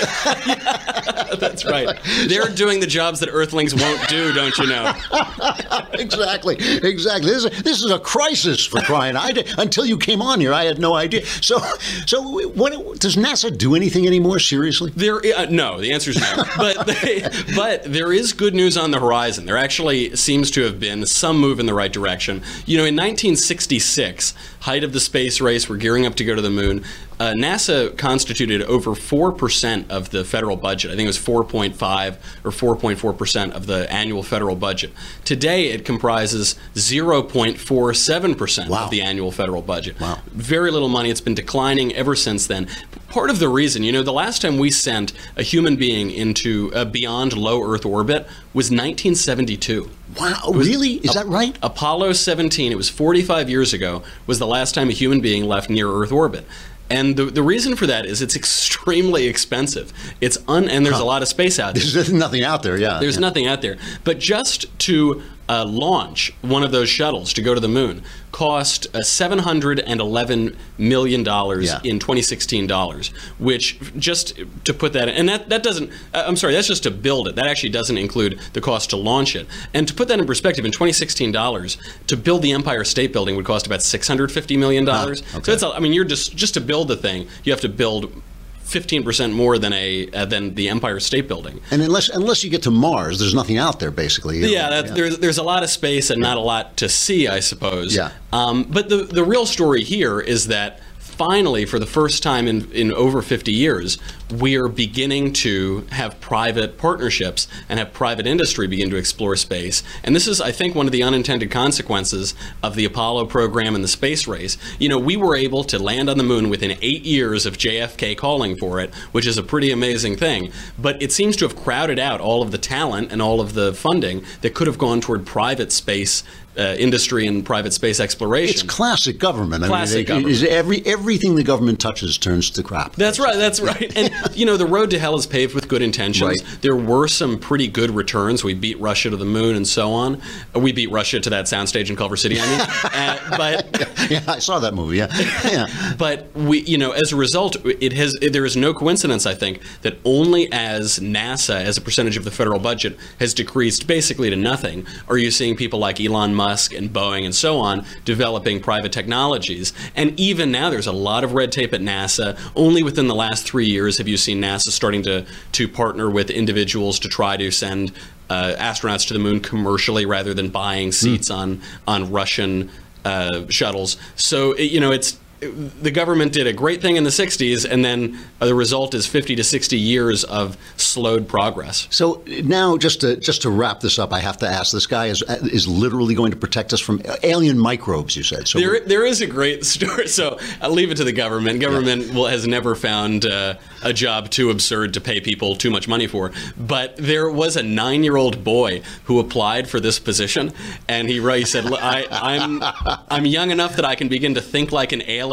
yeah. 0.46 1.26
that's 1.40 1.64
right. 1.64 1.98
They're 2.26 2.48
doing 2.48 2.80
the 2.80 2.86
jobs 2.86 3.20
that 3.20 3.28
Earthlings 3.28 3.74
won't 3.74 4.08
do, 4.08 4.32
don't 4.32 4.56
you 4.58 4.66
know? 4.66 4.92
exactly, 5.92 6.56
exactly. 6.56 7.30
This 7.30 7.44
is, 7.44 7.62
this 7.62 7.82
is 7.82 7.90
a 7.90 7.98
crisis 7.98 8.64
for 8.64 8.80
crying. 8.80 9.16
I 9.16 9.32
did, 9.32 9.58
until 9.58 9.84
you 9.84 9.98
came 9.98 10.22
on 10.22 10.40
here, 10.40 10.52
I 10.52 10.64
had 10.64 10.78
no 10.78 10.94
idea. 10.94 11.24
So, 11.26 11.58
so 12.06 12.48
what, 12.50 12.72
does 12.98 13.16
NASA 13.16 13.56
do 13.56 13.74
anything 13.74 14.06
anymore? 14.06 14.38
Seriously? 14.38 14.92
There, 14.94 15.20
uh, 15.36 15.46
no. 15.50 15.80
The 15.80 15.92
answer 15.92 16.10
is 16.10 16.20
no. 16.20 16.44
but 16.56 16.86
they, 16.86 17.28
but 17.54 17.84
there 17.84 18.12
is 18.12 18.32
good 18.32 18.54
news 18.54 18.76
on 18.76 18.90
the 18.90 19.00
horizon. 19.00 19.46
There 19.46 19.56
actually 19.56 19.75
actually 19.76 20.16
seems 20.16 20.50
to 20.50 20.62
have 20.62 20.80
been 20.80 21.04
some 21.04 21.38
move 21.38 21.60
in 21.60 21.66
the 21.66 21.74
right 21.74 21.92
direction. 21.92 22.42
You 22.64 22.78
know, 22.78 22.84
in 22.84 22.96
1966, 22.96 24.32
height 24.60 24.82
of 24.82 24.94
the 24.94 25.00
space 25.00 25.38
race, 25.38 25.68
we're 25.68 25.76
gearing 25.76 26.06
up 26.06 26.14
to 26.14 26.24
go 26.24 26.34
to 26.34 26.40
the 26.40 26.48
moon. 26.48 26.82
Uh, 27.18 27.32
NASA 27.32 27.96
constituted 27.96 28.62
over 28.62 28.90
4% 28.90 29.90
of 29.90 30.10
the 30.10 30.24
federal 30.24 30.56
budget. 30.56 30.90
I 30.90 30.96
think 30.96 31.04
it 31.04 31.08
was 31.08 31.18
4.5 31.18 32.16
or 32.44 32.76
4.4% 32.76 33.52
of 33.52 33.66
the 33.66 33.90
annual 33.90 34.22
federal 34.22 34.54
budget. 34.54 34.92
Today, 35.24 35.70
it 35.70 35.84
comprises 35.84 36.56
0.47% 36.74 38.68
wow. 38.68 38.84
of 38.84 38.90
the 38.90 39.00
annual 39.00 39.32
federal 39.32 39.62
budget. 39.62 39.98
Wow. 39.98 40.18
Very 40.26 40.70
little 40.70 40.90
money. 40.90 41.10
It's 41.10 41.22
been 41.22 41.34
declining 41.34 41.94
ever 41.94 42.14
since 42.14 42.46
then. 42.46 42.68
Part 43.08 43.30
of 43.30 43.38
the 43.38 43.48
reason, 43.48 43.82
you 43.82 43.92
know, 43.92 44.02
the 44.02 44.12
last 44.12 44.42
time 44.42 44.58
we 44.58 44.70
sent 44.70 45.14
a 45.36 45.42
human 45.42 45.76
being 45.76 46.10
into 46.10 46.70
uh, 46.74 46.84
beyond 46.84 47.34
low 47.34 47.62
Earth 47.62 47.86
orbit 47.86 48.26
was 48.52 48.66
1972. 48.66 49.88
Wow, 50.18 50.50
really? 50.52 50.94
Is 50.94 51.14
that 51.14 51.26
right? 51.26 51.56
Apollo 51.62 52.12
17, 52.12 52.72
it 52.72 52.74
was 52.74 52.90
45 52.90 53.48
years 53.48 53.72
ago, 53.72 54.02
was 54.26 54.38
the 54.38 54.46
last 54.46 54.74
time 54.74 54.88
a 54.88 54.92
human 54.92 55.20
being 55.20 55.44
left 55.44 55.70
near 55.70 55.90
Earth 55.90 56.12
orbit. 56.12 56.46
And 56.88 57.16
the, 57.16 57.26
the 57.26 57.42
reason 57.42 57.76
for 57.76 57.86
that 57.86 58.06
is 58.06 58.22
it's 58.22 58.36
extremely 58.36 59.26
expensive. 59.26 59.92
It's 60.20 60.38
un 60.46 60.68
and 60.68 60.84
there's 60.84 60.96
huh. 60.96 61.04
a 61.04 61.04
lot 61.04 61.22
of 61.22 61.28
space 61.28 61.58
out 61.58 61.74
there. 61.76 61.84
There's 61.84 62.12
nothing 62.12 62.44
out 62.44 62.62
there, 62.62 62.76
yeah. 62.76 62.98
There's 63.00 63.16
yeah. 63.16 63.20
nothing 63.20 63.46
out 63.46 63.62
there. 63.62 63.76
But 64.04 64.18
just 64.18 64.66
to 64.80 65.22
uh, 65.48 65.64
launch 65.64 66.32
one 66.42 66.62
of 66.62 66.72
those 66.72 66.88
shuttles 66.88 67.32
to 67.34 67.42
go 67.42 67.54
to 67.54 67.60
the 67.60 67.68
moon 67.68 68.02
cost 68.36 68.86
uh, 68.94 68.98
$711 68.98 70.54
million 70.76 71.24
yeah. 71.24 71.80
in 71.84 71.98
2016 71.98 72.66
dollars, 72.66 73.08
which 73.38 73.80
just 73.96 74.38
to 74.64 74.74
put 74.74 74.92
that 74.92 75.08
in, 75.08 75.14
and 75.14 75.28
that, 75.30 75.48
that 75.48 75.62
doesn't, 75.62 75.90
uh, 76.12 76.24
I'm 76.26 76.36
sorry, 76.36 76.52
that's 76.52 76.66
just 76.66 76.82
to 76.82 76.90
build 76.90 77.28
it. 77.28 77.36
That 77.36 77.46
actually 77.46 77.70
doesn't 77.70 77.96
include 77.96 78.38
the 78.52 78.60
cost 78.60 78.90
to 78.90 78.98
launch 78.98 79.34
it. 79.34 79.46
And 79.72 79.88
to 79.88 79.94
put 79.94 80.08
that 80.08 80.18
in 80.18 80.26
perspective, 80.26 80.66
in 80.66 80.70
2016 80.70 81.32
dollars, 81.32 81.78
to 82.08 82.16
build 82.18 82.42
the 82.42 82.52
Empire 82.52 82.84
State 82.84 83.10
Building 83.10 83.36
would 83.36 83.46
cost 83.46 83.66
about 83.66 83.80
$650 83.80 84.58
million. 84.58 84.86
Ah, 84.86 85.06
okay. 85.06 85.22
So 85.42 85.52
it's, 85.52 85.62
I 85.62 85.78
mean, 85.78 85.94
you're 85.94 86.04
just, 86.04 86.36
just 86.36 86.52
to 86.54 86.60
build 86.60 86.88
the 86.88 86.96
thing, 86.96 87.28
you 87.44 87.52
have 87.52 87.62
to 87.62 87.70
build 87.70 88.22
15% 88.66 89.32
more 89.32 89.58
than 89.58 89.72
a 89.72 90.10
uh, 90.10 90.24
than 90.24 90.54
the 90.54 90.68
Empire 90.68 91.00
State 91.00 91.28
Building. 91.28 91.60
And 91.70 91.82
unless 91.82 92.08
unless 92.08 92.42
you 92.44 92.50
get 92.50 92.62
to 92.64 92.70
Mars, 92.70 93.18
there's 93.18 93.34
nothing 93.34 93.58
out 93.58 93.80
there 93.80 93.90
basically. 93.90 94.38
know? 94.42 94.48
Yeah, 94.48 94.82
There's, 94.82 95.18
there's 95.18 95.38
a 95.38 95.42
lot 95.42 95.62
of 95.62 95.70
space 95.70 96.10
and 96.10 96.20
not 96.20 96.36
a 96.36 96.40
lot 96.40 96.76
to 96.78 96.88
see, 96.88 97.28
I 97.28 97.40
suppose. 97.40 97.94
Yeah. 97.94 98.10
Um, 98.32 98.64
but 98.64 98.88
the, 98.88 99.04
the 99.04 99.24
real 99.24 99.46
story 99.46 99.82
here 99.82 100.20
is 100.20 100.48
that 100.48 100.80
finally, 101.16 101.64
for 101.64 101.78
the 101.78 101.86
first 101.86 102.22
time 102.22 102.46
in, 102.46 102.70
in 102.72 102.92
over 102.92 103.22
50 103.22 103.50
years, 103.50 103.98
we 104.30 104.56
are 104.56 104.68
beginning 104.68 105.32
to 105.32 105.86
have 105.90 106.20
private 106.20 106.76
partnerships 106.76 107.48
and 107.68 107.78
have 107.78 107.92
private 107.92 108.26
industry 108.26 108.66
begin 108.66 108.90
to 108.90 108.96
explore 108.96 109.34
space. 109.36 109.82
And 110.04 110.14
this 110.14 110.26
is, 110.26 110.40
I 110.40 110.52
think, 110.52 110.74
one 110.74 110.86
of 110.86 110.92
the 110.92 111.02
unintended 111.02 111.50
consequences 111.50 112.34
of 112.62 112.74
the 112.74 112.84
Apollo 112.84 113.26
program 113.26 113.74
and 113.74 113.82
the 113.82 113.88
space 113.88 114.26
race. 114.26 114.58
You 114.78 114.88
know, 114.88 114.98
we 114.98 115.16
were 115.16 115.36
able 115.36 115.64
to 115.64 115.78
land 115.78 116.10
on 116.10 116.18
the 116.18 116.24
moon 116.24 116.50
within 116.50 116.76
eight 116.82 117.02
years 117.02 117.46
of 117.46 117.56
JFK 117.56 118.16
calling 118.16 118.56
for 118.56 118.78
it, 118.80 118.94
which 119.12 119.26
is 119.26 119.38
a 119.38 119.42
pretty 119.42 119.70
amazing 119.70 120.16
thing. 120.16 120.52
But 120.78 121.00
it 121.02 121.12
seems 121.12 121.36
to 121.36 121.46
have 121.46 121.56
crowded 121.56 121.98
out 121.98 122.20
all 122.20 122.42
of 122.42 122.50
the 122.50 122.58
talent 122.58 123.10
and 123.10 123.22
all 123.22 123.40
of 123.40 123.54
the 123.54 123.72
funding 123.72 124.24
that 124.42 124.54
could 124.54 124.66
have 124.66 124.78
gone 124.78 125.00
toward 125.00 125.24
private 125.24 125.72
space 125.72 126.22
uh, 126.58 126.74
industry 126.78 127.26
and 127.26 127.44
private 127.44 127.72
space 127.72 128.00
exploration. 128.00 128.54
It's 128.54 128.62
classic 128.62 129.18
government. 129.18 129.64
I 129.64 129.68
Classic 129.68 129.94
mean, 129.96 130.00
it- 130.02 130.06
government. 130.08 130.32
is 130.32 130.44
every 130.44 130.86
everything 130.86 131.34
the 131.36 131.42
government 131.44 131.80
touches 131.80 132.16
turns 132.18 132.50
to 132.50 132.62
crap. 132.62 132.94
That's 132.96 133.18
right. 133.18 133.36
That's 133.36 133.60
right. 133.60 133.92
And 133.96 134.10
you 134.36 134.46
know, 134.46 134.56
the 134.56 134.66
road 134.66 134.90
to 134.90 134.98
hell 134.98 135.16
is 135.16 135.26
paved 135.26 135.54
with 135.54 135.68
good 135.68 135.82
intentions. 135.82 136.42
There 136.60 136.76
were 136.76 137.08
some 137.08 137.38
pretty 137.38 137.68
good 137.68 137.90
returns. 137.90 138.42
We 138.44 138.54
beat 138.54 138.78
Russia 138.80 139.10
to 139.10 139.16
the 139.16 139.24
moon 139.24 139.56
and 139.56 139.66
so 139.66 139.92
on. 139.92 140.20
We 140.54 140.72
beat 140.72 140.90
Russia 140.90 141.20
to 141.20 141.30
that 141.30 141.44
soundstage 141.46 141.90
in 141.90 141.96
Culver 141.96 142.16
City. 142.16 142.38
I 142.40 142.46
mean, 142.46 142.60
uh, 142.84 143.36
but 143.36 143.86
yeah, 144.10 144.22
I 144.28 144.38
saw 144.38 144.58
that 144.60 144.74
movie. 144.74 144.96
Yeah, 144.98 145.08
yeah. 145.44 145.66
but 145.98 146.32
we, 146.34 146.60
you 146.62 146.78
know, 146.78 146.92
as 146.92 147.12
a 147.12 147.16
result, 147.16 147.56
it 147.64 147.92
has. 147.92 148.14
There 148.20 148.44
is 148.46 148.56
no 148.56 148.72
coincidence, 148.74 149.26
I 149.26 149.34
think, 149.34 149.60
that 149.82 149.98
only 150.04 150.50
as 150.52 150.98
NASA, 151.00 151.56
as 151.56 151.76
a 151.76 151.80
percentage 151.80 152.16
of 152.16 152.24
the 152.24 152.30
federal 152.30 152.58
budget, 152.58 152.96
has 153.20 153.34
decreased 153.34 153.86
basically 153.86 154.30
to 154.30 154.36
nothing, 154.36 154.86
are 155.08 155.18
you 155.18 155.30
seeing 155.30 155.56
people 155.56 155.78
like 155.78 156.00
Elon 156.00 156.34
Musk 156.34 156.45
and 156.72 156.90
Boeing 156.92 157.24
and 157.24 157.34
so 157.34 157.58
on 157.58 157.84
developing 158.04 158.60
private 158.60 158.92
technologies. 158.92 159.72
And 159.94 160.18
even 160.18 160.50
now, 160.52 160.70
there's 160.70 160.86
a 160.86 160.92
lot 160.92 161.24
of 161.24 161.32
red 161.32 161.50
tape 161.52 161.72
at 161.72 161.80
NASA. 161.80 162.38
Only 162.54 162.82
within 162.82 163.08
the 163.08 163.14
last 163.14 163.46
three 163.46 163.66
years 163.66 163.98
have 163.98 164.08
you 164.08 164.16
seen 164.16 164.40
NASA 164.40 164.70
starting 164.70 165.02
to 165.02 165.24
to 165.52 165.68
partner 165.68 166.08
with 166.10 166.30
individuals 166.30 166.98
to 167.00 167.08
try 167.08 167.36
to 167.36 167.50
send. 167.50 167.92
Uh, 168.28 168.56
astronauts 168.58 169.06
to 169.06 169.12
the 169.12 169.20
moon 169.20 169.38
commercially 169.38 170.04
rather 170.04 170.34
than 170.34 170.48
buying 170.48 170.90
seats 170.90 171.30
on 171.30 171.60
on 171.86 172.10
Russian 172.10 172.68
uh, 173.04 173.44
shuttles. 173.48 173.96
So 174.16 174.50
it- 174.54 174.72
you 174.72 174.80
know, 174.80 174.90
it's 174.90 175.16
the 175.40 175.90
government 175.90 176.32
did 176.32 176.46
a 176.46 176.52
great 176.52 176.80
thing 176.80 176.96
in 176.96 177.04
the 177.04 177.10
60s, 177.10 177.68
and 177.70 177.84
then 177.84 178.18
the 178.38 178.54
result 178.54 178.94
is 178.94 179.06
50 179.06 179.36
to 179.36 179.44
60 179.44 179.78
years 179.78 180.24
of 180.24 180.56
slowed 180.76 181.28
progress. 181.28 181.88
So 181.90 182.22
now, 182.44 182.76
just 182.78 183.02
to 183.02 183.16
just 183.16 183.42
to 183.42 183.50
wrap 183.50 183.80
this 183.80 183.98
up, 183.98 184.12
I 184.12 184.20
have 184.20 184.38
to 184.38 184.48
ask: 184.48 184.72
This 184.72 184.86
guy 184.86 185.06
is 185.06 185.22
is 185.22 185.68
literally 185.68 186.14
going 186.14 186.30
to 186.30 186.36
protect 186.36 186.72
us 186.72 186.80
from 186.80 187.02
alien 187.22 187.58
microbes. 187.58 188.16
You 188.16 188.22
said 188.22 188.48
so. 188.48 188.58
There, 188.58 188.80
there 188.80 189.04
is 189.04 189.20
a 189.20 189.26
great 189.26 189.64
story. 189.74 190.08
So 190.08 190.38
I'll 190.62 190.70
leave 190.70 190.90
it 190.90 190.96
to 190.96 191.04
the 191.04 191.12
government. 191.12 191.60
Government 191.60 192.14
will, 192.14 192.26
has 192.26 192.46
never 192.46 192.74
found 192.74 193.26
uh, 193.26 193.54
a 193.82 193.92
job 193.92 194.30
too 194.30 194.50
absurd 194.50 194.94
to 194.94 195.00
pay 195.00 195.20
people 195.20 195.54
too 195.54 195.70
much 195.70 195.86
money 195.86 196.06
for. 196.06 196.32
But 196.56 196.96
there 196.96 197.30
was 197.30 197.56
a 197.56 197.62
nine-year-old 197.62 198.42
boy 198.42 198.82
who 199.04 199.20
applied 199.20 199.68
for 199.68 199.80
this 199.80 199.98
position, 199.98 200.52
and 200.88 201.08
he, 201.08 201.20
he 201.20 201.44
said, 201.44 201.66
I, 201.66 202.06
"I'm 202.10 202.62
I'm 203.08 203.26
young 203.26 203.50
enough 203.50 203.76
that 203.76 203.84
I 203.84 203.96
can 203.96 204.08
begin 204.08 204.34
to 204.34 204.40
think 204.40 204.72
like 204.72 204.92
an 204.92 205.02
alien. 205.02 205.25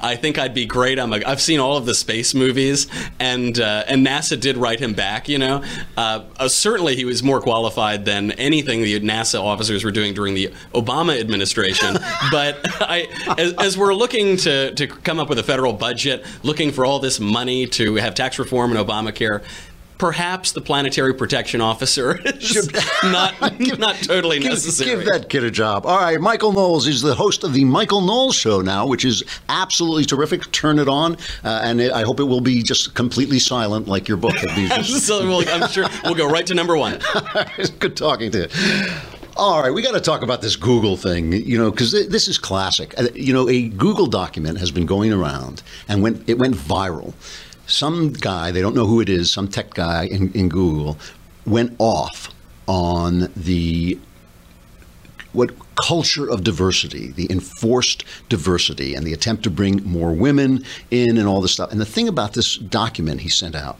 I 0.00 0.16
think 0.16 0.38
I'd 0.38 0.54
be 0.54 0.66
great. 0.66 0.98
I'm 0.98 1.12
a, 1.12 1.22
I've 1.24 1.40
seen 1.40 1.60
all 1.60 1.76
of 1.76 1.86
the 1.86 1.94
space 1.94 2.34
movies, 2.34 2.86
and 3.18 3.58
uh, 3.58 3.84
and 3.86 4.06
NASA 4.06 4.38
did 4.38 4.56
write 4.56 4.80
him 4.80 4.94
back. 4.94 5.28
You 5.28 5.38
know, 5.38 5.62
uh, 5.96 6.24
uh, 6.36 6.48
certainly 6.48 6.96
he 6.96 7.04
was 7.04 7.22
more 7.22 7.40
qualified 7.40 8.04
than 8.04 8.32
anything 8.32 8.82
the 8.82 9.00
NASA 9.00 9.40
officers 9.42 9.84
were 9.84 9.90
doing 9.90 10.14
during 10.14 10.34
the 10.34 10.48
Obama 10.74 11.18
administration. 11.18 11.94
but 12.30 12.58
I, 12.80 13.08
as, 13.38 13.52
as 13.54 13.78
we're 13.78 13.94
looking 13.94 14.36
to 14.38 14.74
to 14.74 14.86
come 14.86 15.18
up 15.18 15.28
with 15.28 15.38
a 15.38 15.44
federal 15.44 15.72
budget, 15.72 16.24
looking 16.42 16.72
for 16.72 16.84
all 16.84 16.98
this 16.98 17.20
money 17.20 17.66
to 17.66 17.96
have 17.96 18.14
tax 18.14 18.38
reform 18.38 18.76
and 18.76 18.86
Obamacare. 18.86 19.42
Perhaps 19.98 20.52
the 20.52 20.60
planetary 20.60 21.12
protection 21.12 21.60
officer 21.60 22.20
is 22.24 22.70
not 23.02 23.34
not 23.78 23.96
totally 23.96 24.38
Give, 24.38 24.50
necessary. 24.52 24.90
give 24.96 25.04
that 25.06 25.28
kid 25.28 25.42
a 25.42 25.50
job. 25.50 25.84
All 25.86 25.98
right, 25.98 26.20
Michael 26.20 26.52
Knowles 26.52 26.86
is 26.86 27.02
the 27.02 27.16
host 27.16 27.42
of 27.42 27.52
the 27.52 27.64
Michael 27.64 28.00
Knowles 28.00 28.36
Show 28.36 28.60
now, 28.60 28.86
which 28.86 29.04
is 29.04 29.24
absolutely 29.48 30.04
terrific. 30.04 30.50
Turn 30.52 30.78
it 30.78 30.88
on, 30.88 31.16
uh, 31.42 31.62
and 31.64 31.82
I 31.82 32.02
hope 32.04 32.20
it 32.20 32.24
will 32.24 32.40
be 32.40 32.62
just 32.62 32.94
completely 32.94 33.40
silent 33.40 33.88
like 33.88 34.06
your 34.06 34.16
book. 34.18 34.36
It'll 34.36 34.54
be 34.54 34.68
just- 34.82 35.04
so 35.06 35.26
we'll, 35.26 35.48
I'm 35.48 35.68
sure 35.68 35.86
we'll 36.04 36.14
go 36.14 36.28
right 36.30 36.46
to 36.46 36.54
number 36.54 36.76
one. 36.76 37.00
Good 37.80 37.96
talking 37.96 38.30
to 38.30 38.42
you. 38.42 38.92
All 39.36 39.62
right, 39.62 39.70
we 39.72 39.82
got 39.82 39.92
to 39.94 40.00
talk 40.00 40.22
about 40.22 40.42
this 40.42 40.56
Google 40.56 40.96
thing, 40.96 41.32
you 41.32 41.58
know, 41.58 41.70
because 41.70 41.92
this 41.92 42.26
is 42.28 42.38
classic. 42.38 42.92
Uh, 42.98 43.08
You 43.14 43.32
know, 43.32 43.48
a 43.48 43.68
Google 43.68 44.06
document 44.06 44.58
has 44.58 44.70
been 44.72 44.86
going 44.86 45.12
around 45.12 45.62
and 45.88 46.02
went 46.02 46.28
it 46.28 46.38
went 46.38 46.54
viral. 46.56 47.14
Some 47.68 48.14
guy, 48.14 48.50
they 48.50 48.60
don't 48.60 48.74
know 48.74 48.86
who 48.86 49.00
it 49.00 49.08
is, 49.08 49.30
some 49.30 49.46
tech 49.46 49.74
guy 49.74 50.06
in, 50.06 50.32
in 50.32 50.48
Google, 50.48 50.98
went 51.46 51.76
off 51.78 52.34
on 52.66 53.30
the 53.36 53.98
what 55.32 55.50
culture 55.76 56.28
of 56.28 56.42
diversity, 56.42 57.12
the 57.12 57.30
enforced 57.30 58.04
diversity, 58.28 58.94
and 58.94 59.06
the 59.06 59.12
attempt 59.12 59.42
to 59.44 59.50
bring 59.50 59.84
more 59.84 60.12
women 60.12 60.64
in 60.90 61.18
and 61.18 61.28
all 61.28 61.40
this 61.40 61.52
stuff. 61.52 61.70
And 61.70 61.80
the 61.80 61.86
thing 61.86 62.08
about 62.08 62.32
this 62.32 62.56
document 62.56 63.20
he 63.20 63.28
sent 63.28 63.54
out, 63.54 63.78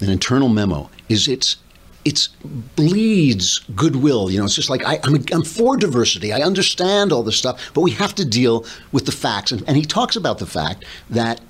an 0.00 0.10
internal 0.10 0.48
memo, 0.48 0.90
is 1.08 1.26
it's 1.26 1.56
it's 2.04 2.28
bleeds 2.76 3.64
goodwill. 3.74 4.30
You 4.30 4.38
know, 4.38 4.44
it's 4.44 4.54
just 4.54 4.70
like 4.70 4.84
I, 4.84 5.00
I'm, 5.02 5.24
I'm 5.32 5.42
for 5.42 5.76
diversity. 5.76 6.32
I 6.32 6.42
understand 6.42 7.12
all 7.12 7.24
this 7.24 7.36
stuff, 7.36 7.70
but 7.74 7.80
we 7.80 7.90
have 7.92 8.14
to 8.16 8.24
deal 8.24 8.64
with 8.92 9.06
the 9.06 9.12
facts. 9.12 9.50
And, 9.50 9.64
and 9.66 9.76
he 9.76 9.84
talks 9.84 10.14
about 10.14 10.38
the 10.38 10.46
fact 10.46 10.84
that 11.10 11.40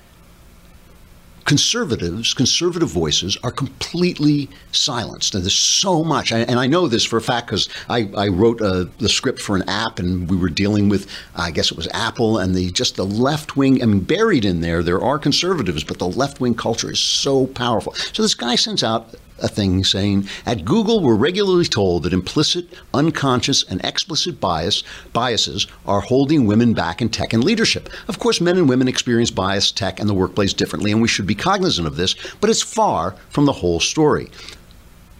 conservatives, 1.47 2.33
conservative 2.33 2.89
voices 2.89 3.37
are 3.41 3.51
completely 3.51 4.49
silenced. 4.73 5.33
And 5.33 5.43
there's 5.43 5.55
so 5.55 6.03
much, 6.03 6.33
and 6.33 6.59
I 6.59 6.67
know 6.67 6.89
this 6.89 7.05
for 7.05 7.15
a 7.15 7.21
fact 7.21 7.47
because 7.47 7.69
I, 7.89 8.09
I 8.17 8.27
wrote 8.27 8.61
uh, 8.61 8.85
the 8.99 9.07
script 9.07 9.39
for 9.39 9.55
an 9.55 9.67
app, 9.67 9.97
and 9.97 10.29
we 10.29 10.35
were 10.35 10.49
dealing 10.49 10.89
with, 10.89 11.09
I 11.35 11.51
guess 11.51 11.71
it 11.71 11.77
was 11.77 11.87
Apple, 11.93 12.37
and 12.37 12.53
the 12.53 12.69
just 12.71 12.97
the 12.97 13.05
left 13.05 13.55
wing. 13.55 13.81
I 13.81 13.85
mean, 13.85 14.01
buried 14.01 14.43
in 14.43 14.59
there, 14.59 14.83
there 14.83 15.01
are 15.01 15.17
conservatives, 15.17 15.85
but 15.85 15.99
the 15.99 16.07
left 16.07 16.41
wing 16.41 16.53
culture 16.53 16.91
is 16.91 16.99
so 16.99 17.47
powerful. 17.47 17.93
So 17.93 18.21
this 18.23 18.35
guy 18.35 18.55
sends 18.55 18.83
out 18.83 19.15
a 19.39 19.47
thing 19.47 19.83
saying 19.83 20.27
at 20.45 20.65
Google 20.65 21.01
we're 21.01 21.15
regularly 21.15 21.65
told 21.65 22.03
that 22.03 22.13
implicit, 22.13 22.67
unconscious, 22.93 23.63
and 23.63 23.83
explicit 23.83 24.39
bias 24.39 24.83
biases 25.13 25.67
are 25.85 26.01
holding 26.01 26.45
women 26.45 26.73
back 26.73 27.01
in 27.01 27.09
tech 27.09 27.33
and 27.33 27.43
leadership. 27.43 27.89
Of 28.07 28.19
course, 28.19 28.41
men 28.41 28.57
and 28.57 28.69
women 28.69 28.87
experience 28.87 29.31
bias, 29.31 29.71
tech, 29.71 29.99
and 29.99 30.09
the 30.09 30.13
workplace 30.13 30.53
differently, 30.53 30.91
and 30.91 31.01
we 31.01 31.07
should 31.07 31.27
be 31.27 31.35
cognizant 31.35 31.87
of 31.87 31.97
this, 31.97 32.15
but 32.41 32.49
it's 32.49 32.61
far 32.61 33.15
from 33.29 33.45
the 33.45 33.53
whole 33.53 33.79
story. 33.79 34.29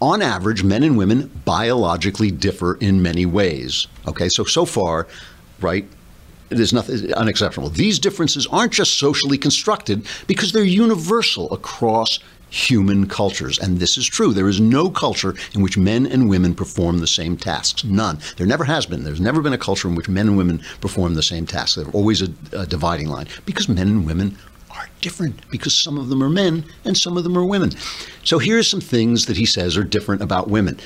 On 0.00 0.22
average, 0.22 0.62
men 0.62 0.84
and 0.84 0.96
women 0.96 1.28
biologically 1.44 2.30
differ 2.30 2.76
in 2.80 3.02
many 3.02 3.26
ways. 3.26 3.88
Okay, 4.06 4.28
so 4.28 4.44
so 4.44 4.64
far, 4.64 5.08
right, 5.60 5.88
there's 6.50 6.72
nothing 6.72 7.12
unexceptional. 7.14 7.68
These 7.68 7.98
differences 7.98 8.46
aren't 8.46 8.72
just 8.72 8.98
socially 8.98 9.38
constructed 9.38 10.06
because 10.26 10.52
they're 10.52 10.64
universal 10.64 11.52
across 11.52 12.20
human 12.50 13.06
cultures. 13.06 13.58
And 13.58 13.78
this 13.78 13.96
is 13.96 14.06
true. 14.06 14.32
There 14.32 14.48
is 14.48 14.60
no 14.60 14.90
culture 14.90 15.34
in 15.54 15.62
which 15.62 15.76
men 15.76 16.06
and 16.06 16.28
women 16.28 16.54
perform 16.54 16.98
the 16.98 17.06
same 17.06 17.36
tasks. 17.36 17.84
None. 17.84 18.18
There 18.36 18.46
never 18.46 18.64
has 18.64 18.86
been. 18.86 19.04
There's 19.04 19.20
never 19.20 19.42
been 19.42 19.52
a 19.52 19.58
culture 19.58 19.88
in 19.88 19.94
which 19.94 20.08
men 20.08 20.28
and 20.28 20.36
women 20.36 20.62
perform 20.80 21.14
the 21.14 21.22
same 21.22 21.46
tasks. 21.46 21.76
There's 21.76 21.94
always 21.94 22.22
a, 22.22 22.28
a 22.52 22.66
dividing 22.66 23.08
line 23.08 23.28
because 23.44 23.68
men 23.68 23.88
and 23.88 24.06
women 24.06 24.36
are 24.70 24.88
different 25.00 25.48
because 25.50 25.74
some 25.74 25.98
of 25.98 26.08
them 26.08 26.22
are 26.22 26.28
men 26.28 26.64
and 26.84 26.96
some 26.96 27.16
of 27.16 27.24
them 27.24 27.36
are 27.36 27.44
women. 27.44 27.72
So 28.24 28.38
here 28.38 28.58
are 28.58 28.62
some 28.62 28.80
things 28.80 29.26
that 29.26 29.36
he 29.36 29.46
says 29.46 29.76
are 29.76 29.84
different 29.84 30.22
about 30.22 30.48
women. 30.48 30.78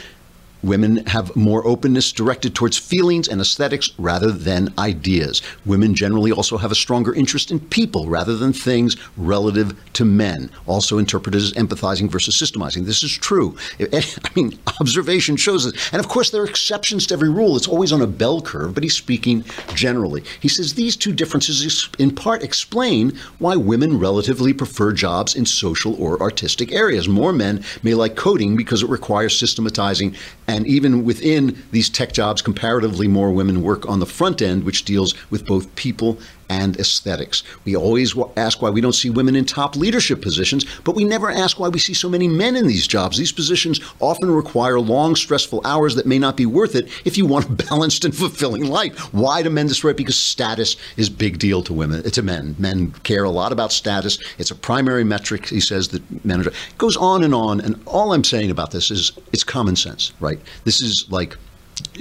Women 0.63 1.05
have 1.07 1.35
more 1.35 1.67
openness 1.67 2.13
directed 2.13 2.55
towards 2.55 2.79
feelings 2.79 3.27
and 3.27 3.41
aesthetics 3.41 3.91
rather 3.99 4.31
than 4.31 4.73
ideas. 4.79 5.43
Women 5.67 5.95
generally 5.95 6.31
also 6.31 6.57
have 6.57 6.71
a 6.71 6.77
stronger 6.77 7.13
interest 7.13 7.51
in 7.51 7.59
people 7.59 8.07
rather 8.09 8.37
than 8.37 8.53
things 8.53 8.97
relative 9.17 9.75
to 9.95 10.05
men, 10.05 10.51
also 10.67 10.99
interpreted 10.99 11.41
as 11.41 11.53
empathizing 11.53 12.09
versus 12.09 12.41
systemizing. 12.41 12.87
This 12.87 13.03
is 13.03 13.13
true. 13.13 13.57
I 13.81 14.05
mean, 14.37 14.59
observation 14.81 15.37
shows 15.37 15.67
it. 15.67 15.75
And 15.93 15.99
of 15.99 16.09
course, 16.09 16.31
there 16.31 16.43
are 16.43 16.49
exceptions 16.49 17.07
to 17.09 17.15
every 17.15 17.31
rule. 17.31 17.57
It's 17.57 17.69
always 17.69 17.93
on 17.93 18.01
a 18.01 18.07
bell 18.07 18.41
curve, 18.41 18.75
but 18.75 18.83
he's 18.83 18.97
speaking 18.97 19.45
generally. 19.75 20.23
He 20.41 20.49
says 20.49 20.75
these 20.75 20.97
two 20.97 21.13
differences 21.13 21.89
in 21.99 22.15
part 22.15 22.43
explain 22.43 23.19
why 23.39 23.57
women 23.57 23.99
relatively 23.99 24.53
prefer 24.53 24.93
jobs 24.93 25.35
in 25.35 25.45
social 25.47 25.95
or 26.01 26.21
artistic 26.21 26.73
areas. 26.73 27.09
More 27.09 27.33
men 27.33 27.65
may 27.83 27.95
like 27.95 28.15
coding 28.17 28.57
because 28.57 28.83
it 28.83 28.89
requires 28.89 29.39
systematizing 29.39 30.15
and 30.47 30.67
even 30.67 31.05
within 31.05 31.63
these 31.71 31.89
tech 31.89 32.13
jobs, 32.13 32.43
comparatively 32.43 33.09
more 33.09 33.31
women 33.31 33.63
work 33.63 33.89
on 33.89 34.01
the 34.01 34.07
front 34.07 34.43
end, 34.43 34.65
which 34.65 34.85
deals 34.85 35.15
with 35.31 35.47
both 35.47 35.75
people 35.77 36.19
and 36.53 36.77
aesthetics. 36.79 37.43
We 37.65 37.75
always 37.75 38.15
ask 38.37 38.61
why 38.61 38.69
we 38.69 38.83
don't 38.83 38.93
see 38.93 39.09
women 39.09 39.35
in 39.37 39.47
top 39.47 39.75
leadership 39.75 40.21
positions, 40.21 40.67
but 40.85 40.95
we 40.95 41.05
never 41.05 41.31
ask 41.31 41.59
why 41.59 41.69
we 41.69 41.79
see 41.79 41.95
so 41.95 42.11
many 42.11 42.29
men 42.29 42.57
in 42.57 42.67
these 42.67 42.87
jobs. 42.87 43.17
These 43.17 43.33
positions 43.33 43.81
often 44.01 44.31
require 44.31 44.79
long, 44.79 45.17
stressful 45.17 45.63
hours 45.65 45.95
that 45.95 46.05
may 46.05 46.19
not 46.19 46.37
be 46.37 46.45
worth 46.45 46.75
it 46.75 46.89
if 47.07 47.17
you 47.17 47.25
want 47.25 47.47
a 47.47 47.53
balanced 47.69 48.05
and 48.05 48.15
fulfilling 48.15 48.67
life. 48.67 48.99
Why 49.15 49.43
do 49.43 49.49
men 49.49 49.67
destroy? 49.67 49.95
Because 49.95 50.17
status 50.17 50.77
is 50.99 51.09
big 51.09 51.39
deal 51.39 51.63
to 51.63 51.73
women, 51.73 52.03
to 52.03 52.23
men. 52.23 52.55
Men 52.59 52.91
care 53.03 53.25
a 53.25 53.31
lot 53.31 53.51
about 53.51 53.73
status. 53.73 54.19
It's 54.39 54.51
a 54.51 54.55
primary 54.55 55.05
metric, 55.05 55.49
he 55.49 55.61
says, 55.61 55.89
that 55.89 56.25
men 56.25 56.41
are. 56.41 56.49
It 56.49 56.55
goes 56.77 56.99
on 56.99 57.25
and 57.25 57.35
on. 57.35 57.61
And 57.63 57.81
all 57.87 58.13
I'm 58.13 58.25
saying 58.25 58.51
about 58.51 58.73
this 58.73 58.91
is 58.91 59.13
it's 59.33 59.45
common 59.45 59.77
sense, 59.77 60.13
right? 60.21 60.41
This 60.65 60.83
is 60.83 61.07
like 61.09 61.37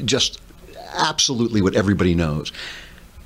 just 0.03 0.41
absolutely 0.93 1.61
what 1.61 1.75
everybody 1.75 2.13
knows. 2.13 2.51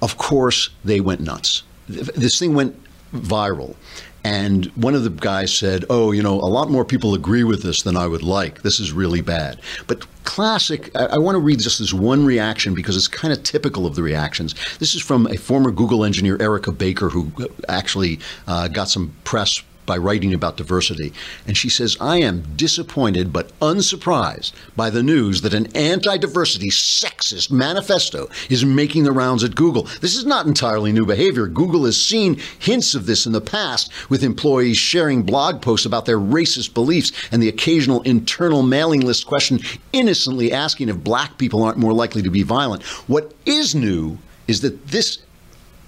Of 0.06 0.18
course, 0.18 0.70
they 0.84 1.00
went 1.00 1.22
nuts. 1.22 1.64
This 1.88 2.38
thing 2.38 2.54
went 2.54 2.80
viral. 3.12 3.76
And 4.24 4.68
one 4.76 4.94
of 4.94 5.04
the 5.04 5.10
guys 5.10 5.52
said, 5.52 5.84
Oh, 5.90 6.12
you 6.12 6.22
know, 6.22 6.36
a 6.36 6.52
lot 6.58 6.70
more 6.70 6.86
people 6.86 7.16
agree 7.16 7.44
with 7.44 7.64
this 7.64 7.82
than 7.82 7.98
I 7.98 8.06
would 8.06 8.22
like. 8.22 8.62
This 8.62 8.80
is 8.80 8.92
really 8.92 9.22
bad. 9.22 9.60
But 9.88 10.06
classic, 10.26 10.96
I, 10.96 11.06
I 11.06 11.18
want 11.18 11.38
to 11.38 11.40
read 11.40 11.58
just 11.58 11.80
this 11.80 11.92
one 11.92 12.24
reaction 12.24 12.76
because 12.76 12.96
it's 12.96 13.08
kind 13.08 13.34
of 13.34 13.42
typical 13.42 13.88
of 13.88 13.96
the 13.96 14.04
reactions. 14.04 14.54
This 14.78 14.94
is 14.94 15.02
from 15.02 15.26
a 15.26 15.38
former 15.38 15.72
Google 15.72 16.06
engineer, 16.06 16.40
Erica 16.40 16.72
Baker, 16.72 17.10
who 17.10 17.32
actually 17.68 18.20
uh, 18.46 18.68
got 18.68 18.90
some 18.90 19.12
press 19.24 19.64
by 19.86 19.98
writing 19.98 20.34
about 20.34 20.58
diversity. 20.58 21.14
And 21.48 21.58
she 21.58 21.70
says, 21.70 21.98
I 22.00 22.18
am 22.18 22.56
disappointed 22.56 23.32
but 23.32 23.52
unsurprised 23.62 24.54
by 24.76 24.90
the 24.90 25.04
news 25.04 25.42
that 25.42 25.54
an 25.54 25.68
anti 25.76 26.18
diversity 26.18 26.70
sexist 26.70 27.52
manifesto 27.52 28.30
is 28.50 28.66
making 28.66 29.04
the 29.04 29.12
rounds 29.12 29.44
at 29.44 29.56
Google. 29.56 29.84
This 30.02 30.16
is 30.16 30.26
not 30.26 30.46
entirely 30.46 30.92
new 30.92 31.06
behavior. 31.06 31.48
Google 31.48 31.86
has 31.86 32.02
seen 32.02 32.40
hints 32.60 32.96
of 32.96 33.06
this 33.06 33.26
in 33.26 33.32
the 33.32 33.42
past 33.42 33.92
with 34.10 34.24
employees 34.24 34.78
sharing 34.78 35.24
blog 35.24 35.62
posts 35.62 35.86
about 35.86 36.06
their 36.06 36.20
racist 36.20 36.74
beliefs 36.74 37.12
and 37.32 37.42
the 37.42 37.50
occasional 37.50 38.02
internal 38.02 38.64
mailing 38.64 39.02
list 39.02 39.28
question 39.28 39.60
innocently 39.94 40.52
asking 40.52 40.90
if 40.90 41.04
black 41.04 41.38
people 41.38 41.64
aren't 41.64 41.78
more 41.78 41.94
likely 41.94 42.22
to 42.22 42.30
be 42.30 42.44
violent. 42.44 42.84
What 43.08 43.34
is 43.46 43.76
new 43.76 44.18
is 44.48 44.62
that 44.62 44.88
this 44.88 45.20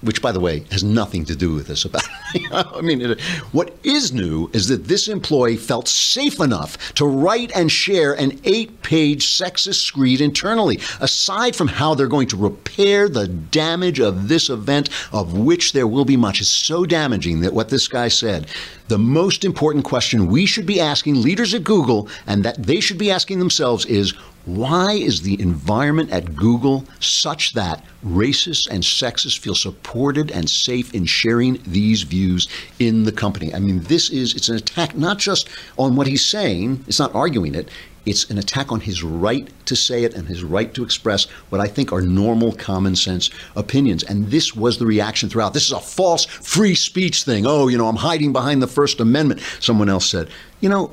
which 0.02 0.22
by 0.22 0.32
the 0.32 0.40
way 0.40 0.64
has 0.70 0.84
nothing 0.84 1.24
to 1.24 1.34
do 1.34 1.54
with 1.54 1.66
this 1.66 1.84
about 1.84 2.02
i 2.52 2.80
mean 2.80 3.00
it, 3.00 3.20
what 3.52 3.76
is 3.82 4.12
new 4.12 4.48
is 4.52 4.68
that 4.68 4.84
this 4.84 5.08
employee 5.08 5.56
felt 5.56 5.88
safe 5.88 6.40
enough 6.40 6.94
to 6.94 7.06
write 7.06 7.50
and 7.54 7.70
share 7.70 8.12
an 8.14 8.38
eight-page 8.44 9.26
sexist 9.26 9.82
screed 9.82 10.20
internally 10.20 10.78
aside 11.00 11.54
from 11.56 11.68
how 11.68 11.94
they're 11.94 12.06
going 12.06 12.28
to 12.28 12.36
repair 12.36 13.08
the 13.08 13.28
damage 13.28 14.00
of 14.00 14.28
this 14.28 14.48
event 14.48 14.88
of 15.12 15.36
which 15.36 15.72
there 15.72 15.86
will 15.86 16.04
be 16.04 16.16
much. 16.16 16.40
Is 16.40 16.48
so 16.48 16.84
damaging 16.84 17.40
that 17.40 17.52
what 17.52 17.68
this 17.68 17.88
guy 17.88 18.08
said 18.08 18.46
the 18.88 18.98
most 18.98 19.44
important 19.44 19.84
question 19.84 20.26
we 20.28 20.46
should 20.46 20.66
be 20.66 20.80
asking 20.80 21.20
leaders 21.20 21.52
at 21.54 21.64
google 21.64 22.08
and 22.26 22.44
that 22.44 22.62
they 22.62 22.80
should 22.80 22.98
be 22.98 23.10
asking 23.10 23.38
themselves 23.38 23.84
is 23.86 24.14
why 24.48 24.92
is 24.92 25.20
the 25.22 25.38
environment 25.40 26.10
at 26.10 26.34
Google 26.34 26.86
such 27.00 27.52
that 27.52 27.84
racists 28.04 28.66
and 28.66 28.82
sexists 28.82 29.38
feel 29.38 29.54
supported 29.54 30.30
and 30.30 30.48
safe 30.48 30.94
in 30.94 31.04
sharing 31.04 31.60
these 31.66 32.02
views 32.02 32.48
in 32.78 33.04
the 33.04 33.12
company? 33.12 33.54
I 33.54 33.58
mean, 33.58 33.80
this 33.80 34.08
is 34.08 34.34
it's 34.34 34.48
an 34.48 34.56
attack 34.56 34.96
not 34.96 35.18
just 35.18 35.48
on 35.78 35.96
what 35.96 36.06
he's 36.06 36.24
saying, 36.24 36.82
it's 36.88 36.98
not 36.98 37.14
arguing 37.14 37.54
it. 37.54 37.68
It's 38.06 38.30
an 38.30 38.38
attack 38.38 38.72
on 38.72 38.80
his 38.80 39.02
right 39.02 39.50
to 39.66 39.76
say 39.76 40.04
it 40.04 40.14
and 40.14 40.26
his 40.26 40.42
right 40.42 40.72
to 40.72 40.82
express 40.82 41.26
what 41.50 41.60
I 41.60 41.66
think 41.66 41.92
are 41.92 42.00
normal, 42.00 42.52
common 42.52 42.96
sense 42.96 43.28
opinions. 43.54 44.02
And 44.02 44.30
this 44.30 44.56
was 44.56 44.78
the 44.78 44.86
reaction 44.86 45.28
throughout. 45.28 45.52
This 45.52 45.66
is 45.66 45.72
a 45.72 45.80
false 45.80 46.24
free 46.24 46.74
speech 46.74 47.24
thing. 47.24 47.44
Oh, 47.46 47.68
you 47.68 47.76
know, 47.76 47.86
I'm 47.86 47.96
hiding 47.96 48.32
behind 48.32 48.62
the 48.62 48.66
First 48.66 48.98
Amendment. 49.00 49.42
Someone 49.60 49.90
else 49.90 50.06
said, 50.06 50.30
you 50.60 50.70
know, 50.70 50.92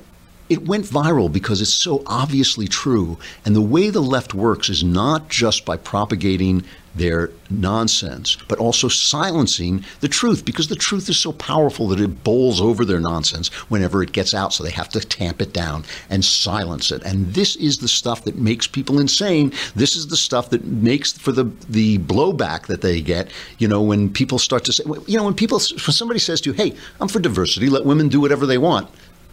it 0.49 0.67
went 0.67 0.85
viral 0.85 1.31
because 1.31 1.61
it's 1.61 1.73
so 1.73 2.03
obviously 2.05 2.67
true. 2.67 3.17
And 3.43 3.55
the 3.55 3.61
way 3.61 3.89
the 3.89 4.01
left 4.01 4.33
works 4.33 4.69
is 4.69 4.83
not 4.83 5.29
just 5.29 5.65
by 5.65 5.77
propagating 5.77 6.63
their 6.95 7.29
nonsense, 7.49 8.37
but 8.47 8.57
also 8.57 8.87
silencing 8.87 9.83
the 9.99 10.07
truth 10.07 10.45
because 10.45 10.69
the 10.69 10.75
truth 10.75 11.09
is 11.09 11.17
so 11.17 11.33
powerful 11.33 11.89
that 11.89 11.99
it 11.99 12.23
bowls 12.23 12.61
over 12.61 12.85
their 12.85 12.99
nonsense 12.99 13.49
whenever 13.69 14.01
it 14.01 14.13
gets 14.13 14.33
out. 14.33 14.53
So 14.53 14.63
they 14.63 14.71
have 14.71 14.89
to 14.89 15.01
tamp 15.01 15.41
it 15.41 15.51
down 15.51 15.83
and 16.09 16.23
silence 16.23 16.91
it. 16.91 17.03
And 17.03 17.33
this 17.33 17.55
is 17.57 17.79
the 17.79 17.87
stuff 17.87 18.23
that 18.23 18.37
makes 18.37 18.65
people 18.65 18.99
insane. 18.99 19.51
This 19.75 19.95
is 19.95 20.07
the 20.07 20.17
stuff 20.17 20.49
that 20.51 20.63
makes 20.65 21.11
for 21.11 21.31
the 21.31 21.51
the 21.67 21.97
blowback 21.99 22.67
that 22.67 22.81
they 22.81 23.01
get. 23.01 23.29
You 23.57 23.67
know, 23.67 23.81
when 23.81 24.09
people 24.09 24.39
start 24.39 24.63
to 24.65 24.73
say, 24.73 24.83
you 25.05 25.17
know, 25.17 25.25
when 25.25 25.33
people 25.33 25.59
when 25.59 25.93
somebody 25.93 26.19
says 26.19 26.39
to 26.41 26.51
you, 26.51 26.53
"Hey, 26.55 26.75
I'm 27.01 27.09
for 27.09 27.19
diversity. 27.19 27.69
Let 27.69 27.85
women 27.85 28.07
do 28.07 28.21
whatever 28.21 28.45
they 28.45 28.57
want." 28.57 28.89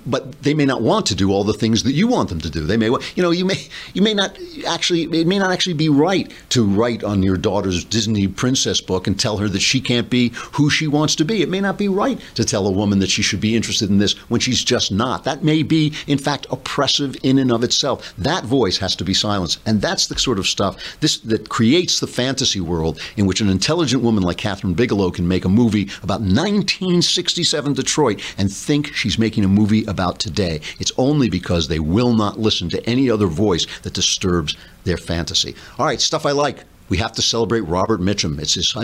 But 0.06 0.42
they 0.42 0.54
may 0.54 0.64
not 0.64 0.82
want 0.82 1.06
to 1.06 1.14
do 1.14 1.30
all 1.32 1.44
the 1.44 1.52
things 1.52 1.82
that 1.84 1.92
you 1.92 2.06
want 2.06 2.28
them 2.28 2.40
to 2.40 2.50
do. 2.50 2.66
They 2.66 2.76
may, 2.76 2.86
you 2.86 3.22
know, 3.22 3.30
you 3.30 3.44
may, 3.44 3.66
you 3.94 4.02
may 4.02 4.14
not 4.14 4.38
actually, 4.66 5.02
it 5.02 5.26
may 5.26 5.38
not 5.38 5.52
actually 5.52 5.74
be 5.74 5.88
right 5.88 6.30
to 6.50 6.64
write 6.64 7.04
on 7.04 7.22
your 7.22 7.36
daughter's 7.36 7.84
Disney 7.84 8.28
princess 8.28 8.80
book 8.80 9.06
and 9.06 9.18
tell 9.18 9.38
her 9.38 9.48
that 9.48 9.60
she 9.60 9.80
can't 9.80 10.10
be 10.10 10.32
who 10.52 10.70
she 10.70 10.86
wants 10.86 11.16
to 11.16 11.24
be. 11.24 11.42
It 11.42 11.48
may 11.48 11.60
not 11.60 11.78
be 11.78 11.88
right 11.88 12.20
to 12.34 12.44
tell 12.44 12.66
a 12.66 12.70
woman 12.70 12.98
that 13.00 13.10
she 13.10 13.22
should 13.22 13.40
be 13.40 13.56
interested 13.56 13.90
in 13.90 13.98
this 13.98 14.14
when 14.28 14.40
she's 14.40 14.64
just 14.64 14.92
not. 14.92 15.24
That 15.24 15.44
may 15.44 15.62
be, 15.62 15.92
in 16.06 16.18
fact, 16.18 16.46
oppressive 16.50 17.16
in 17.22 17.38
and 17.38 17.52
of 17.52 17.64
itself. 17.64 18.12
That 18.18 18.44
voice 18.44 18.78
has 18.78 18.96
to 18.96 19.04
be 19.04 19.14
silenced, 19.14 19.60
and 19.66 19.80
that's 19.80 20.06
the 20.06 20.18
sort 20.18 20.38
of 20.38 20.46
stuff 20.46 20.76
this 21.00 21.18
that 21.18 21.48
creates 21.48 22.00
the 22.00 22.06
fantasy 22.06 22.60
world 22.60 23.00
in 23.16 23.26
which 23.26 23.40
an 23.40 23.48
intelligent 23.48 24.02
woman 24.02 24.22
like 24.22 24.38
Kathryn 24.38 24.74
Bigelow 24.74 25.10
can 25.10 25.28
make 25.28 25.44
a 25.44 25.48
movie 25.48 25.88
about 26.02 26.20
1967 26.20 27.74
Detroit 27.74 28.20
and 28.38 28.52
think 28.52 28.94
she's 28.94 29.18
making 29.18 29.44
a 29.44 29.48
movie 29.48 29.84
about 29.92 30.18
today. 30.18 30.60
It's 30.80 30.90
only 30.98 31.30
because 31.30 31.68
they 31.68 31.78
will 31.78 32.14
not 32.14 32.40
listen 32.40 32.68
to 32.70 32.84
any 32.88 33.08
other 33.08 33.28
voice 33.28 33.66
that 33.82 33.94
disturbs 33.94 34.56
their 34.82 34.96
fantasy. 34.96 35.54
All 35.78 35.86
right, 35.86 36.00
stuff 36.00 36.26
I 36.26 36.32
like. 36.32 36.64
We 36.88 36.98
have 36.98 37.12
to 37.12 37.22
celebrate 37.22 37.60
Robert 37.60 38.00
Mitchum. 38.00 38.38
It's 38.40 38.54
his 38.54 38.74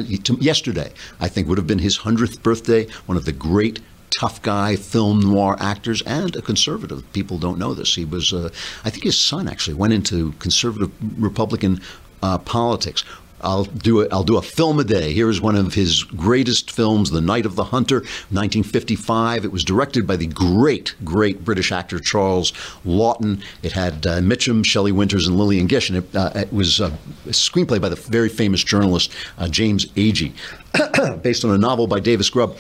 yesterday. 0.41 0.93
I 1.21 1.29
think 1.29 1.49
would 1.49 1.59
have 1.59 1.67
been 1.67 1.81
his 1.81 1.99
hundredth 1.99 2.43
birthday. 2.43 2.87
One 3.07 3.19
of 3.19 3.25
the 3.25 3.33
great 3.33 3.81
tough 4.19 4.41
guy 4.43 4.77
film 4.77 5.21
noir 5.21 5.57
actors 5.61 6.03
and 6.03 6.35
a 6.37 6.43
conservative. 6.43 7.13
People 7.13 7.39
don't 7.39 7.59
know 7.59 7.75
this. 7.75 7.95
He 7.95 8.05
was, 8.05 8.33
uh, 8.33 8.51
I 8.85 8.91
think, 8.91 9.05
his 9.05 9.19
son 9.19 9.49
actually 9.49 9.75
went 9.75 9.93
into 9.93 10.33
conservative 10.39 10.91
Republican 11.21 11.81
uh, 12.23 12.39
politics. 12.39 13.05
I'll 13.41 13.65
do 13.65 14.03
a, 14.03 14.09
I'll 14.11 14.25
do 14.25 14.37
a 14.37 14.43
film 14.43 14.79
a 14.81 14.85
day. 14.85 15.13
Here 15.13 15.29
is 15.29 15.41
one 15.41 15.57
of 15.57 15.75
his 15.75 16.03
greatest 16.03 16.71
films, 16.71 17.11
The 17.11 17.21
Night 17.21 17.47
of 17.47 17.55
the 17.55 17.65
Hunter, 17.65 17.97
1955. 18.31 19.45
It 19.45 19.53
was 19.53 19.65
directed 19.65 20.07
by 20.07 20.17
the 20.17 20.27
great, 20.27 20.95
great 21.05 21.45
British 21.45 21.73
actor 21.73 22.01
Charles 22.01 22.53
Laughton. 22.85 23.43
It 23.63 23.73
had 23.73 24.07
uh, 24.07 24.19
Mitchum, 24.21 24.65
Shelley 24.65 24.93
Winters, 24.93 25.27
and 25.27 25.37
Lillian 25.37 25.67
Gish, 25.67 25.91
and 25.91 25.99
it, 25.99 26.17
uh, 26.17 26.33
it 26.35 26.53
was 26.53 26.81
a 26.81 26.91
screenplay 27.29 27.81
by 27.81 27.89
the 27.89 27.97
very 27.97 28.29
famous 28.29 28.63
journalist 28.63 29.13
uh, 29.39 29.49
James 29.49 29.87
Agee, 29.87 30.33
based 31.23 31.45
on 31.45 31.51
a 31.53 31.59
novel 31.59 31.87
by 31.87 32.01
Davis 32.01 32.31
Grubb. 32.31 32.57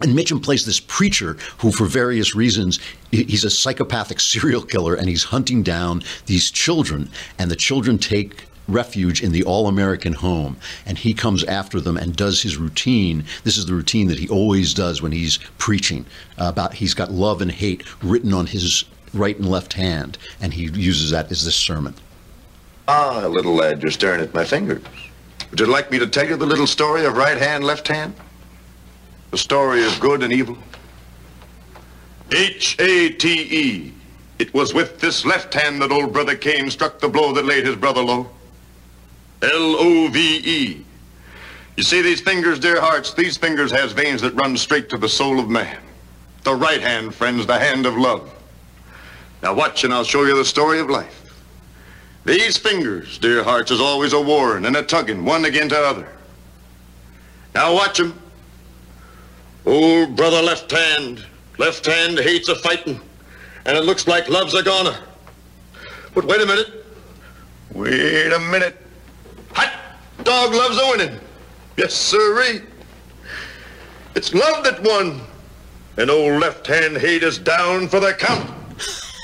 And 0.00 0.12
Mitchum 0.16 0.42
plays 0.42 0.66
this 0.66 0.80
preacher 0.80 1.36
who, 1.58 1.70
for 1.70 1.86
various 1.86 2.34
reasons, 2.34 2.80
he's 3.12 3.44
a 3.44 3.50
psychopathic 3.50 4.18
serial 4.18 4.62
killer 4.62 4.94
and 4.94 5.08
he's 5.08 5.24
hunting 5.24 5.62
down 5.62 6.02
these 6.26 6.50
children. 6.50 7.08
And 7.38 7.48
the 7.48 7.56
children 7.56 7.98
take 7.98 8.44
refuge 8.68 9.22
in 9.22 9.32
the 9.32 9.44
all 9.44 9.68
American 9.68 10.14
home. 10.14 10.56
And 10.86 10.98
he 10.98 11.14
comes 11.14 11.44
after 11.44 11.80
them 11.80 11.96
and 11.96 12.16
does 12.16 12.42
his 12.42 12.56
routine. 12.56 13.24
This 13.44 13.56
is 13.56 13.66
the 13.66 13.74
routine 13.74 14.08
that 14.08 14.18
he 14.18 14.28
always 14.28 14.74
does 14.74 15.02
when 15.02 15.12
he's 15.12 15.38
preaching 15.58 16.06
about 16.38 16.74
he's 16.74 16.94
got 16.94 17.10
love 17.10 17.40
and 17.40 17.50
hate 17.50 17.84
written 18.02 18.32
on 18.32 18.46
his 18.46 18.84
right 19.12 19.38
and 19.38 19.48
left 19.48 19.74
hand. 19.74 20.18
And 20.40 20.54
he 20.54 20.64
uses 20.64 21.10
that 21.10 21.30
as 21.30 21.44
this 21.44 21.56
sermon. 21.56 21.94
Ah, 22.86 23.26
little 23.26 23.54
lad, 23.54 23.82
you're 23.82 23.90
staring 23.90 24.20
at 24.20 24.34
my 24.34 24.44
fingers. 24.44 24.82
Would 25.50 25.60
you 25.60 25.66
like 25.66 25.90
me 25.90 25.98
to 25.98 26.06
tell 26.06 26.26
you 26.26 26.36
the 26.36 26.46
little 26.46 26.66
story 26.66 27.04
of 27.04 27.16
right 27.16 27.38
hand, 27.38 27.64
left 27.64 27.88
hand? 27.88 28.14
The 29.30 29.38
story 29.38 29.86
of 29.86 29.98
good 30.00 30.22
and 30.22 30.32
evil? 30.32 30.58
H 32.30 32.76
A 32.78 33.10
T 33.10 33.28
E. 33.28 33.92
It 34.38 34.52
was 34.52 34.74
with 34.74 35.00
this 35.00 35.24
left 35.24 35.54
hand 35.54 35.80
that 35.80 35.92
old 35.92 36.12
brother 36.12 36.34
Cain 36.34 36.68
struck 36.70 36.98
the 36.98 37.08
blow 37.08 37.32
that 37.32 37.44
laid 37.44 37.66
his 37.66 37.76
brother 37.76 38.02
low. 38.02 38.28
L 39.44 39.76
O 39.76 40.08
V 40.08 40.36
E. 40.44 40.84
You 41.76 41.82
see 41.82 42.02
these 42.02 42.20
fingers, 42.20 42.58
dear 42.58 42.80
hearts? 42.80 43.12
These 43.14 43.36
fingers 43.36 43.70
has 43.72 43.92
veins 43.92 44.22
that 44.22 44.34
run 44.34 44.56
straight 44.56 44.88
to 44.90 44.96
the 44.96 45.08
soul 45.08 45.38
of 45.38 45.50
man. 45.50 45.78
The 46.44 46.54
right 46.54 46.80
hand, 46.80 47.14
friends, 47.14 47.46
the 47.46 47.58
hand 47.58 47.84
of 47.84 47.96
love. 47.96 48.30
Now 49.42 49.54
watch 49.54 49.84
and 49.84 49.92
I'll 49.92 50.04
show 50.04 50.24
you 50.24 50.36
the 50.36 50.44
story 50.44 50.78
of 50.78 50.88
life. 50.88 51.20
These 52.24 52.56
fingers, 52.56 53.18
dear 53.18 53.44
hearts, 53.44 53.70
is 53.70 53.80
always 53.80 54.14
a 54.14 54.20
warring 54.20 54.64
and 54.64 54.76
a 54.76 54.82
tugging 54.82 55.24
one 55.24 55.44
against 55.44 55.70
the 55.70 55.80
other. 55.80 56.08
Now 57.54 57.74
watch 57.74 58.00
'em. 58.00 58.18
Old 59.66 60.16
brother 60.16 60.40
left 60.40 60.70
hand, 60.70 61.24
left 61.58 61.84
hand 61.84 62.18
hates 62.18 62.48
a 62.48 62.56
fighting, 62.56 63.00
and 63.66 63.76
it 63.76 63.84
looks 63.84 64.06
like 64.06 64.28
love's 64.28 64.54
a 64.54 64.62
goner. 64.62 64.96
But 66.14 66.24
wait 66.24 66.40
a 66.40 66.46
minute. 66.46 66.86
Wait 67.72 68.32
a 68.32 68.38
minute. 68.38 68.83
Dog 70.22 70.54
loves 70.54 70.78
a 70.78 70.90
winning. 70.90 71.20
Yes, 71.76 71.94
sirree. 71.94 72.62
It's 74.14 74.32
love 74.32 74.64
that 74.64 74.82
won. 74.82 75.20
And 75.96 76.10
old 76.10 76.40
left 76.40 76.66
hand 76.66 76.96
hate 76.96 77.22
is 77.22 77.38
down 77.38 77.88
for 77.88 78.00
the 78.00 78.12
count. 78.12 78.50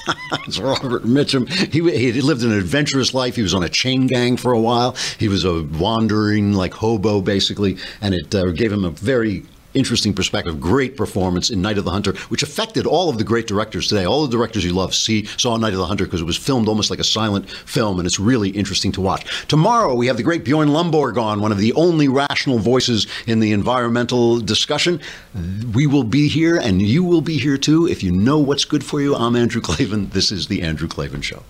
it's 0.46 0.58
Robert 0.58 1.04
Mitchum. 1.04 1.48
He, 1.48 2.12
he 2.12 2.20
lived 2.20 2.42
an 2.42 2.52
adventurous 2.52 3.14
life. 3.14 3.36
He 3.36 3.42
was 3.42 3.54
on 3.54 3.62
a 3.62 3.68
chain 3.68 4.06
gang 4.06 4.36
for 4.36 4.52
a 4.52 4.60
while. 4.60 4.96
He 5.18 5.28
was 5.28 5.44
a 5.44 5.62
wandering, 5.62 6.52
like 6.52 6.74
hobo, 6.74 7.20
basically, 7.20 7.76
and 8.00 8.14
it 8.14 8.34
uh, 8.34 8.50
gave 8.50 8.72
him 8.72 8.84
a 8.84 8.90
very 8.90 9.44
interesting 9.74 10.14
perspective. 10.14 10.60
Great 10.60 10.96
performance 10.96 11.50
in 11.50 11.62
Night 11.62 11.78
of 11.78 11.84
the 11.84 11.90
Hunter, 11.90 12.12
which 12.28 12.42
affected 12.42 12.86
all 12.86 13.08
of 13.08 13.18
the 13.18 13.24
great 13.24 13.46
directors 13.46 13.88
today. 13.88 14.04
All 14.04 14.26
the 14.26 14.36
directors 14.36 14.64
you 14.64 14.72
love 14.72 14.94
see 14.94 15.26
saw 15.36 15.56
Night 15.56 15.72
of 15.72 15.78
the 15.78 15.86
Hunter 15.86 16.04
because 16.04 16.20
it 16.20 16.24
was 16.24 16.36
filmed 16.36 16.68
almost 16.68 16.90
like 16.90 16.98
a 16.98 17.04
silent 17.04 17.48
film, 17.50 17.98
and 17.98 18.06
it's 18.06 18.20
really 18.20 18.50
interesting 18.50 18.92
to 18.92 19.00
watch. 19.00 19.46
Tomorrow 19.48 19.94
we 19.94 20.06
have 20.06 20.16
the 20.16 20.22
great 20.22 20.44
Bjorn 20.44 20.68
Lomborg 20.68 21.20
on, 21.20 21.40
one 21.40 21.52
of 21.52 21.58
the 21.58 21.72
only 21.74 22.08
rational 22.08 22.58
voices 22.58 23.06
in 23.26 23.40
the 23.40 23.52
environmental 23.52 24.40
discussion. 24.40 25.00
We 25.74 25.86
will 25.86 26.04
be 26.04 26.28
here, 26.28 26.56
and 26.56 26.82
you 26.82 27.04
will 27.04 27.20
be 27.20 27.38
here 27.38 27.56
too. 27.56 27.86
If 27.86 28.02
you 28.02 28.12
know 28.12 28.38
what's 28.38 28.64
good 28.64 28.84
for 28.84 29.00
you, 29.00 29.14
I'm 29.14 29.36
Andrew 29.36 29.60
Klavan. 29.60 30.10
This 30.10 30.32
is 30.32 30.48
the 30.48 30.62
Andrew 30.62 30.88
Klavan 30.88 31.22
Show. 31.22 31.42